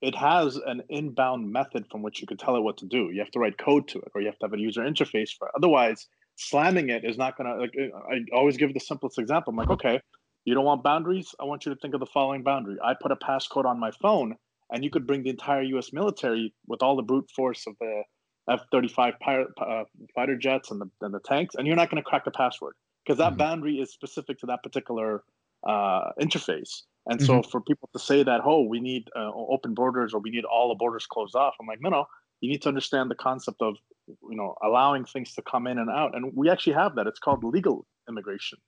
[0.02, 3.10] it has an inbound method from which you can tell it what to do.
[3.12, 5.30] You have to write code to it, or you have to have a user interface
[5.36, 5.54] for it.
[5.56, 7.62] Otherwise, slamming it is not going to.
[7.62, 7.74] Like,
[8.12, 9.52] I always give the simplest example.
[9.52, 10.00] I'm like, okay,
[10.46, 11.34] you don't want boundaries.
[11.40, 12.78] I want you to think of the following boundary.
[12.84, 14.36] I put a passcode on my phone,
[14.72, 15.92] and you could bring the entire U.S.
[15.92, 18.04] military with all the brute force of the
[18.50, 19.14] F-35
[19.60, 19.84] uh,
[20.14, 22.76] fighter jets and the, and the tanks, and you're not going to crack the password
[23.04, 23.38] because that mm-hmm.
[23.38, 25.24] boundary is specific to that particular
[25.68, 26.84] uh, interface.
[27.08, 27.26] And mm-hmm.
[27.26, 30.46] so for people to say that, oh, we need uh, open borders or we need
[30.46, 32.06] all the borders closed off, I'm like, no, no,
[32.42, 33.76] you need to understand the concept of,
[34.08, 36.16] you know, allowing things to come in and out.
[36.16, 37.08] And we actually have that.
[37.08, 38.60] It's called legal immigration.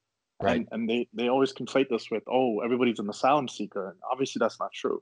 [0.42, 0.58] Right.
[0.58, 3.90] And, and they, they always conflate this with, oh, everybody's an asylum seeker.
[3.90, 5.02] And obviously that's not true.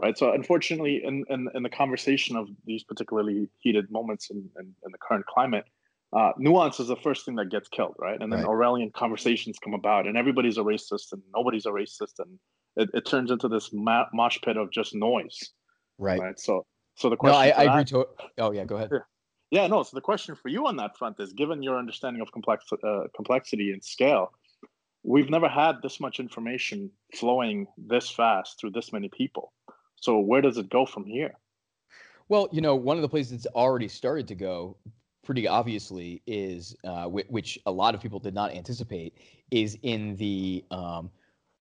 [0.00, 0.16] Right.
[0.16, 4.92] So unfortunately, in, in, in the conversation of these particularly heated moments in, in, in
[4.92, 5.64] the current climate,
[6.16, 8.20] uh, nuance is the first thing that gets killed, right?
[8.20, 8.48] And then right.
[8.48, 12.38] Orwellian conversations come about, and everybody's a racist, and nobody's a racist, and
[12.76, 15.38] it, it turns into this ma- mosh pit of just noise.
[15.98, 16.20] Right.
[16.20, 16.38] right.
[16.38, 16.66] So,
[16.96, 17.40] so the question.
[17.40, 17.84] No, I, I agree.
[17.86, 18.06] To,
[18.38, 18.64] oh, yeah.
[18.64, 18.90] Go ahead.
[19.50, 19.66] Yeah.
[19.66, 19.82] No.
[19.82, 23.04] So the question for you on that front is, given your understanding of complex uh,
[23.14, 24.32] complexity and scale,
[25.02, 29.52] we've never had this much information flowing this fast through this many people.
[29.96, 31.32] So where does it go from here?
[32.28, 34.76] Well, you know, one of the places it's already started to go
[35.24, 39.18] pretty obviously is, uh, w- which a lot of people did not anticipate,
[39.50, 41.10] is in the um,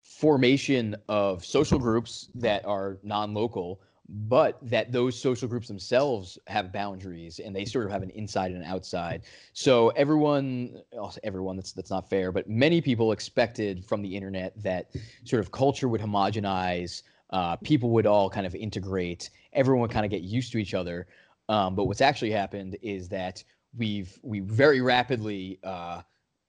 [0.03, 3.81] formation of social groups that are non-local
[4.11, 8.51] but that those social groups themselves have boundaries and they sort of have an inside
[8.51, 9.21] and an outside.
[9.53, 10.81] So everyone
[11.23, 14.95] everyone that's that's not fair but many people expected from the internet that
[15.25, 20.05] sort of culture would homogenize uh, people would all kind of integrate everyone would kind
[20.05, 21.07] of get used to each other.
[21.47, 23.43] Um, but what's actually happened is that
[23.77, 26.01] we've we very rapidly uh,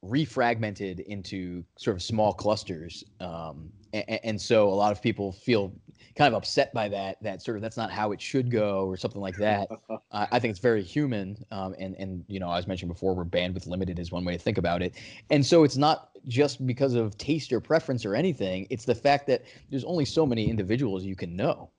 [0.04, 5.72] refragmented into sort of small clusters um, and, and, so a lot of people feel
[6.16, 8.96] kind of upset by that that sort of that's not how it should go or
[8.96, 9.68] something like that.
[10.12, 13.24] Uh, i think it's very human um, and and you know as mentioned before we're
[13.24, 14.94] bandwidth limited is one way to think about it.
[15.30, 19.26] And so it's not just because of taste or preference or anything it's the fact
[19.28, 21.70] that there's only so many individuals you can know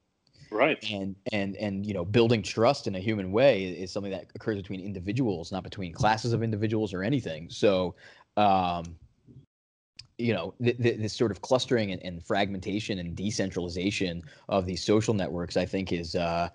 [0.52, 4.26] right and and and you know building trust in a human way is something that
[4.36, 7.96] occurs between individuals not between classes of individuals or anything so
[8.38, 8.84] um
[10.18, 14.84] you know th- th- this sort of clustering and, and, fragmentation and decentralization of these
[14.84, 16.50] social networks i think is uh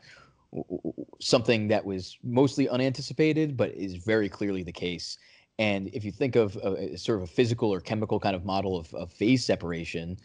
[1.20, 5.18] something that was mostly unanticipated, but is very clearly the case.
[5.59, 8.77] And if you think of a, sort of a physical or chemical kind of model
[8.77, 10.18] of, of phase separation,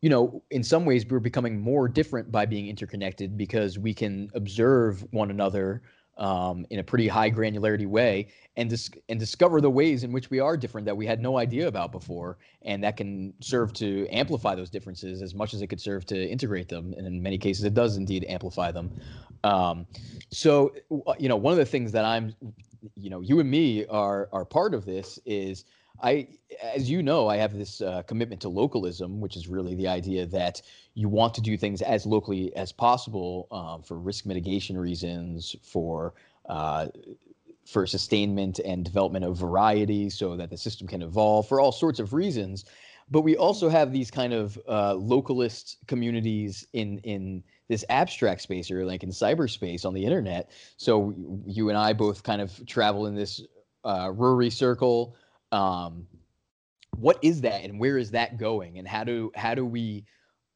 [0.00, 4.30] you know, in some ways, we're becoming more different by being interconnected because we can
[4.34, 5.82] observe one another
[6.16, 10.28] um, in a pretty high granularity way and dis- and discover the ways in which
[10.28, 14.06] we are different that we had no idea about before and that can serve to
[14.10, 16.94] amplify those differences as much as it could serve to integrate them.
[16.96, 18.90] And in many cases it does indeed amplify them.
[19.44, 19.86] Um,
[20.30, 20.74] so
[21.18, 22.34] you know one of the things that i'm
[22.94, 25.64] you know you and me are are part of this is
[26.02, 26.28] I,
[26.62, 30.26] as you know, I have this uh, commitment to localism, which is really the idea
[30.26, 30.62] that
[30.94, 36.14] you want to do things as locally as possible um, for risk mitigation reasons, for
[36.48, 36.88] uh,
[37.66, 42.00] for sustainment and development of variety, so that the system can evolve for all sorts
[42.00, 42.64] of reasons.
[43.10, 48.70] But we also have these kind of uh, localist communities in in this abstract space,
[48.70, 50.50] or like in cyberspace on the internet.
[50.76, 51.14] So
[51.46, 53.42] you and I both kind of travel in this
[53.84, 55.14] uh, Ruri circle
[55.52, 56.06] um,
[56.96, 60.04] what is that and where is that going and how do how do we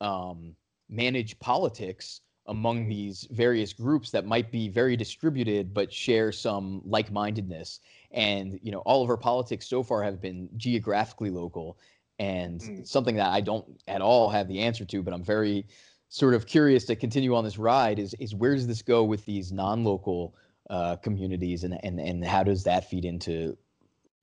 [0.00, 0.54] um,
[0.88, 7.80] manage politics among these various groups that might be very distributed but share some like-mindedness
[8.10, 11.78] and you know all of our politics so far have been geographically local
[12.18, 12.86] and mm.
[12.86, 15.66] something that i don't at all have the answer to but i'm very
[16.10, 19.24] sort of curious to continue on this ride is is where does this go with
[19.24, 20.34] these non-local
[20.70, 23.56] uh, communities and, and and how does that feed into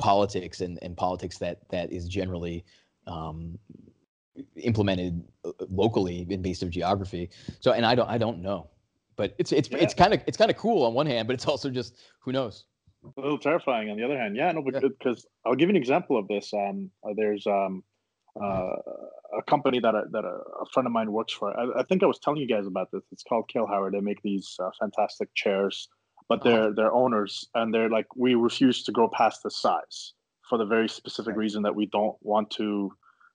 [0.02, 2.66] politics and, and politics that that is generally
[3.08, 3.58] um,
[4.56, 7.30] implemented uh, locally in based of geography.
[7.60, 8.70] So, and I don't I don't know,
[9.16, 9.78] but it's it's yeah.
[9.78, 12.32] it's kind of it's kind of cool on one hand, but it's also just who
[12.32, 12.66] knows.
[13.18, 14.36] A little terrifying on the other hand.
[14.36, 15.50] Yeah, no, because yeah.
[15.50, 16.54] I'll give you an example of this.
[16.54, 17.84] Um, uh, there's um,
[18.40, 18.76] uh,
[19.38, 21.58] a company that a, that a, friend of mine works for.
[21.60, 23.02] I, I, think I was telling you guys about this.
[23.12, 23.92] It's called Keilhauer.
[23.92, 25.88] They make these uh, fantastic chairs
[26.32, 26.74] but they're uh-huh.
[26.78, 30.14] they're owners and they're like we refuse to go past this size
[30.48, 31.44] for the very specific right.
[31.44, 32.90] reason that we don't want to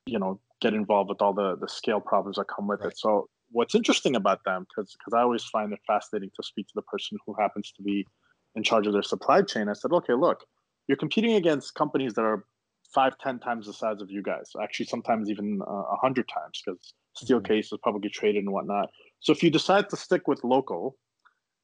[0.06, 2.93] you know get involved with all the the scale problems that come with right.
[2.93, 6.66] it so what's interesting about them because because i always find it fascinating to speak
[6.66, 8.06] to the person who happens to be
[8.55, 10.44] in charge of their supply chain i said okay look
[10.89, 12.44] you're competing against companies that are
[12.94, 16.27] five ten times the size of you guys actually sometimes even uh, a uh, hundred
[16.28, 17.52] times because steel mm-hmm.
[17.52, 18.89] case is publicly traded and whatnot
[19.20, 20.97] so if you decide to stick with local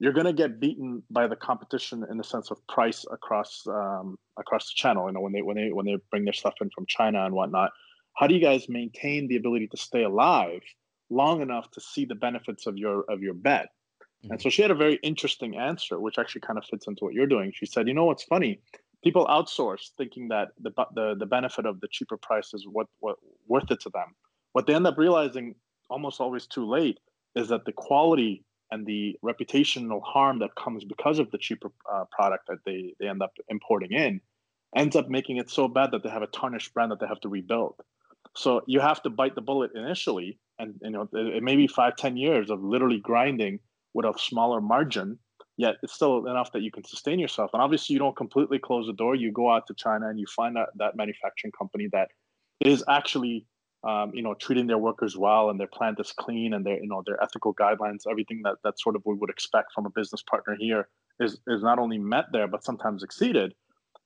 [0.03, 4.19] you're going to get beaten by the competition in the sense of price across um,
[4.37, 5.07] across the channel.
[5.07, 7.33] You know, when they when they when they bring their stuff in from China and
[7.33, 7.71] whatnot.
[8.15, 10.61] How do you guys maintain the ability to stay alive
[11.09, 13.69] long enough to see the benefits of your of your bet?
[14.25, 14.33] Mm-hmm.
[14.33, 17.15] And so she had a very interesting answer, which actually kind of fits into what
[17.15, 17.53] you're doing.
[17.55, 18.59] She said, "You know what's funny?
[19.05, 23.19] People outsource thinking that the the the benefit of the cheaper price is what what
[23.47, 24.17] worth it to them.
[24.51, 25.55] What they end up realizing
[25.89, 26.99] almost always too late
[27.37, 32.05] is that the quality and the reputational harm that comes because of the cheaper uh,
[32.11, 34.21] product that they, they end up importing in
[34.75, 37.21] ends up making it so bad that they have a tarnished brand that they have
[37.21, 37.75] to rebuild.
[38.35, 41.97] So you have to bite the bullet initially, and you know it may be five,
[41.97, 43.61] ten years of literally grinding
[43.93, 45.19] with a smaller margin.
[45.59, 47.51] Yet it's still enough that you can sustain yourself.
[47.53, 49.15] And obviously, you don't completely close the door.
[49.15, 52.09] You go out to China and you find that that manufacturing company that
[52.61, 53.45] is actually
[53.85, 56.89] um, you know, treating their workers well and their plant is clean and their, you
[56.89, 60.23] know, their ethical guidelines, everything that that sort of we would expect from a business
[60.23, 60.89] partner here
[61.21, 63.55] is is not only met there but sometimes exceeded.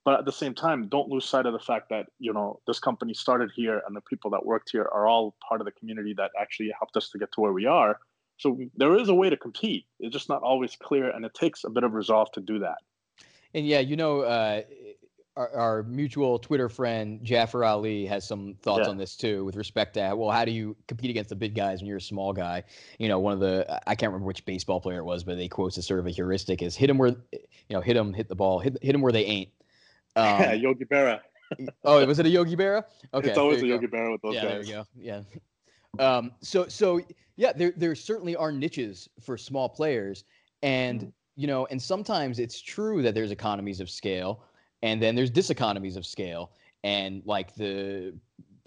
[0.04, 2.78] But at the same time, don't lose sight of the fact that you know this
[2.78, 6.14] company started here and the people that worked here are all part of the community
[6.16, 7.98] that actually helped us to get to where we are.
[8.38, 9.86] So there is a way to compete.
[9.98, 12.78] It's just not always clear, and it takes a bit of resolve to do that.
[13.54, 14.62] And yeah, you know, uh,
[15.36, 18.90] our, our, mutual Twitter friend Jaffer Ali has some thoughts yeah.
[18.90, 21.80] on this too, with respect to well, how do you compete against the big guys
[21.80, 22.64] when you're a small guy?
[22.98, 25.48] You know, one of the I can't remember which baseball player it was, but they
[25.48, 27.40] quotes as sort of a heuristic is hit them where, you
[27.70, 29.50] know, hit them, hit the ball, hit hit them where they ain't.
[30.16, 31.20] Um, yeah, Yogi Berra.
[31.84, 32.84] oh, was it a Yogi Berra?
[33.12, 34.66] Okay, it's always a Yogi Berra with those yeah, guys.
[34.66, 35.22] Yeah, there we go.
[35.98, 36.16] Yeah.
[36.16, 37.02] Um, so so
[37.36, 40.24] yeah, there there certainly are niches for small players,
[40.62, 41.12] and mm.
[41.34, 44.42] you know, and sometimes it's true that there's economies of scale
[44.86, 46.52] and then there's diseconomies of scale
[46.84, 48.14] and like the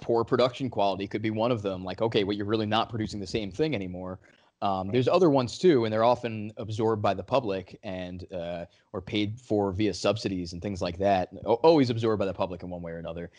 [0.01, 3.19] poor production quality could be one of them like okay well you're really not producing
[3.19, 4.19] the same thing anymore.
[4.61, 9.01] Um, there's other ones too and they're often absorbed by the public and uh, or
[9.01, 12.81] paid for via subsidies and things like that always absorbed by the public in one
[12.81, 13.31] way or another.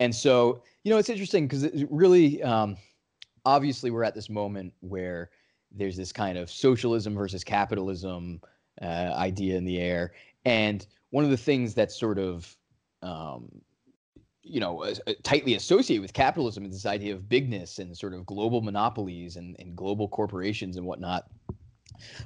[0.00, 2.76] And so you know it's interesting because it really um,
[3.44, 5.30] obviously we're at this moment where
[5.70, 8.40] there's this kind of socialism versus capitalism
[8.82, 10.12] uh, idea in the air
[10.44, 12.56] and one of the things that sort of
[13.02, 13.48] um,
[14.42, 18.26] you know uh, tightly associated with capitalism is this idea of bigness and sort of
[18.26, 21.24] global monopolies and, and global corporations and whatnot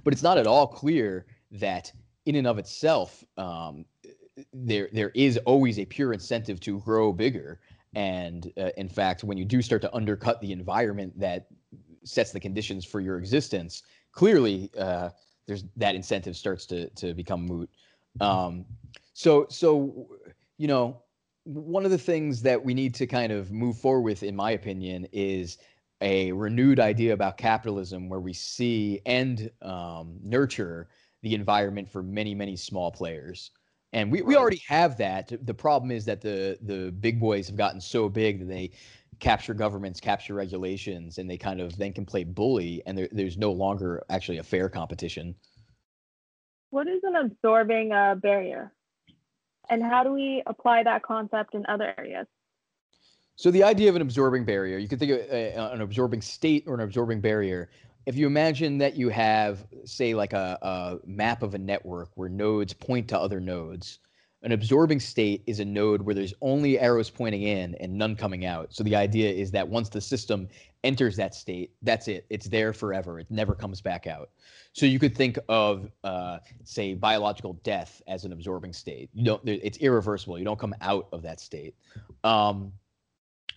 [0.04, 1.92] But it's not at all clear that
[2.26, 3.84] in and of itself, um,
[4.52, 7.60] there there is always a pure incentive to grow bigger.
[7.94, 11.48] And uh, in fact, when you do start to undercut the environment that
[12.04, 13.82] sets the conditions for your existence,
[14.12, 15.10] clearly uh,
[15.46, 17.70] there's that incentive starts to to become moot.
[18.20, 18.64] Um,
[19.12, 20.08] so so
[20.56, 21.02] you know
[21.44, 24.50] one of the things that we need to kind of move forward with, in my
[24.50, 25.58] opinion, is
[26.00, 30.88] a renewed idea about capitalism where we see and um, nurture
[31.22, 33.50] the environment for many, many small players.
[33.94, 35.32] And we, we already have that.
[35.46, 38.70] The problem is that the the big boys have gotten so big that they
[39.18, 43.38] capture governments, capture regulations, and they kind of then can play bully, and there, there's
[43.38, 45.34] no longer actually a fair competition.
[46.70, 48.72] What is an absorbing uh, barrier?
[49.70, 52.26] And how do we apply that concept in other areas?
[53.36, 56.64] So the idea of an absorbing barrier, you could think of uh, an absorbing state
[56.66, 57.70] or an absorbing barrier.
[58.06, 62.28] If you imagine that you have, say, like a, a map of a network where
[62.28, 64.00] nodes point to other nodes,
[64.42, 68.44] an absorbing state is a node where there's only arrows pointing in and none coming
[68.44, 68.72] out.
[68.72, 70.48] So the idea is that once the system
[70.84, 72.26] enters that state, that's it.
[72.30, 73.18] It's there forever.
[73.18, 74.30] It never comes back out.
[74.72, 79.10] So you could think of, uh, say, biological death as an absorbing state.
[79.12, 79.42] You don't.
[79.48, 80.38] It's irreversible.
[80.38, 81.74] You don't come out of that state.
[82.24, 82.72] Um,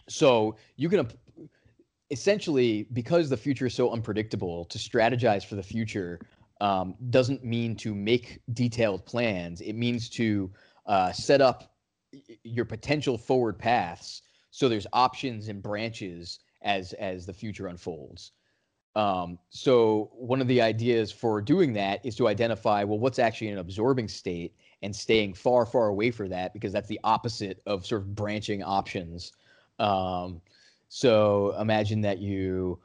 [0.10, 1.08] so you can
[2.10, 6.20] essentially, because the future is so unpredictable, to strategize for the future
[6.60, 9.62] um, doesn't mean to make detailed plans.
[9.62, 10.52] It means to
[10.86, 11.74] uh, set up
[12.44, 18.32] your potential forward paths so there's options and branches as as the future unfolds.
[18.96, 23.48] Um, so one of the ideas for doing that is to identify well what's actually
[23.50, 27.86] an absorbing state and staying far far away from that because that's the opposite of
[27.86, 29.32] sort of branching options.
[29.80, 30.42] Um,
[30.90, 32.80] so imagine that you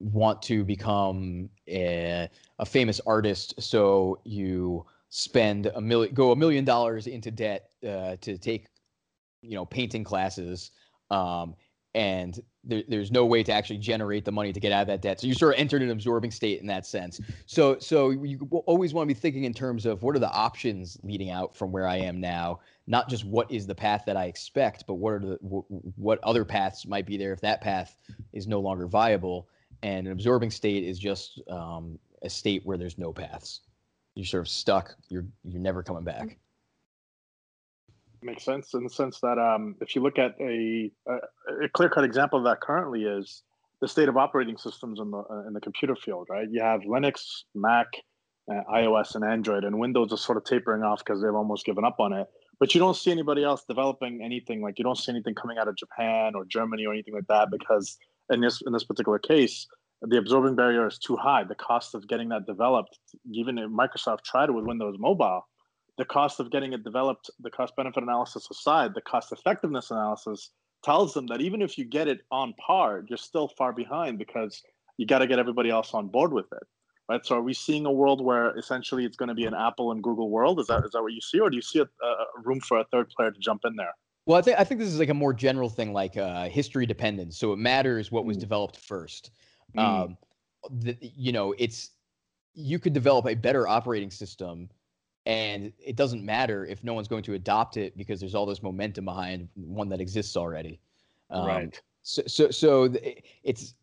[0.00, 2.28] want to become a,
[2.58, 8.16] a famous artist, so you spend a million go a million dollars into debt uh,
[8.20, 8.66] to take
[9.42, 10.70] you know painting classes
[11.10, 11.54] um,
[11.94, 15.02] and there, there's no way to actually generate the money to get out of that
[15.02, 15.20] debt.
[15.20, 17.20] So you sort of entered an absorbing state in that sense.
[17.46, 20.98] So so you always want to be thinking in terms of what are the options
[21.02, 24.26] leading out from where I am now, not just what is the path that I
[24.26, 25.36] expect, but what are the
[25.96, 27.96] what other paths might be there if that path
[28.32, 29.48] is no longer viable.
[29.82, 33.60] And an absorbing state is just um, a state where there's no paths.
[34.14, 34.94] You're sort of stuck.
[35.08, 36.38] You're you're never coming back
[38.22, 42.04] makes sense in the sense that um, if you look at a, a, a clear-cut
[42.04, 43.42] example of that currently is
[43.80, 46.48] the state of operating systems in the uh, in the computer field, right?
[46.50, 47.20] You have Linux,
[47.54, 47.86] Mac,
[48.50, 51.84] uh, iOS, and Android, and Windows is sort of tapering off because they've almost given
[51.84, 52.26] up on it.
[52.58, 55.68] But you don't see anybody else developing anything like you don't see anything coming out
[55.68, 57.96] of Japan or Germany or anything like that because
[58.30, 59.66] in this in this particular case,
[60.02, 61.44] the absorbing barrier is too high.
[61.44, 62.98] The cost of getting that developed,
[63.32, 65.42] even if Microsoft tried it with Windows Mobile,
[65.98, 70.50] the cost of getting it developed, the cost benefit analysis aside, the cost effectiveness analysis
[70.84, 74.62] tells them that even if you get it on par, you're still far behind because
[74.96, 76.62] you got to get everybody else on board with it.
[77.08, 77.24] Right.
[77.24, 80.02] So are we seeing a world where essentially it's going to be an Apple and
[80.02, 80.60] Google world?
[80.60, 82.80] Is that is that what you see, or do you see a, a room for
[82.80, 83.94] a third player to jump in there?
[84.26, 86.84] Well, I think I think this is like a more general thing, like uh, history
[86.84, 87.38] dependence.
[87.38, 88.40] So it matters what was mm.
[88.40, 89.30] developed first.
[89.74, 89.80] Mm.
[89.80, 90.16] Um,
[90.70, 91.92] the, you know, it's
[92.52, 94.68] you could develop a better operating system
[95.28, 98.62] and it doesn't matter if no one's going to adopt it because there's all this
[98.62, 100.80] momentum behind one that exists already.
[101.28, 101.82] Um, right.
[102.02, 102.90] So, so, so
[103.44, 103.74] it's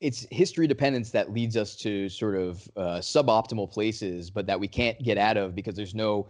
[0.00, 4.68] it's history dependence that leads us to sort of uh, suboptimal places, but that we
[4.68, 6.28] can't get out of because there's no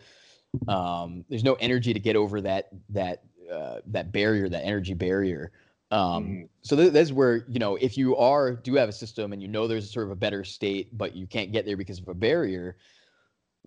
[0.68, 5.52] um, there's no energy to get over that that uh, that barrier, that energy barrier.
[5.90, 6.48] Um, mm.
[6.62, 9.48] So th- that's where you know if you are do have a system and you
[9.48, 12.14] know there's sort of a better state, but you can't get there because of a
[12.14, 12.78] barrier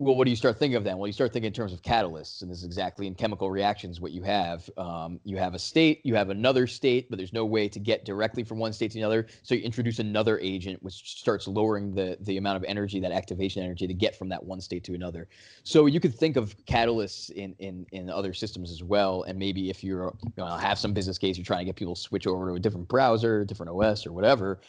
[0.00, 0.96] well, what do you start thinking of then?
[0.96, 4.00] Well, you start thinking in terms of catalysts, and this is exactly in chemical reactions
[4.00, 4.68] what you have.
[4.78, 8.06] Um, you have a state, you have another state, but there's no way to get
[8.06, 9.26] directly from one state to another.
[9.42, 13.62] So you introduce another agent, which starts lowering the the amount of energy, that activation
[13.62, 15.28] energy, to get from that one state to another.
[15.64, 19.24] So you could think of catalysts in in in other systems as well.
[19.24, 21.94] And maybe if you're you know, have some business case, you're trying to get people
[21.94, 24.60] switch over to a different browser, different OS, or whatever.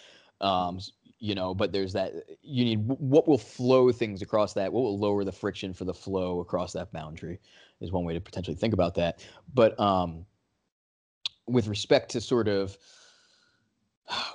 [0.42, 0.80] Um,
[1.22, 4.74] you know but there's that you need what will flow things across that?
[4.74, 7.40] What will lower the friction for the flow across that boundary
[7.80, 9.26] is one way to potentially think about that.
[9.54, 10.26] But um
[11.48, 12.78] with respect to sort of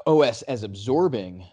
[0.07, 1.45] os as absorbing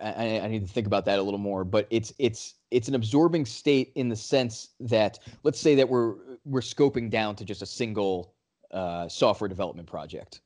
[0.00, 2.94] I, I, need to think about that a little more but it's it's it's an
[2.94, 6.14] absorbing state in the sense that let's say that we're
[6.44, 8.34] we're scoping down to just a single
[8.70, 10.40] uh, software development project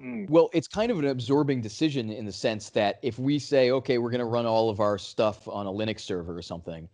[0.00, 0.28] Mm.
[0.30, 3.98] Well, it's kind of an absorbing decision in the sense that if we say, okay,
[3.98, 6.88] we're going to run all of our stuff on a Linux server or something,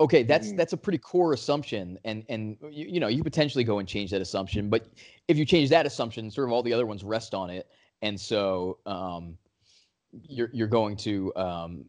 [0.00, 0.56] okay, that's mm.
[0.56, 4.10] that's a pretty core assumption, and and you, you know you potentially go and change
[4.10, 4.88] that assumption, but
[5.28, 7.68] if you change that assumption, sort of all the other ones rest on it,
[8.02, 9.38] and so um,
[10.28, 11.84] you're you're going to um,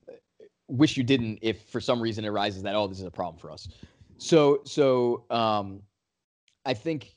[0.68, 3.40] wish you didn't if for some reason it arises that oh this is a problem
[3.40, 3.68] for us.
[4.18, 5.82] So so um,
[6.66, 7.16] I think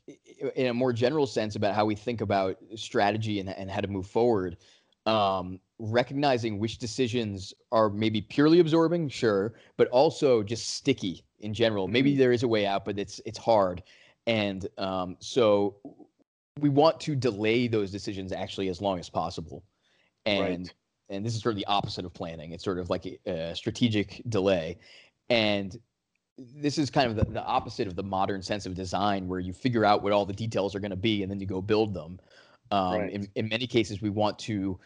[0.57, 3.89] in a more general sense about how we think about strategy and, and how to
[3.89, 4.59] move forward,
[5.07, 11.89] um, recognizing which decisions are maybe purely absorbing, sure, but also just sticky in general.
[11.89, 12.19] Maybe mm-hmm.
[12.19, 13.83] there is a way out, but it's it's hard,
[14.27, 15.77] and um, so
[16.61, 19.65] we want to delay those decisions actually as long as possible,
[20.27, 20.75] and right.
[21.09, 22.53] and this is sort of the opposite of planning.
[22.53, 24.79] It's sort of like a, a strategic delay,
[25.31, 25.75] and
[26.39, 29.53] this is kind of the, the opposite of the modern sense of design where you
[29.53, 31.93] figure out what all the details are going to be and then you go build
[31.93, 32.19] them
[32.71, 33.13] um, right.
[33.13, 34.79] in, in many cases we want to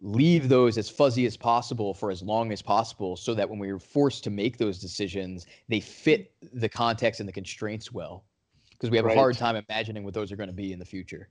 [0.00, 3.78] leave those as fuzzy as possible for as long as possible so that when we're
[3.78, 8.24] forced to make those decisions they fit the context and the constraints well
[8.70, 9.16] because we have right.
[9.16, 11.28] a hard time imagining what those are going to be in the future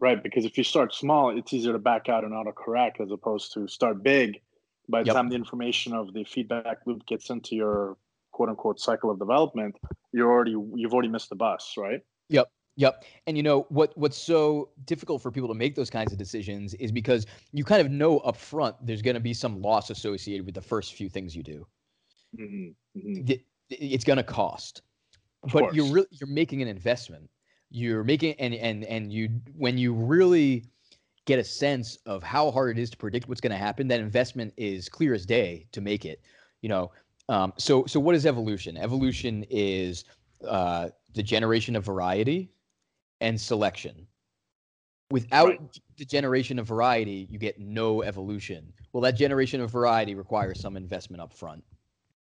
[0.00, 3.52] right because if you start small it's easier to back out and autocorrect as opposed
[3.52, 4.40] to start big
[4.88, 5.16] by the yep.
[5.16, 7.96] time the information of the feedback loop gets into your
[8.38, 9.76] quote unquote cycle of development,
[10.12, 12.00] you're already you've already missed the bus, right?
[12.28, 12.48] Yep.
[12.76, 13.04] Yep.
[13.26, 16.74] And you know what what's so difficult for people to make those kinds of decisions
[16.74, 20.46] is because you kind of know up front there's going to be some loss associated
[20.46, 21.66] with the first few things you do.
[22.38, 23.00] Mm-hmm.
[23.00, 23.32] Mm-hmm.
[23.70, 24.82] it's going to cost.
[25.42, 25.74] Of but course.
[25.74, 27.28] you're really you're making an investment.
[27.70, 30.64] You're making and and and you when you really
[31.24, 33.98] get a sense of how hard it is to predict what's going to happen, that
[33.98, 36.20] investment is clear as day to make it.
[36.62, 36.92] You know,
[37.28, 38.76] um, so, so what is evolution?
[38.76, 40.04] Evolution is
[40.46, 42.50] uh, the generation of variety
[43.20, 44.06] and selection.
[45.10, 45.80] Without right.
[45.96, 48.72] the generation of variety, you get no evolution.
[48.92, 51.64] Well, that generation of variety requires some investment up front.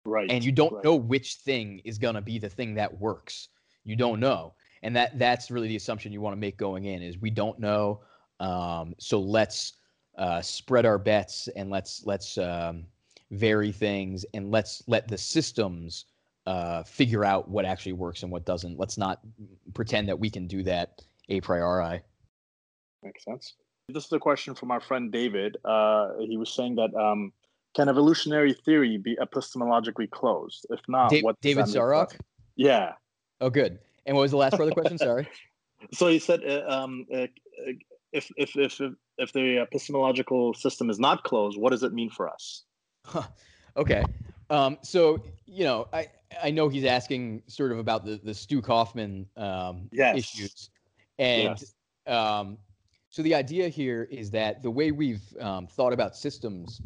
[0.06, 0.30] Right.
[0.30, 0.84] And you don't right.
[0.84, 3.50] know which thing is going to be the thing that works.
[3.84, 4.54] You don't know.
[4.82, 7.58] And that that's really the assumption you want to make going in is we don't
[7.60, 8.02] know.
[8.40, 9.74] Um, so let's
[10.18, 12.86] uh, spread our bets and let's let's um,
[13.34, 16.06] vary things and let's let the systems
[16.46, 18.78] uh, figure out what actually works and what doesn't.
[18.78, 19.20] Let's not
[19.74, 22.02] pretend that we can do that a priori.
[23.02, 23.54] Makes sense.
[23.90, 25.58] This is a question from our friend David.
[25.66, 27.34] Uh, he was saying that um,
[27.76, 30.66] can evolutionary theory be epistemologically closed?
[30.70, 32.18] If not, da- what David Zarok?
[32.56, 32.94] Yeah.
[33.42, 33.80] Oh, good.
[34.06, 34.98] And what was the last part of the question?
[34.98, 35.28] Sorry.
[35.92, 37.28] So he said, uh, um, uh,
[38.14, 38.80] if, if if
[39.18, 42.64] if the epistemological system is not closed, what does it mean for us?
[43.06, 43.24] Huh.
[43.76, 44.04] Okay.
[44.52, 46.08] Um, so you know, I
[46.44, 50.16] I know he's asking sort of about the the Stu Kauffman um, yes.
[50.16, 50.70] issues,
[51.18, 51.74] and yes.
[52.06, 52.60] um,
[53.10, 56.82] so the idea here is that the way we've um, thought about systems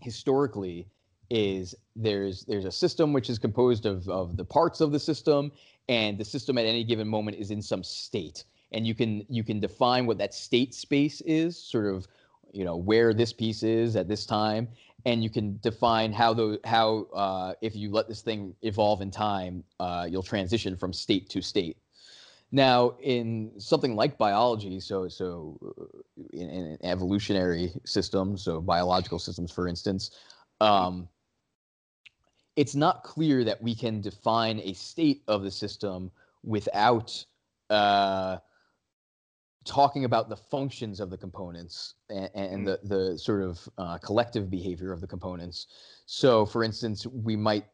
[0.00, 0.86] historically
[1.28, 5.52] is there's there's a system which is composed of of the parts of the system,
[5.90, 9.44] and the system at any given moment is in some state, and you can you
[9.44, 12.06] can define what that state space is, sort of
[12.52, 14.68] you know where this piece is at this time
[15.06, 19.10] and you can define how the how uh, if you let this thing evolve in
[19.10, 21.78] time, uh, you'll transition from state to state.
[22.50, 26.02] Now, in something like biology, so so uh,
[26.32, 30.10] in, in evolutionary systems, so biological systems, for instance,
[30.60, 31.08] um,
[32.56, 36.10] it's not clear that we can define a state of the system
[36.42, 37.24] without
[37.70, 38.38] uh,
[39.66, 42.78] talking about the functions of the components and, and mm.
[42.82, 45.66] the, the sort of uh, collective behavior of the components.
[46.06, 47.66] So, for instance, we might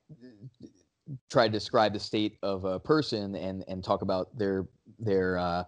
[1.31, 4.67] try to describe the state of a person and, and talk about their
[4.99, 5.65] their uh,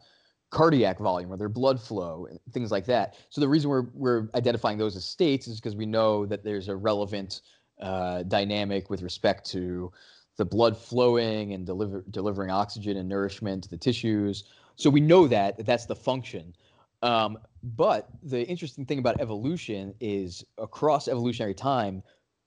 [0.50, 3.16] cardiac volume or their blood flow and things like that.
[3.30, 6.68] So the reason we're we're identifying those as states is because we know that there's
[6.68, 7.42] a relevant
[7.80, 9.92] uh, dynamic with respect to
[10.36, 14.44] the blood flowing and deliver, delivering oxygen and nourishment to the tissues
[14.76, 16.54] so we know that, that that's the function.
[17.02, 22.02] Um, but the interesting thing about evolution is across evolutionary time,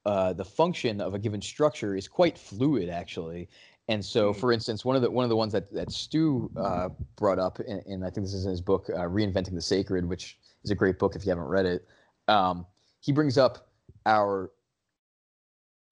[0.05, 3.49] uh, the function of a given structure is quite fluid, actually.
[3.89, 4.35] And so, mm.
[4.35, 7.59] for instance, one of the one of the ones that that Stu uh, brought up,
[7.59, 10.71] and, and, I think this is in his book, uh, "Reinventing the Sacred," which is
[10.71, 11.87] a great book if you haven't read it.
[12.27, 12.65] Um,
[12.99, 13.69] he brings up
[14.05, 14.51] our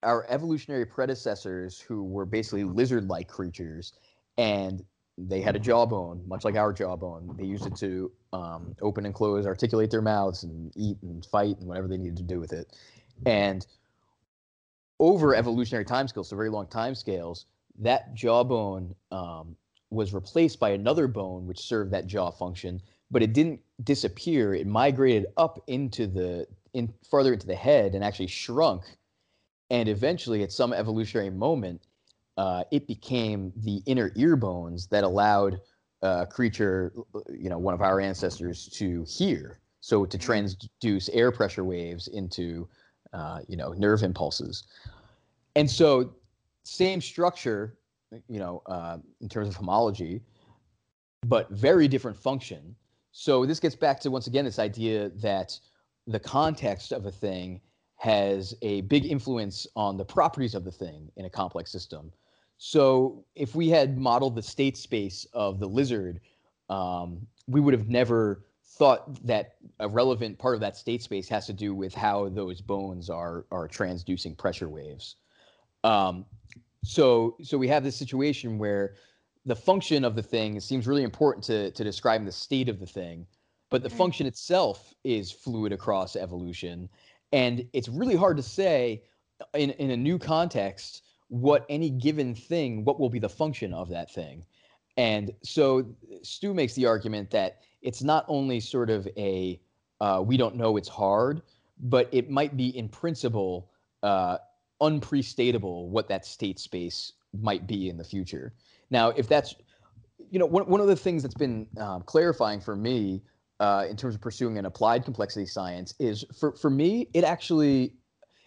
[0.03, 3.93] our evolutionary predecessors, who were basically lizard-like creatures,
[4.37, 4.83] and
[5.17, 7.35] they had a jawbone, much like our jawbone.
[7.37, 11.57] They used it to um, open and close, articulate their mouths, and eat and fight
[11.59, 12.75] and whatever they needed to do with it.
[13.25, 13.65] And
[14.99, 17.45] over evolutionary timescales, so very long timescales,
[17.79, 19.55] that jawbone um,
[19.89, 22.81] was replaced by another bone which served that jaw function
[23.11, 24.53] but it didn't disappear.
[24.53, 28.83] It migrated up into the in further into the head and actually shrunk.
[29.69, 31.81] And eventually, at some evolutionary moment,
[32.37, 35.59] uh, it became the inner ear bones that allowed
[36.01, 36.93] a creature,
[37.31, 39.59] you know, one of our ancestors, to hear.
[39.79, 42.67] So to transduce air pressure waves into,
[43.13, 44.63] uh, you know, nerve impulses.
[45.55, 46.13] And so,
[46.63, 47.77] same structure,
[48.27, 50.21] you know, uh, in terms of homology,
[51.27, 52.75] but very different function.
[53.11, 55.57] So this gets back to once again this idea that
[56.07, 57.61] the context of a thing
[57.97, 62.11] has a big influence on the properties of the thing in a complex system.
[62.57, 66.21] So if we had modeled the state space of the lizard,
[66.69, 71.45] um, we would have never thought that a relevant part of that state space has
[71.45, 75.15] to do with how those bones are are transducing pressure waves.
[75.83, 76.25] Um,
[76.83, 78.95] so so we have this situation where
[79.45, 82.85] the function of the thing seems really important to to describing the state of the
[82.85, 83.27] thing,
[83.69, 86.89] but the function itself is fluid across evolution,
[87.31, 89.03] and it's really hard to say
[89.53, 91.03] in in a new context
[91.41, 94.45] what any given thing what will be the function of that thing.
[94.97, 95.85] And so
[96.23, 99.59] Stu makes the argument that it's not only sort of a
[100.01, 101.41] uh, we don't know it's hard,
[101.79, 103.69] but it might be in principle
[104.03, 104.37] uh,
[104.81, 108.53] unprestatable what that state space might be in the future.
[108.89, 109.55] Now, if that's,
[110.29, 113.21] you know, one, one of the things that's been um, clarifying for me
[113.59, 117.93] uh, in terms of pursuing an applied complexity science is for, for me, it actually,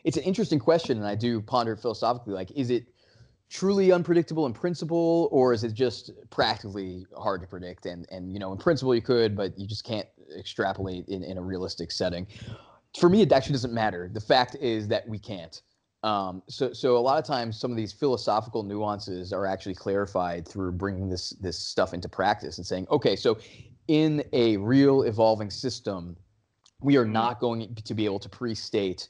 [0.08, 0.96] it's an interesting question.
[0.96, 2.86] And I do ponder philosophically, like, is it
[3.50, 7.84] truly unpredictable in principle or is it just practically hard to predict?
[7.84, 10.08] And and you know in principle you could but you just can't
[10.38, 12.26] extrapolate in, in a realistic setting.
[12.98, 14.10] For me it actually doesn't matter.
[14.10, 15.60] The fact is that we can't.
[16.02, 20.46] Um, so, so a lot of times, some of these philosophical nuances are actually clarified
[20.46, 23.36] through bringing this this stuff into practice and saying, okay, so
[23.88, 26.16] in a real evolving system,
[26.80, 29.08] we are not going to be able to pre-state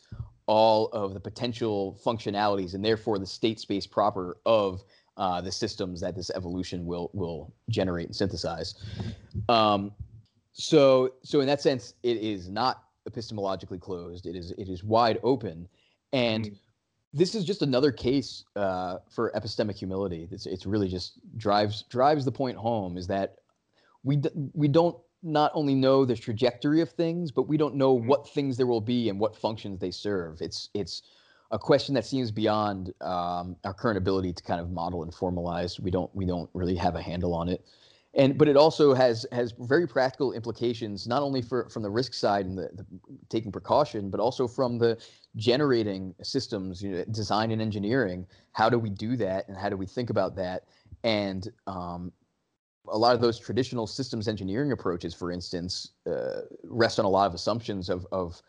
[0.49, 4.83] all of the potential functionalities and therefore the state space proper of
[5.17, 8.75] uh, the systems that this evolution will will generate and synthesize.
[9.49, 9.93] Um,
[10.53, 14.27] so, so in that sense, it is not epistemologically closed.
[14.27, 15.69] It is it is wide open,
[16.13, 16.55] and mm-hmm
[17.15, 20.29] this is just another case uh, for epistemic humility.
[20.31, 23.37] It's, it's really just drives drives the point home is that
[24.05, 27.97] we d- we don't not only know the trajectory of things, but we don't know
[27.97, 28.09] mm-hmm.
[28.09, 30.41] what things there will be and what functions they serve.
[30.41, 31.03] It's it's
[31.51, 35.81] a question that seems beyond um, our current ability to kind of model and formalize.
[35.81, 37.65] We don't we don't really have a handle on it
[38.15, 42.15] and but it also has has very practical implications not only for from the risk
[42.15, 42.85] side and the, the
[43.29, 44.99] taking precaution but also from the
[45.37, 49.77] generating systems you know, design and engineering how do we do that and how do
[49.77, 50.65] we think about that
[51.05, 52.13] and um,
[52.93, 57.27] a lot of those traditional systems engineering approaches for instance uh, rest on a lot
[57.27, 58.43] of assumptions of of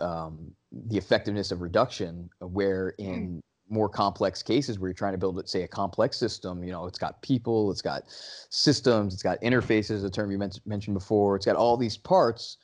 [0.00, 3.40] um, the effectiveness of reduction where in mm
[3.70, 6.64] more complex cases where you're trying to build, let's say, a complex system.
[6.64, 8.02] You know, it's got people, it's got
[8.50, 11.36] systems, it's got interfaces, a term you men- mentioned before.
[11.36, 12.58] It's got all these parts.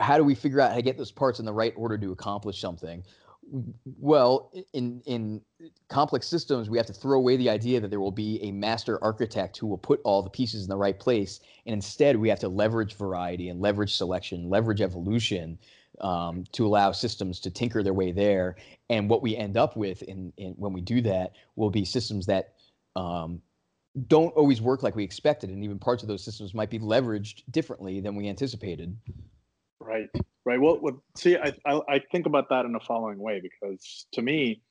[0.00, 2.12] How do we figure out how to get those parts in the right order to
[2.12, 3.04] accomplish something?
[3.98, 5.40] Well, in in
[5.88, 9.02] complex systems, we have to throw away the idea that there will be a master
[9.02, 12.38] architect who will put all the pieces in the right place, and instead we have
[12.40, 15.58] to leverage variety and leverage selection, leverage evolution
[16.00, 18.56] um, to allow systems to tinker their way there.
[18.88, 22.26] And what we end up with in, in when we do that will be systems
[22.26, 22.54] that
[22.96, 23.40] um,
[24.06, 27.42] don't always work like we expected, and even parts of those systems might be leveraged
[27.50, 28.96] differently than we anticipated.
[29.80, 30.08] Right,
[30.44, 30.60] right.
[30.60, 34.22] Well, well see, I, I, I think about that in the following way because to
[34.22, 34.62] me,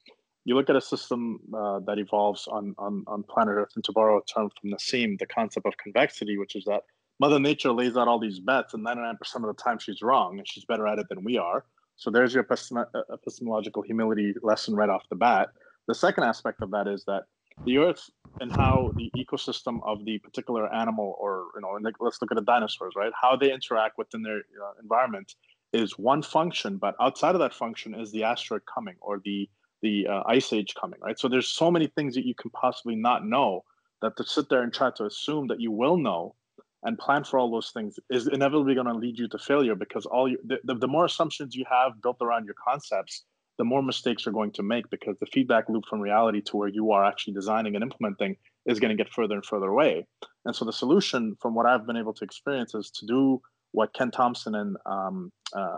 [0.45, 3.91] you look at a system uh, that evolves on, on on planet Earth, and to
[3.91, 6.84] borrow a term from Nassim, the concept of convexity, which is that
[7.19, 10.48] Mother Nature lays out all these bets, and 99% of the time she's wrong, and
[10.48, 11.65] she's better at it than we are.
[11.98, 15.49] So there's your epistem- epistemological humility lesson right off the bat.
[15.88, 17.23] The second aspect of that is that
[17.65, 18.10] the Earth
[18.40, 22.41] and how the ecosystem of the particular animal, or you know, let's look at the
[22.41, 23.11] dinosaurs, right?
[23.19, 25.34] How they interact within their uh, environment
[25.73, 29.49] is one function, but outside of that function is the asteroid coming or the
[29.81, 31.18] the uh, ice age coming, right?
[31.18, 33.64] So there's so many things that you can possibly not know
[34.02, 36.36] that to sit there and try to assume that you will know
[36.84, 40.06] and plan for all those things is inevitably going to lead you to failure because
[40.06, 43.26] all you, the, the more assumptions you have built around your concepts
[43.60, 46.69] the more mistakes you're going to make because the feedback loop from reality to where
[46.69, 50.07] you are actually designing and implementing is going to get further and further away.
[50.45, 53.41] And so the solution from what i've been able to experience is to do
[53.72, 55.77] what ken thompson and um, uh,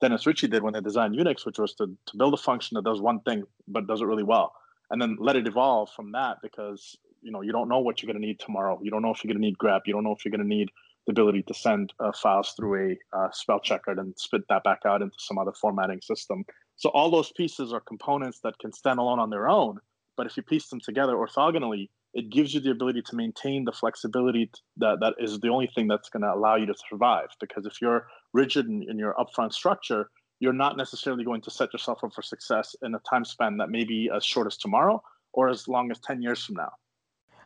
[0.00, 2.84] dennis ritchie did when they designed unix which was to, to build a function that
[2.84, 4.52] does one thing but does it really well
[4.92, 8.12] and then let it evolve from that because you know you don't know what you're
[8.12, 8.78] going to need tomorrow.
[8.82, 9.80] You don't know if you're going to need grep.
[9.86, 10.70] You don't know if you're going to need
[11.06, 14.80] the ability to send uh, files through a uh, spell checker and spit that back
[14.86, 16.44] out into some other formatting system.
[16.76, 19.78] So all those pieces are components that can stand alone on their own,
[20.16, 23.72] but if you piece them together orthogonally, it gives you the ability to maintain the
[23.72, 27.28] flexibility that that is the only thing that's going to allow you to survive.
[27.40, 31.72] Because if you're rigid in, in your upfront structure, you're not necessarily going to set
[31.72, 35.02] yourself up for success in a time span that may be as short as tomorrow
[35.32, 36.72] or as long as 10 years from now.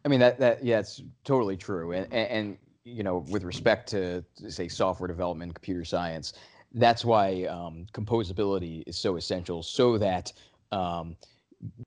[0.05, 1.93] I mean that that yeah, it's totally true.
[1.93, 6.35] And and, and you know, with respect to say software development, computer science,
[6.77, 10.33] that's why um, composability is so essential, so that
[10.73, 11.17] um,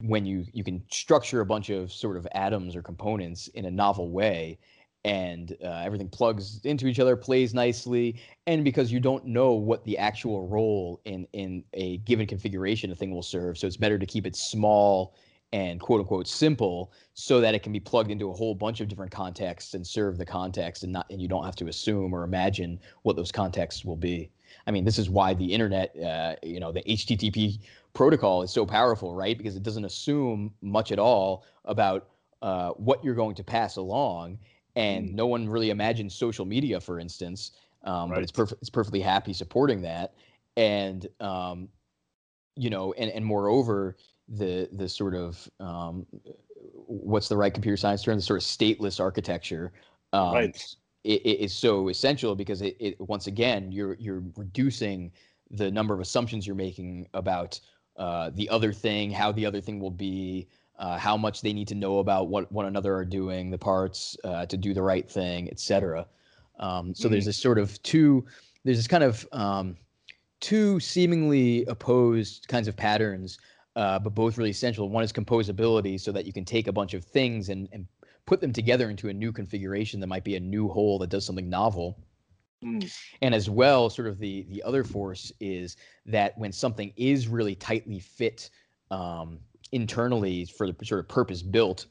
[0.02, 3.72] when you you can structure a bunch of sort of atoms or components in a
[3.72, 4.58] novel way
[5.06, 9.84] and uh, everything plugs into each other plays nicely and because you don't know what
[9.86, 13.98] the actual role in in a given configuration a thing will serve so it's better
[13.98, 15.16] to keep it small
[15.54, 18.88] and quote unquote simple so that it can be plugged into a whole bunch of
[18.88, 22.24] different contexts and serve the context and not and you don't have to assume or
[22.24, 24.30] imagine what those contexts will be
[24.70, 27.60] i mean this is why the internet uh, you know the http
[27.94, 32.08] protocol is so powerful right because it doesn't assume much at all about
[32.42, 34.38] uh, what you're going to pass along
[34.76, 35.14] and mm.
[35.14, 37.52] no one really imagines social media for instance
[37.84, 38.16] um, right.
[38.16, 40.14] but it's perfect it's perfectly happy supporting that
[40.56, 41.68] and um,
[42.56, 43.98] you know and and moreover
[44.30, 46.06] the the sort of um,
[46.86, 49.74] what's the right computer science term the sort of stateless architecture
[50.14, 50.76] um, right.
[51.04, 55.12] It, it is so essential because it, it once again you're you're reducing
[55.52, 57.60] the number of assumptions you're making about
[57.98, 60.48] uh, the other thing how the other thing will be
[60.78, 64.18] uh, how much they need to know about what one another are doing the parts
[64.24, 66.06] uh, to do the right thing etc
[66.60, 67.14] um, so mm-hmm.
[67.14, 68.26] there's this sort of two
[68.64, 69.76] there's this kind of um,
[70.40, 73.40] two seemingly opposed kinds of patterns
[73.76, 74.90] uh, but both really essential.
[74.90, 77.88] One is composability, so that you can take a bunch of things and, and
[78.30, 81.26] put them together into a new configuration that might be a new whole that does
[81.26, 81.98] something novel.
[82.64, 82.88] Mm.
[83.24, 87.56] And as well, sort of the the other force is that when something is really
[87.56, 88.52] tightly fit
[88.92, 89.40] um,
[89.72, 91.88] internally for the sort of purpose built,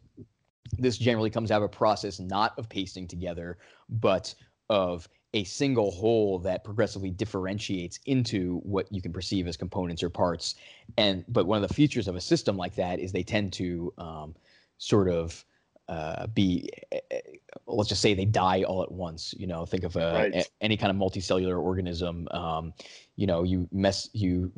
[0.79, 3.59] this generally comes out of a process not of pasting together,
[3.89, 4.33] but
[4.71, 10.09] of a single whole that progressively differentiates into what you can perceive as components or
[10.09, 10.55] parts.
[10.97, 13.93] And but one of the features of a system like that is they tend to
[13.99, 14.37] um,
[14.79, 15.45] sort of
[15.89, 17.21] uh, be eh, eh,
[17.67, 20.35] let's just say they die all at once you know think of a, right.
[20.35, 22.73] a any kind of multicellular organism um,
[23.17, 24.53] you know you mess you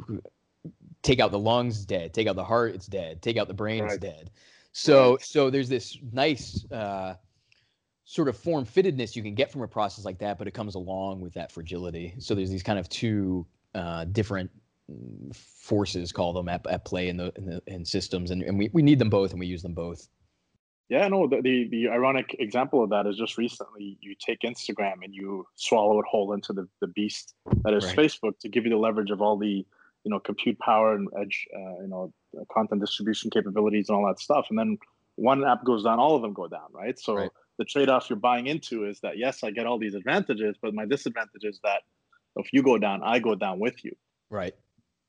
[1.03, 3.83] take out the lungs dead take out the heart it's dead take out the brain
[3.83, 3.93] right.
[3.93, 4.31] it's dead
[4.73, 5.23] so right.
[5.23, 7.15] so there's this nice uh,
[8.11, 10.75] sort of form fittedness you can get from a process like that, but it comes
[10.75, 12.13] along with that fragility.
[12.19, 13.47] So there's these kind of two
[13.77, 14.51] uh, different
[15.33, 18.69] forces, call them at, at play in the, in the in systems, and, and we,
[18.73, 20.09] we need them both, and we use them both.
[20.91, 21.27] Yeah, no.
[21.27, 25.47] The, the, the ironic example of that is just recently you take Instagram and you
[25.55, 27.97] swallow it whole into the the beast that is right.
[27.97, 29.65] Facebook to give you the leverage of all the
[30.05, 32.13] you know compute power and edge uh, you know
[32.53, 34.77] content distribution capabilities and all that stuff, and then
[35.17, 36.99] one app goes down, all of them go down, right?
[36.99, 37.15] So.
[37.15, 37.31] Right
[37.61, 40.87] the trade-off you're buying into is that yes, I get all these advantages, but my
[40.87, 41.83] disadvantage is that
[42.37, 43.95] if you go down, I go down with you.
[44.31, 44.55] Right.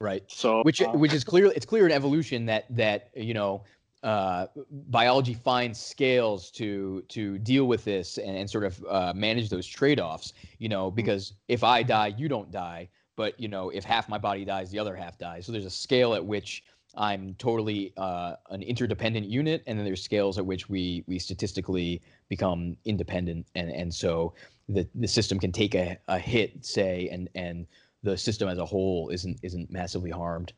[0.02, 0.24] Right.
[0.28, 3.64] So which uh, which is clear it's clear in evolution that that you know
[4.04, 4.48] uh,
[4.90, 9.68] biology finds scales to to deal with this and, and sort of uh, manage those
[9.68, 10.34] trade-offs.
[10.58, 10.96] You know, hmm.
[10.96, 12.90] because if I die, you don't die.
[13.16, 15.46] But you know, if half my body dies, the other half dies.
[15.46, 16.64] So there's a scale at which
[16.96, 22.02] I'm totally uh, an interdependent unit, and then there's scales at which we we statistically
[22.30, 24.34] become independent, and and so
[24.68, 27.68] the the system can take a, a hit, say, and and
[28.04, 30.54] the system as a whole isn't isn't massively harmed.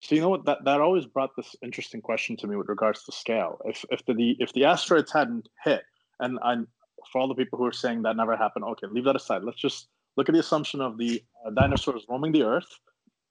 [0.00, 3.04] So you know what that, that always brought this interesting question to me with regards
[3.04, 3.58] to scale.
[3.64, 5.82] If if the if the asteroids hadn't hit,
[6.20, 6.66] and I'm
[7.12, 9.42] for all the people who are saying that never happened, okay, leave that aside.
[9.42, 12.68] Let's just look at the assumption of the uh, dinosaurs roaming the Earth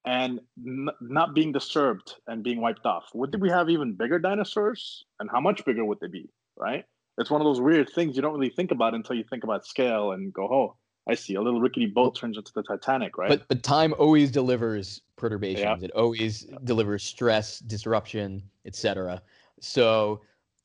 [0.05, 3.05] and n- not being disturbed and being wiped off.
[3.13, 5.05] Would we have even bigger dinosaurs?
[5.19, 6.29] And how much bigger would they be?
[6.57, 6.85] Right?
[7.17, 9.65] It's one of those weird things you don't really think about until you think about
[9.65, 10.75] scale and go, oh,
[11.09, 11.35] I see.
[11.35, 13.29] A little rickety boat turns into the Titanic, right?
[13.29, 15.81] But but time always delivers perturbations.
[15.81, 15.85] Yeah.
[15.85, 16.57] It always yeah.
[16.63, 19.21] delivers stress, disruption, etc.
[19.59, 20.21] So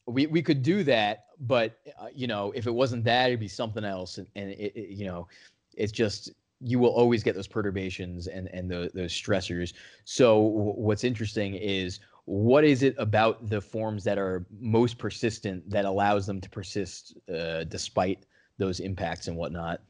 [0.07, 3.49] we we could do that, but uh, you know, if it wasn't that, it'd be
[3.49, 5.27] something else, and, and it, it, you know,
[5.75, 6.31] it's just
[6.61, 9.73] you will always get those perturbations and and the, those stressors.
[10.05, 15.87] So what's interesting is what is it about the forms that are most persistent that
[15.87, 18.27] allows them to persist uh, despite
[18.59, 19.81] those impacts and whatnot?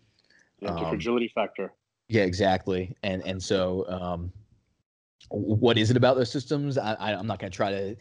[0.61, 1.73] Yeah, the um, fragility factor.
[2.09, 2.97] Yeah, exactly.
[3.03, 4.33] And and so um,
[5.31, 6.79] what is it about those systems?
[6.79, 7.97] I, I'm not going to try to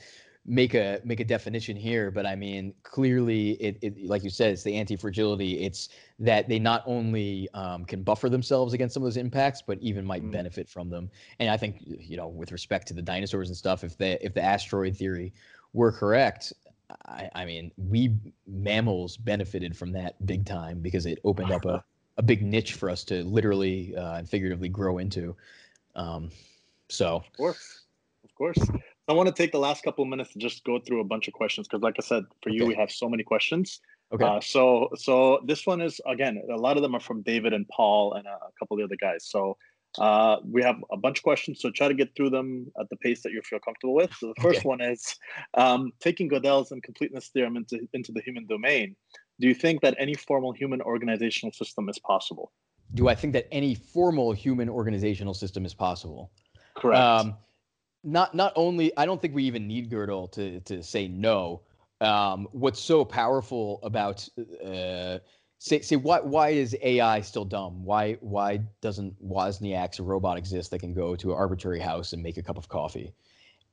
[0.45, 4.51] make a make a definition here, but I mean clearly it, it like you said,
[4.51, 5.63] it's the anti-fragility.
[5.63, 5.89] It's
[6.19, 10.05] that they not only um, can buffer themselves against some of those impacts, but even
[10.05, 10.31] might mm.
[10.31, 11.09] benefit from them.
[11.39, 14.33] And I think you know, with respect to the dinosaurs and stuff, if the if
[14.33, 15.33] the asteroid theory
[15.71, 16.51] were correct,
[17.05, 18.15] I, I mean, we
[18.45, 21.83] mammals benefited from that big time because it opened up a,
[22.17, 25.35] a big niche for us to literally uh, and figuratively grow into.
[25.95, 26.29] Um,
[26.89, 27.85] so, of course,
[28.23, 28.57] of course.
[29.07, 31.27] I want to take the last couple of minutes to just go through a bunch
[31.27, 32.57] of questions because, like I said, for okay.
[32.57, 33.81] you we have so many questions.
[34.13, 34.23] Okay.
[34.23, 37.67] Uh, so, so this one is again, a lot of them are from David and
[37.67, 39.25] Paul and a, a couple of the other guys.
[39.25, 39.57] So,
[39.99, 42.95] uh, we have a bunch of questions, so try to get through them at the
[42.97, 44.11] pace that you feel comfortable with.
[44.19, 44.67] So the first okay.
[44.67, 45.15] one is
[45.55, 48.95] um, taking Gödel's incompleteness theorem into, into the human domain.
[49.39, 52.51] Do you think that any formal human organizational system is possible?
[52.93, 56.31] Do I think that any formal human organizational system is possible?
[56.75, 57.01] Correct.
[57.01, 57.35] Um,
[58.03, 61.61] not not only I don't think we even need Gödel to to say no.
[62.01, 64.27] Um, what's so powerful about
[64.63, 65.19] uh,
[65.57, 67.83] say say why why is AI still dumb?
[67.85, 72.37] Why why doesn't Wozniak's robot exist that can go to an arbitrary house and make
[72.37, 73.13] a cup of coffee?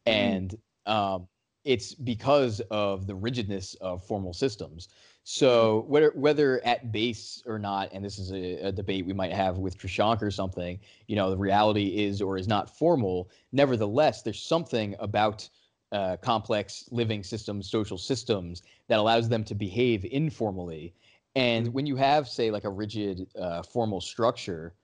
[0.07, 0.13] Mm.
[0.13, 1.29] And um,
[1.65, 4.89] it's because of the rigidness of formal systems.
[5.33, 9.33] So whether whether at base or not, and this is a, a, debate we might
[9.33, 13.31] have with Trishank or something, you know, the reality is or is not formal.
[13.53, 15.49] Nevertheless, there's something about
[15.93, 20.93] uh, complex living systems, social systems that allows them to behave informally.
[21.37, 21.75] And mm-hmm.
[21.75, 24.75] when you have, say, like a rigid uh, formal structure,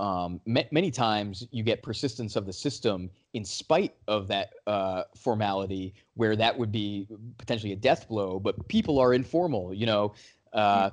[0.00, 5.04] um, m- many times you get persistence of the system in spite of that uh,
[5.14, 7.06] formality, where that would be
[7.38, 8.40] potentially a death blow.
[8.40, 10.14] But people are informal, you know.
[10.52, 10.90] Uh,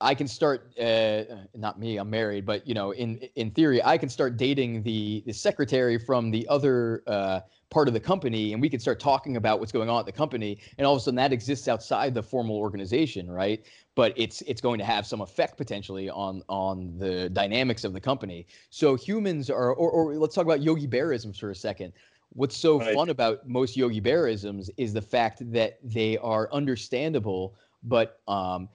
[0.00, 1.22] I can start, uh,
[1.54, 5.22] not me, I'm married, but you know, in in theory, I can start dating the
[5.26, 7.40] the secretary from the other uh,
[7.70, 10.12] part of the company, and we can start talking about what's going on at the
[10.12, 13.64] company, and all of a sudden that exists outside the formal organization, right?
[13.94, 18.00] But it's it's going to have some effect potentially on on the dynamics of the
[18.00, 18.46] company.
[18.70, 21.92] So humans are, or, or let's talk about Yogi Berraisms for a second.
[22.32, 22.94] What's so right.
[22.94, 28.68] fun about most Yogi Berraisms is the fact that they are understandable, but um,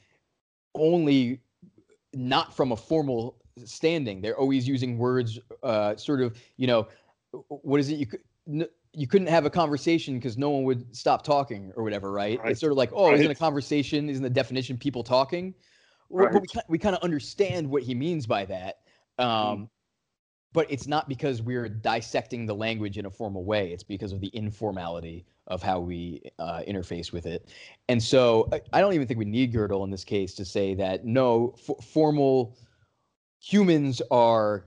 [0.73, 1.41] only
[2.13, 4.21] not from a formal standing.
[4.21, 6.87] They're always using words, uh, sort of, you know,
[7.47, 7.95] what is it?
[7.95, 8.21] You could,
[8.95, 12.39] you couldn't have a conversation because no one would stop talking or whatever, right?
[12.39, 12.51] right.
[12.51, 13.19] It's sort of like, oh, right.
[13.19, 15.53] isn't a conversation, isn't the definition people talking?
[16.09, 16.31] Right.
[16.31, 18.79] But we, we kind of understand what he means by that.
[19.17, 19.69] Um, mm.
[20.53, 23.73] But it's not because we're dissecting the language in a formal way.
[23.73, 27.49] It's because of the informality of how we uh, interface with it.
[27.89, 30.73] And so I, I, don't even think we need Gödel in this case to say
[30.75, 32.57] that no, f- formal
[33.39, 34.65] humans are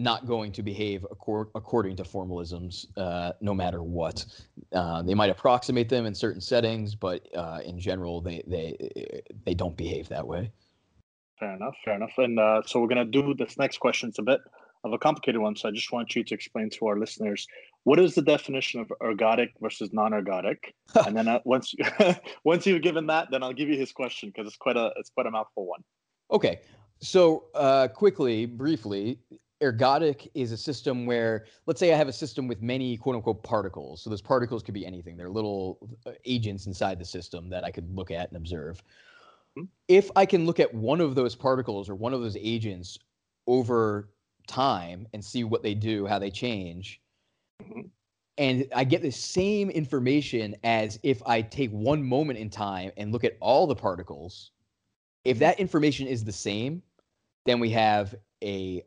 [0.00, 4.24] not going to behave acor- according to formalisms uh, no matter what.
[4.72, 9.54] Uh, they might approximate them in certain settings, but uh, in general, they, they, they
[9.54, 10.50] don't behave that way.
[11.38, 12.12] Fair enough, fair enough.
[12.18, 14.08] And uh, so we're going to do this next question.
[14.08, 14.40] It's a bit
[14.84, 17.46] of a complicated one, so I just want you to explain to our listeners
[17.84, 20.58] what is the definition of ergodic versus non-ergodic,
[21.06, 21.84] and then uh, once you,
[22.44, 25.10] once you've given that, then I'll give you his question because it's quite a it's
[25.10, 25.82] quite a mouthful one.
[26.30, 26.60] Okay,
[27.00, 29.18] so uh, quickly, briefly,
[29.62, 33.42] ergodic is a system where, let's say, I have a system with many quote unquote
[33.42, 34.02] particles.
[34.02, 37.70] So those particles could be anything; they're little uh, agents inside the system that I
[37.70, 38.82] could look at and observe.
[39.58, 39.66] Mm-hmm.
[39.88, 42.98] If I can look at one of those particles or one of those agents
[43.46, 44.10] over
[44.46, 47.00] time and see what they do, how they change
[47.62, 47.80] Mm-hmm.
[48.38, 53.12] And I get the same information as if I take one moment in time and
[53.12, 54.52] look at all the particles.
[55.24, 55.40] If mm-hmm.
[55.40, 56.82] that information is the same,
[57.44, 58.82] then we have a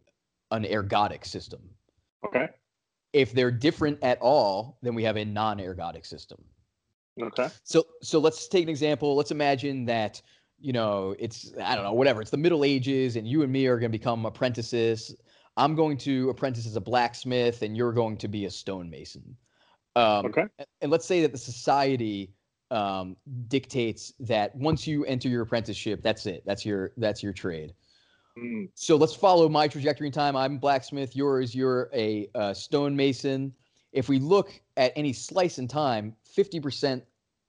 [0.54, 1.62] an ergodic system.
[2.26, 2.48] Okay.
[3.12, 6.44] If they're different at all, then we have a non-ergodic system.
[7.22, 7.50] Okay.
[7.64, 9.16] So so let's take an example.
[9.16, 10.22] Let's imagine that
[10.60, 13.68] you know it's I don't know whatever it's the Middle Ages and you and me
[13.68, 15.16] are going to become apprentices
[15.58, 19.36] I'm going to apprentice as a blacksmith and you're going to be a stonemason.
[19.96, 20.46] Um, okay.
[20.82, 22.34] And let's say that the society
[22.72, 23.16] um,
[23.48, 26.44] dictates that once you enter your apprenticeship, that's it.
[26.46, 27.74] That's your that's your trade.
[28.38, 28.70] Mm.
[28.76, 30.36] So let's follow my trajectory in time.
[30.36, 31.16] I'm a blacksmith.
[31.16, 33.54] Yours, you're a uh, stonemason.
[33.92, 37.02] If we look at any slice in time, 50%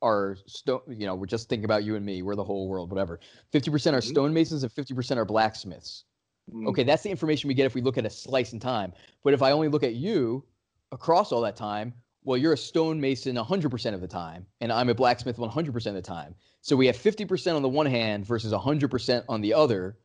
[0.03, 0.81] are stone.
[0.89, 2.23] You know, we're just thinking about you and me.
[2.23, 2.91] We're the whole world.
[2.91, 3.21] Whatever.
[3.53, 4.11] 50% are mm-hmm.
[4.11, 6.05] stonemasons and 50% are blacksmiths.
[6.53, 6.69] Mm.
[6.69, 8.93] Okay, that's the information we get if we look at a slice in time.
[9.23, 10.45] But if I only look at you
[10.93, 11.95] across all that time,
[12.25, 16.03] well, you're a stonemason 100% of the time, and I'm a blacksmith 100% of the
[16.03, 16.35] time.
[16.63, 19.99] So we have 50% on the one hand versus 100% on the other.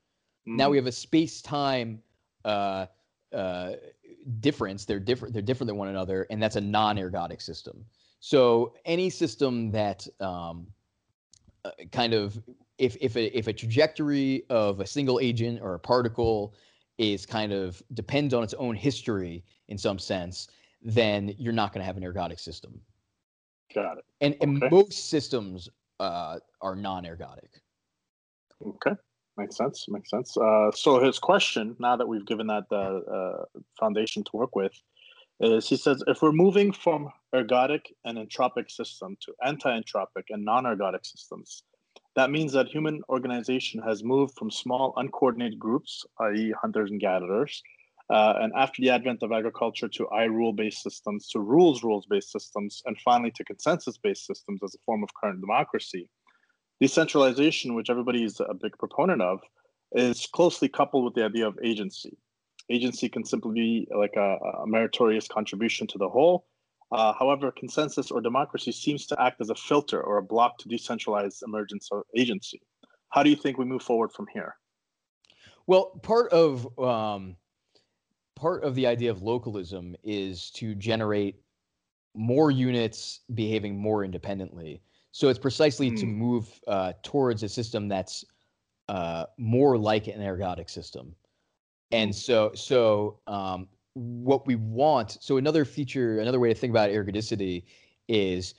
[0.50, 0.56] Mm.
[0.58, 2.02] Now we have a space time
[2.46, 2.88] uh,
[3.34, 3.74] uh,
[4.40, 4.86] difference.
[4.86, 5.34] They're different.
[5.34, 7.86] They're different than one another, and that's a non-ergodic system.
[8.20, 10.68] So any system that um,
[11.64, 12.42] uh, kind of
[12.78, 16.56] if if a, if a trajectory of a single agent or a particle
[16.98, 20.48] is kind of depends on its own history in some sense,
[20.82, 22.80] then you're not going to have an ergodic system.
[23.74, 24.06] Got it.
[24.22, 25.70] And, and most systems
[26.00, 27.62] uh, are non-ergodic.
[28.66, 28.96] Okay,
[29.40, 29.86] makes sense.
[29.90, 30.38] Makes sense.
[30.38, 34.74] Uh, so his question, now that we've given that the uh, foundation to work with,
[35.40, 41.06] is he says if we're moving from ergodic and entropic system to anti-entropic and non-ergodic
[41.06, 41.64] systems,
[42.16, 47.64] that means that human organization has moved from small uncoordinated groups, i.e., hunters and gatherers,
[48.10, 52.06] uh, and after the advent of agriculture to I rule based systems, to rules rules
[52.08, 56.10] based systems, and finally to consensus based systems as a form of current democracy.
[56.80, 59.42] Decentralization, which everybody is a big proponent of,
[59.92, 62.18] is closely coupled with the idea of agency.
[62.70, 66.46] Agency can simply be like a, a meritorious contribution to the whole.
[66.92, 70.70] Uh, however, consensus or democracy seems to act as a filter or a block to
[70.70, 72.62] decentralized emergence of agency.
[73.10, 74.56] How do you think we move forward from here?
[75.68, 77.36] Well, part of um,
[78.36, 81.42] part of the idea of localism is to generate
[82.16, 84.82] more units behaving more independently.
[85.12, 86.14] So it's precisely to Hmm.
[86.20, 88.24] move uh, towards a system that's
[88.88, 91.16] uh, more like an ergodic system.
[91.92, 95.18] And so, so um, what we want.
[95.22, 97.64] So another feature, another way to think about ergodicity
[98.08, 98.54] is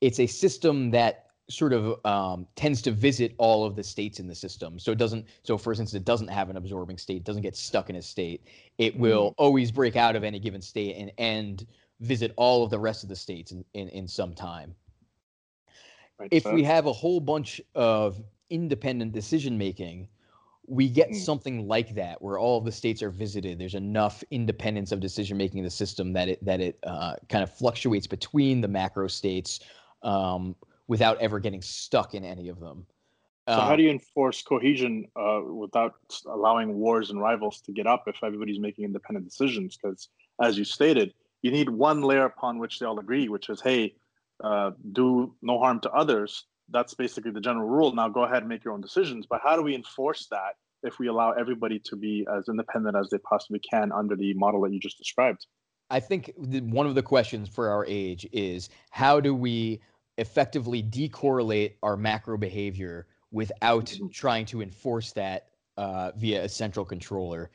[0.00, 4.26] it's a system that sort of um, tends to visit all of the states in
[4.26, 4.78] the system.
[4.78, 5.26] So it doesn't.
[5.42, 7.24] So for instance, it doesn't have an absorbing state.
[7.24, 8.46] Doesn't get stuck in a state.
[8.78, 11.66] It will always break out of any given state and and
[12.00, 14.74] visit all of the rest of the states in in, in some time
[16.20, 20.08] Makes if we have a whole bunch of independent decision making,
[20.66, 21.24] we get Mm.
[21.24, 23.58] something like that where all of the states are visited.
[23.58, 27.42] There's enough independence of decision making in the system that it that it uh, kind
[27.42, 29.60] of fluctuates between the macro states
[30.02, 30.54] um,
[30.86, 32.86] without ever getting stuck in any of them.
[33.48, 35.94] So how Um, do you enforce cohesion uh, without
[36.26, 39.76] allowing wars and rivals to get up if everybody's making independent decisions?
[39.76, 40.08] Because
[40.40, 43.94] as you stated, you need one layer upon which they all agree, which is, hey,
[44.42, 46.44] uh, do no harm to others.
[46.70, 47.92] That's basically the general rule.
[47.94, 49.26] Now go ahead and make your own decisions.
[49.26, 53.10] But how do we enforce that if we allow everybody to be as independent as
[53.10, 55.46] they possibly can under the model that you just described?
[55.90, 59.80] I think one of the questions for our age is how do we
[60.18, 64.12] effectively decorrelate our macro behavior without Mhm.
[64.12, 67.50] trying to enforce that uh, via a central controller?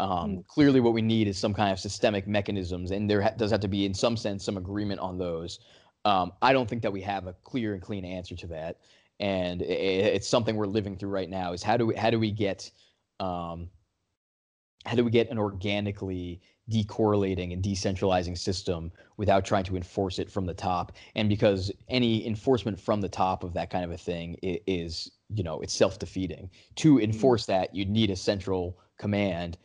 [0.00, 0.08] Um,
[0.38, 0.46] Mm.
[0.46, 3.60] Clearly, what we need is some kind of systemic mechanisms, and there ha- does have
[3.60, 5.58] to be, in some sense, some agreement on those.
[6.08, 8.78] Um, I don't think that we have a clear and clean answer to that,
[9.20, 11.52] and i- i- it's something we're living through right now.
[11.52, 12.70] Is how do we how do we get
[13.20, 13.68] um,
[14.86, 16.40] how do we get an organically
[16.70, 20.92] decorrelating and decentralizing system without trying to enforce it from the top?
[21.14, 25.42] And because any enforcement from the top of that kind of a thing is you
[25.42, 26.48] know it's self-defeating.
[26.76, 29.58] To enforce that you need a central command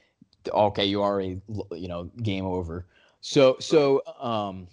[0.51, 1.39] okay you are a
[1.71, 2.85] you know game over.
[3.21, 4.67] So so um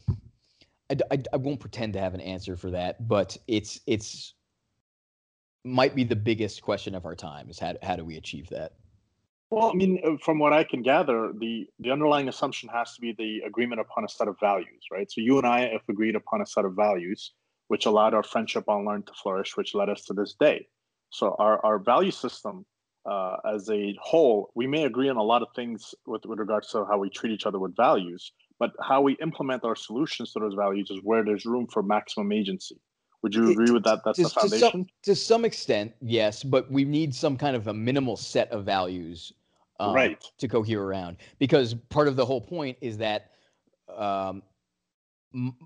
[0.90, 4.34] I, I I won't pretend to have an answer for that but it's it's
[5.64, 8.72] might be the biggest question of our time is how, how do we achieve that
[9.50, 13.00] Well, I mean, uh, from what I can gather, the the underlying assumption has to
[13.00, 15.10] be the agreement upon a set of values, right?
[15.10, 17.32] So you and I have agreed upon a set of values,
[17.68, 20.68] which allowed our friendship online to flourish, which led us to this day.
[21.10, 22.64] So our our value system
[23.04, 26.68] uh, as a whole, we may agree on a lot of things with, with regards
[26.72, 30.38] to how we treat each other with values, but how we implement our solutions to
[30.38, 32.78] those values is where there's room for maximum agency.
[33.22, 34.02] Would you agree with that?
[34.04, 34.70] That's the to, to foundation.
[34.70, 38.64] some, to some extent, yes, but we need some kind of a minimal set of
[38.64, 39.32] values
[39.80, 40.22] um, Right.
[40.38, 41.16] to cohere around.
[41.38, 43.32] Because part of the whole point is that
[43.94, 44.42] um,
[45.34, 45.56] m-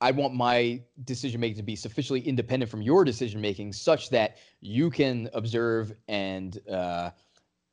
[0.00, 4.38] I want my decision making to be sufficiently independent from your decision making, such that
[4.60, 7.10] you can observe and uh,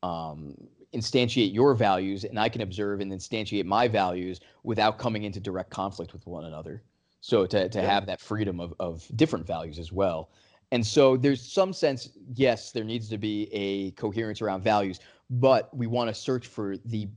[0.02, 0.54] um,
[0.96, 5.70] instantiate your values, and I can observe and instantiate my values without coming into direct
[5.70, 6.82] conflict with one another.
[7.20, 7.86] So to, to Yeah.
[7.86, 10.30] have that freedom of, of different values as well.
[10.72, 15.00] And so there's some sense, yes, there needs to be a coherence around values,
[15.30, 17.08] but we want to search for the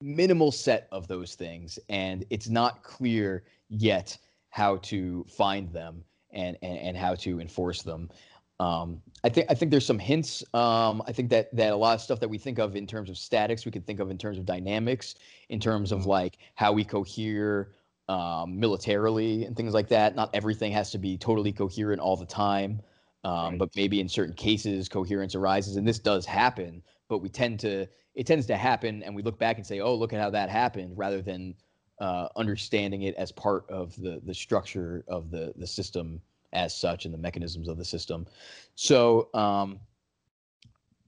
[0.00, 1.78] minimal set of those things.
[1.88, 4.16] And it's not clear yet
[4.50, 8.10] how to find them and, and, and how to enforce them.
[8.60, 10.42] Um, I think I think there's some hints.
[10.54, 13.08] Um, I think that that a lot of stuff that we think of in terms
[13.10, 15.14] of statics, we could think of in terms of dynamics,
[15.48, 17.72] in terms of like how we cohere
[18.08, 20.16] um, militarily and things like that.
[20.16, 22.80] Not everything has to be totally coherent all the time,
[23.24, 23.58] um, Right.
[23.58, 26.82] but maybe in certain cases coherence arises, and this does happen.
[27.08, 29.94] but we tend to it tends to happen, and we look back and say, "Oh,
[29.94, 31.54] look at how that happened," rather than
[32.00, 36.20] uh, understanding it as part of the the structure of the the system
[36.52, 38.26] as such and the mechanisms of the system.
[38.74, 39.80] So, um,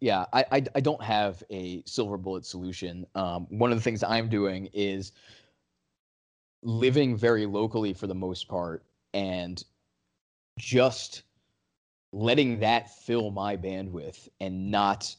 [0.01, 3.07] yeah, I, I, I don't have a silver bullet solution.
[3.15, 5.13] Um, one of the things I'm doing is
[6.63, 8.85] living very locally for the most part
[9.15, 9.63] and
[10.59, 11.23] just
[12.13, 15.15] letting that fill my bandwidth and not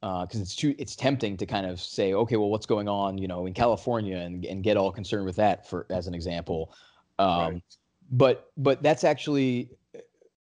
[0.00, 3.16] because uh, it's too it's tempting to kind of say okay well what's going on
[3.16, 6.74] you know in california and, and get all concerned with that for as an example
[7.20, 7.62] um, right.
[8.12, 9.70] But but that's actually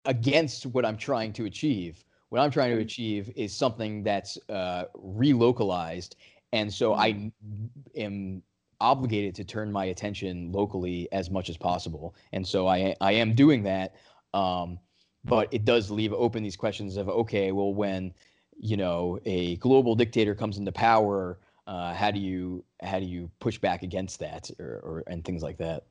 [0.04, 2.84] against what i'm trying to achieve what i'm trying to mm-hmm.
[2.84, 6.16] achieve is something that's uh, relocalized
[6.52, 7.66] and so i mm-hmm.
[7.96, 8.44] am
[8.82, 13.34] obligated to turn my attention locally as much as possible and so i i am
[13.34, 13.96] doing that
[14.34, 14.78] um,
[15.24, 18.14] but it does leave open these questions of okay well when
[18.58, 23.32] you know a global dictator comes into power uh, how do you how do you
[23.40, 25.86] push back against that or, or and things like that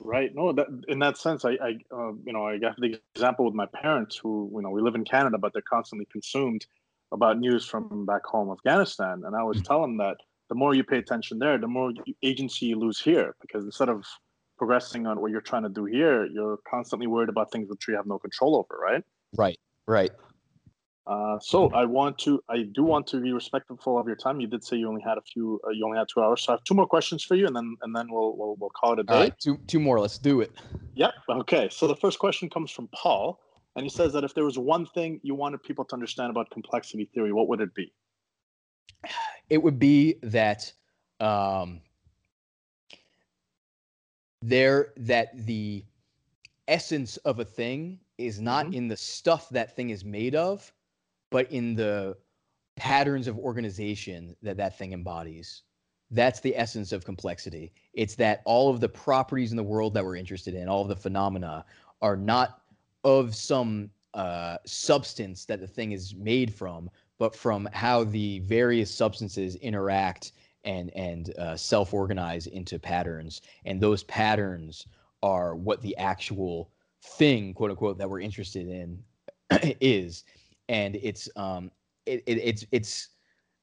[0.00, 0.34] right.
[0.34, 3.54] No that in that sense i i uh, you know i got the example with
[3.54, 6.66] my parents who you know we live in canada but they're constantly consumed
[7.12, 9.22] about news from back home afghanistan.
[9.24, 9.64] And i was mm-hmm.
[9.64, 10.16] telling them that
[10.48, 11.92] the more you pay attention there the more
[12.22, 14.04] agency you lose here because instead of
[14.58, 17.94] progressing on what you're trying to do here you're constantly worried about things which you
[17.94, 19.04] have no control over right?
[19.36, 19.58] Right.
[19.86, 20.10] Right
[21.06, 24.40] uh, so I want to, I do want to be respectful of your time.
[24.40, 26.42] You did say you only had a few, uh, you only had two hours.
[26.42, 28.70] So I have two more questions for you, and then and then we'll we'll, we'll
[28.70, 29.12] call it a day.
[29.12, 29.98] All right, two two more.
[29.98, 30.52] Let's do it.
[30.94, 31.12] Yep.
[31.28, 31.68] Okay.
[31.70, 33.40] So the first question comes from Paul,
[33.74, 36.50] and he says that if there was one thing you wanted people to understand about
[36.50, 37.92] complexity theory, what would it be?
[39.50, 40.72] It would be that
[41.18, 41.80] um,
[44.40, 45.84] there that the
[46.68, 48.74] essence of a thing is not mm-hmm.
[48.74, 50.72] in the stuff that thing is made of
[51.32, 52.16] but in the
[52.76, 55.62] patterns of organization that that thing embodies.
[56.10, 57.72] That's the essence of complexity.
[57.94, 60.88] It's that all of the properties in the world that we're interested in, all of
[60.88, 61.64] the phenomena,
[62.02, 62.60] are not
[63.04, 68.94] of some uh, substance that the thing is made from, but from how the various
[68.94, 70.32] substances interact
[70.64, 73.42] and and uh, self-organize into patterns.
[73.64, 74.86] And those patterns
[75.22, 76.70] are what the actual
[77.02, 79.02] thing, quote unquote, that we're interested in
[79.80, 80.24] is
[80.68, 81.70] and it's um
[82.06, 83.08] it, it, it's it's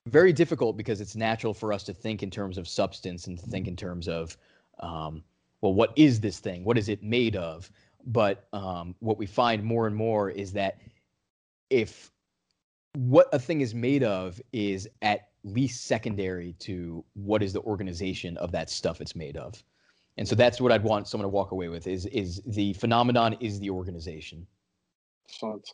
[0.08, 3.46] very difficult because it's natural for us to think in terms of substance and to
[3.46, 4.38] think in terms of
[4.80, 5.24] um,
[5.62, 6.64] well what is this thing?
[6.64, 7.70] What is it made of?
[8.06, 10.78] But um, what we find more and more is that
[11.70, 12.12] if
[12.94, 18.36] what a thing is made of is at least secondary to what is the organization
[18.38, 19.64] of that stuff it's made of.
[20.18, 23.38] And so that's what i'd want someone to walk away with is is the phenomenon
[23.40, 24.46] is the organization.
[25.30, 25.70] Excellent.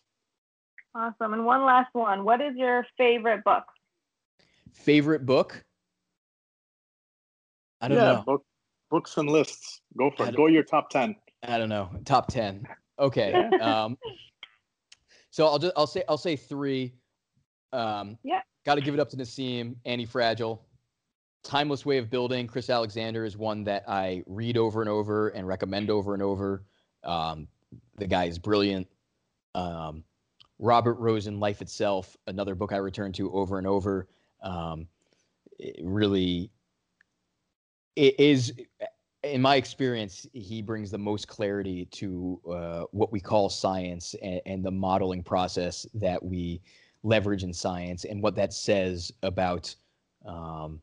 [0.96, 1.34] Awesome.
[1.34, 2.24] And one last one.
[2.24, 3.64] What is your favorite book?
[4.74, 5.64] Favorite book?
[7.82, 8.24] I don't yeah, know.
[8.26, 8.46] Book,
[8.90, 9.82] books and lists.
[9.98, 10.36] Go for it.
[10.36, 11.16] Go your top 10.
[11.44, 11.90] I don't know.
[12.06, 12.66] Top 10.
[12.98, 13.34] Okay.
[13.62, 13.98] um,
[15.32, 16.94] so I'll just I'll say I'll say three.
[17.74, 18.40] Um, yeah.
[18.66, 20.66] Got to give it up to Nassim, Anti-Fragile.
[21.44, 22.48] Timeless Way of Building.
[22.48, 26.64] Chris Alexander is one that I read over and over and recommend over and over.
[27.04, 27.48] Um,
[27.98, 28.88] the guy is brilliant.
[29.54, 30.04] Um,
[30.60, 34.08] Robert Rosen, Life Itself, another book I return to over and over.
[34.42, 34.88] Um,
[35.58, 36.52] it really
[37.96, 38.54] it is,
[39.24, 44.42] in my experience, he brings the most clarity to uh, what we call science and,
[44.46, 46.62] and, the modeling process that we
[47.04, 49.74] leverage in science and what that says about
[50.26, 50.82] um,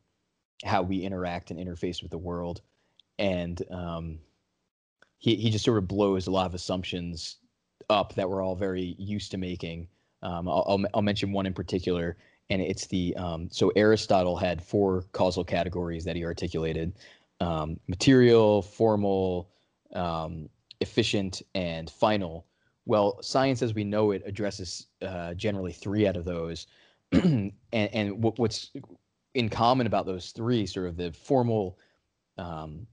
[0.65, 2.61] how we interact and interface with the world.
[3.19, 4.19] And um,
[5.19, 7.37] he, he just sort of blows a lot of assumptions
[7.89, 9.87] up that we're all very used to making.
[10.21, 12.17] Um, I'll, I'll, I'll, mention one in particular,
[12.49, 16.93] and it's the um, so Aristotle had four causal categories that he articulated:
[17.39, 19.49] um, material, formal,
[19.93, 20.49] um,
[20.79, 22.45] efficient, and final.
[22.85, 26.67] Well, science as we know it addresses uh, generally three out of those,
[27.11, 28.71] and, and what, what's
[29.33, 31.77] in common about those three, sort of the formal,
[32.37, 32.85] um,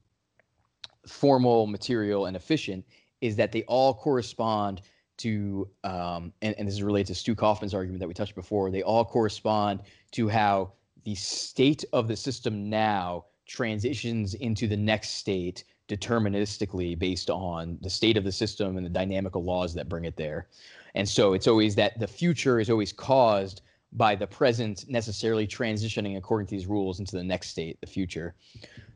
[1.07, 2.85] formal, material, and efficient,
[3.21, 4.83] is that they all correspond
[5.19, 8.71] to, um, and, and this is related to Stu Kauffman's argument that we touched before,
[8.71, 9.81] they all correspond
[10.13, 10.73] to how
[11.05, 17.91] the state of the system now transitions into the next state deterministically based on the
[17.91, 20.49] state of the system and the dynamical laws that bring it there.
[20.95, 26.17] And so it's always that the future is always caused by the present necessarily transitioning
[26.17, 28.35] according to these rules into the next state, the future.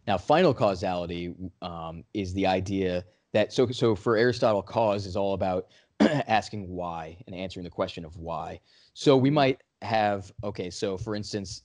[0.06, 5.34] Now, final causality um, is the idea that so so for Aristotle, cause is all
[5.34, 5.66] about
[6.00, 8.58] asking why and answering the question of why.
[8.94, 10.70] So we might have okay.
[10.70, 11.64] So for instance,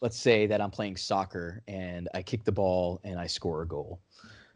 [0.00, 3.66] let's say that I'm playing soccer and I kick the ball and I score a
[3.66, 4.00] goal.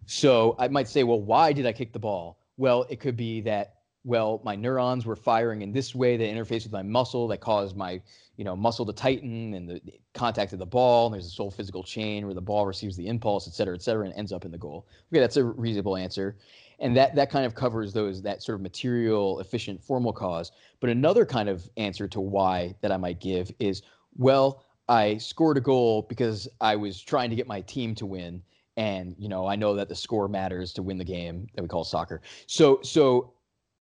[0.04, 2.38] So I might say, well, why did I kick the ball?
[2.58, 3.75] Well, it could be that
[4.06, 7.76] well, my neurons were firing in this way that interface with my muscle that caused
[7.76, 8.00] my,
[8.36, 9.80] you know, muscle to tighten and the
[10.14, 11.06] contact of the ball.
[11.06, 13.82] And there's this whole physical chain where the ball receives the impulse, et cetera, et
[13.82, 14.86] cetera, and ends up in the goal.
[15.12, 16.36] Okay, that's a reasonable answer.
[16.78, 20.52] And that that kind of covers those that sort of material efficient formal cause.
[20.78, 23.82] But another kind of answer to why that I might give is,
[24.16, 28.40] well, I scored a goal because I was trying to get my team to win.
[28.76, 31.66] And you know, I know that the score matters to win the game that we
[31.66, 32.20] call soccer.
[32.46, 33.32] So so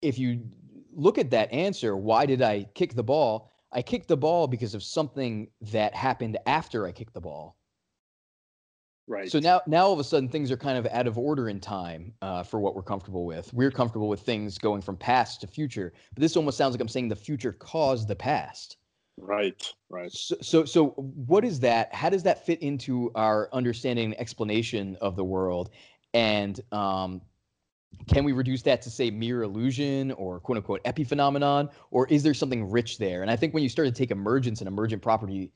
[0.02, 0.43] if you
[0.94, 3.52] look at that answer, why did I kick the ball?
[3.73, 7.56] I kicked the ball because of something that happened after I kicked the ball.
[9.09, 9.31] Right.
[9.31, 11.60] So now, now all of a sudden, things are kind of out of order in
[11.60, 13.52] time uh, for what we're comfortable with.
[13.55, 16.89] We're comfortable with things going from past to future, but this almost sounds like I'm
[16.89, 18.78] saying the future caused the past.
[19.16, 19.62] Right.
[19.89, 20.12] Right.
[20.12, 21.94] So, so, so what is that?
[21.94, 25.70] How does that fit into our understanding and explanation of the world?
[26.12, 27.23] And um,
[28.09, 32.35] can we reduce that to say mere illusion or quote unquote epiphenomenon or is there
[32.35, 35.52] something rich there and i think when you start to take emergence and emergent property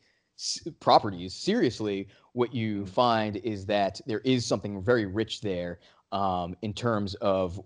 [0.81, 2.89] properties seriously what you mm.
[2.89, 5.81] find is that there is something very rich there
[6.13, 7.61] um, in terms of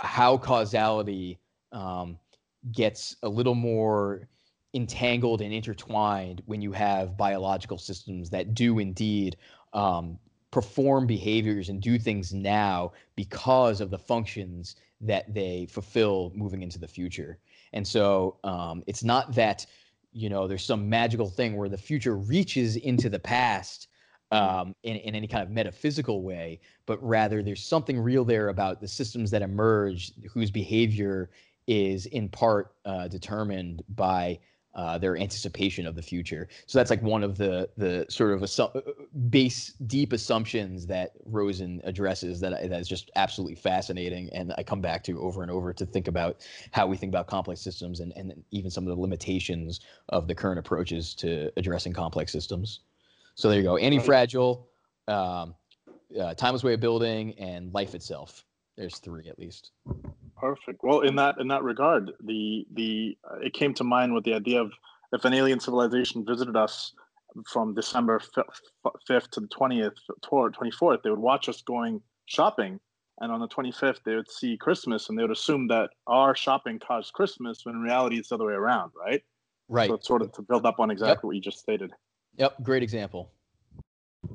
[0.00, 1.38] how causality
[1.72, 2.18] um,
[2.72, 4.28] gets a little more
[4.74, 9.36] entangled and intertwined when you have biological systems that do indeed
[9.72, 10.18] um,
[10.58, 16.80] perform behaviors and do things now because of the functions that they fulfill moving into
[16.80, 17.38] the future.
[17.72, 19.64] And so um, it's not that
[20.12, 23.86] you know there's some magical thing where the future reaches into the past
[24.32, 28.80] um, in, in any kind of metaphysical way, but rather there's something real there about
[28.80, 31.30] the systems that emerge whose behavior
[31.68, 34.40] is in part uh, determined by
[34.74, 36.48] uh, their anticipation of the future.
[36.66, 38.80] So that's like one of the the sort of assu- uh,
[39.28, 44.80] base deep assumptions that Rosen addresses that that is just absolutely fascinating, and I come
[44.80, 48.12] back to over and over to think about how we think about complex systems and
[48.16, 49.80] and even some of the limitations
[50.10, 52.80] of the current approaches to addressing complex systems.
[53.34, 54.68] So there you go, anti-fragile,
[55.06, 55.54] um,
[56.20, 58.44] uh, timeless way of building, and life itself.
[58.76, 59.70] There's three at least.
[60.40, 60.80] Perfect.
[60.82, 64.34] Well, in that in that regard, the the uh, it came to mind with the
[64.34, 64.72] idea of
[65.12, 66.92] if an alien civilization visited us
[67.52, 68.20] from December
[69.06, 72.78] fifth to the twentieth, twenty fourth, they would watch us going shopping,
[73.20, 76.34] and on the twenty fifth they would see Christmas, and they would assume that our
[76.34, 79.22] shopping caused Christmas, when in reality it's the other way around, right?
[79.68, 79.88] Right.
[79.88, 81.24] So it's sort of to build up on exactly yep.
[81.24, 81.92] what you just stated.
[82.36, 82.62] Yep.
[82.62, 83.30] Great example.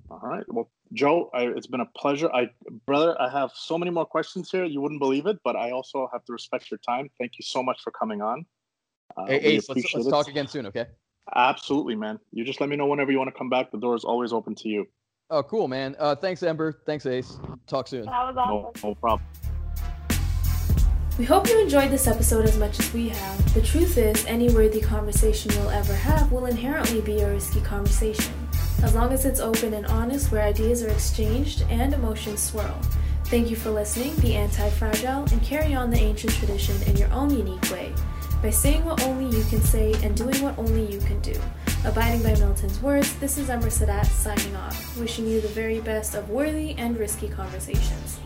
[0.09, 0.43] All right.
[0.47, 2.31] Well, Joe, I, it's been a pleasure.
[2.31, 2.49] I,
[2.85, 4.63] brother, I have so many more questions here.
[4.65, 7.09] You wouldn't believe it, but I also have to respect your time.
[7.19, 8.45] Thank you so much for coming on.
[9.17, 10.85] Uh, hey, Ace, let's, let's talk again soon, okay?
[11.35, 12.19] Absolutely, man.
[12.31, 13.71] You just let me know whenever you want to come back.
[13.71, 14.85] The door is always open to you.
[15.29, 15.95] Oh, cool, man.
[15.97, 16.81] Uh, thanks, Ember.
[16.85, 17.39] Thanks, Ace.
[17.65, 18.05] Talk soon.
[18.05, 18.81] That was awesome.
[18.83, 19.21] No, no problem.
[21.17, 23.53] We hope you enjoyed this episode as much as we have.
[23.53, 28.33] The truth is, any worthy conversation you'll ever have will inherently be a risky conversation
[28.81, 32.79] as long as it's open and honest where ideas are exchanged and emotions swirl.
[33.25, 37.11] Thank you for listening, be anti fragile, and carry on the ancient tradition in your
[37.11, 37.93] own unique way
[38.41, 41.39] by saying what only you can say and doing what only you can do.
[41.85, 46.13] Abiding by Milton's words, this is Ember Sadat signing off, wishing you the very best
[46.13, 48.19] of worthy and risky conversations.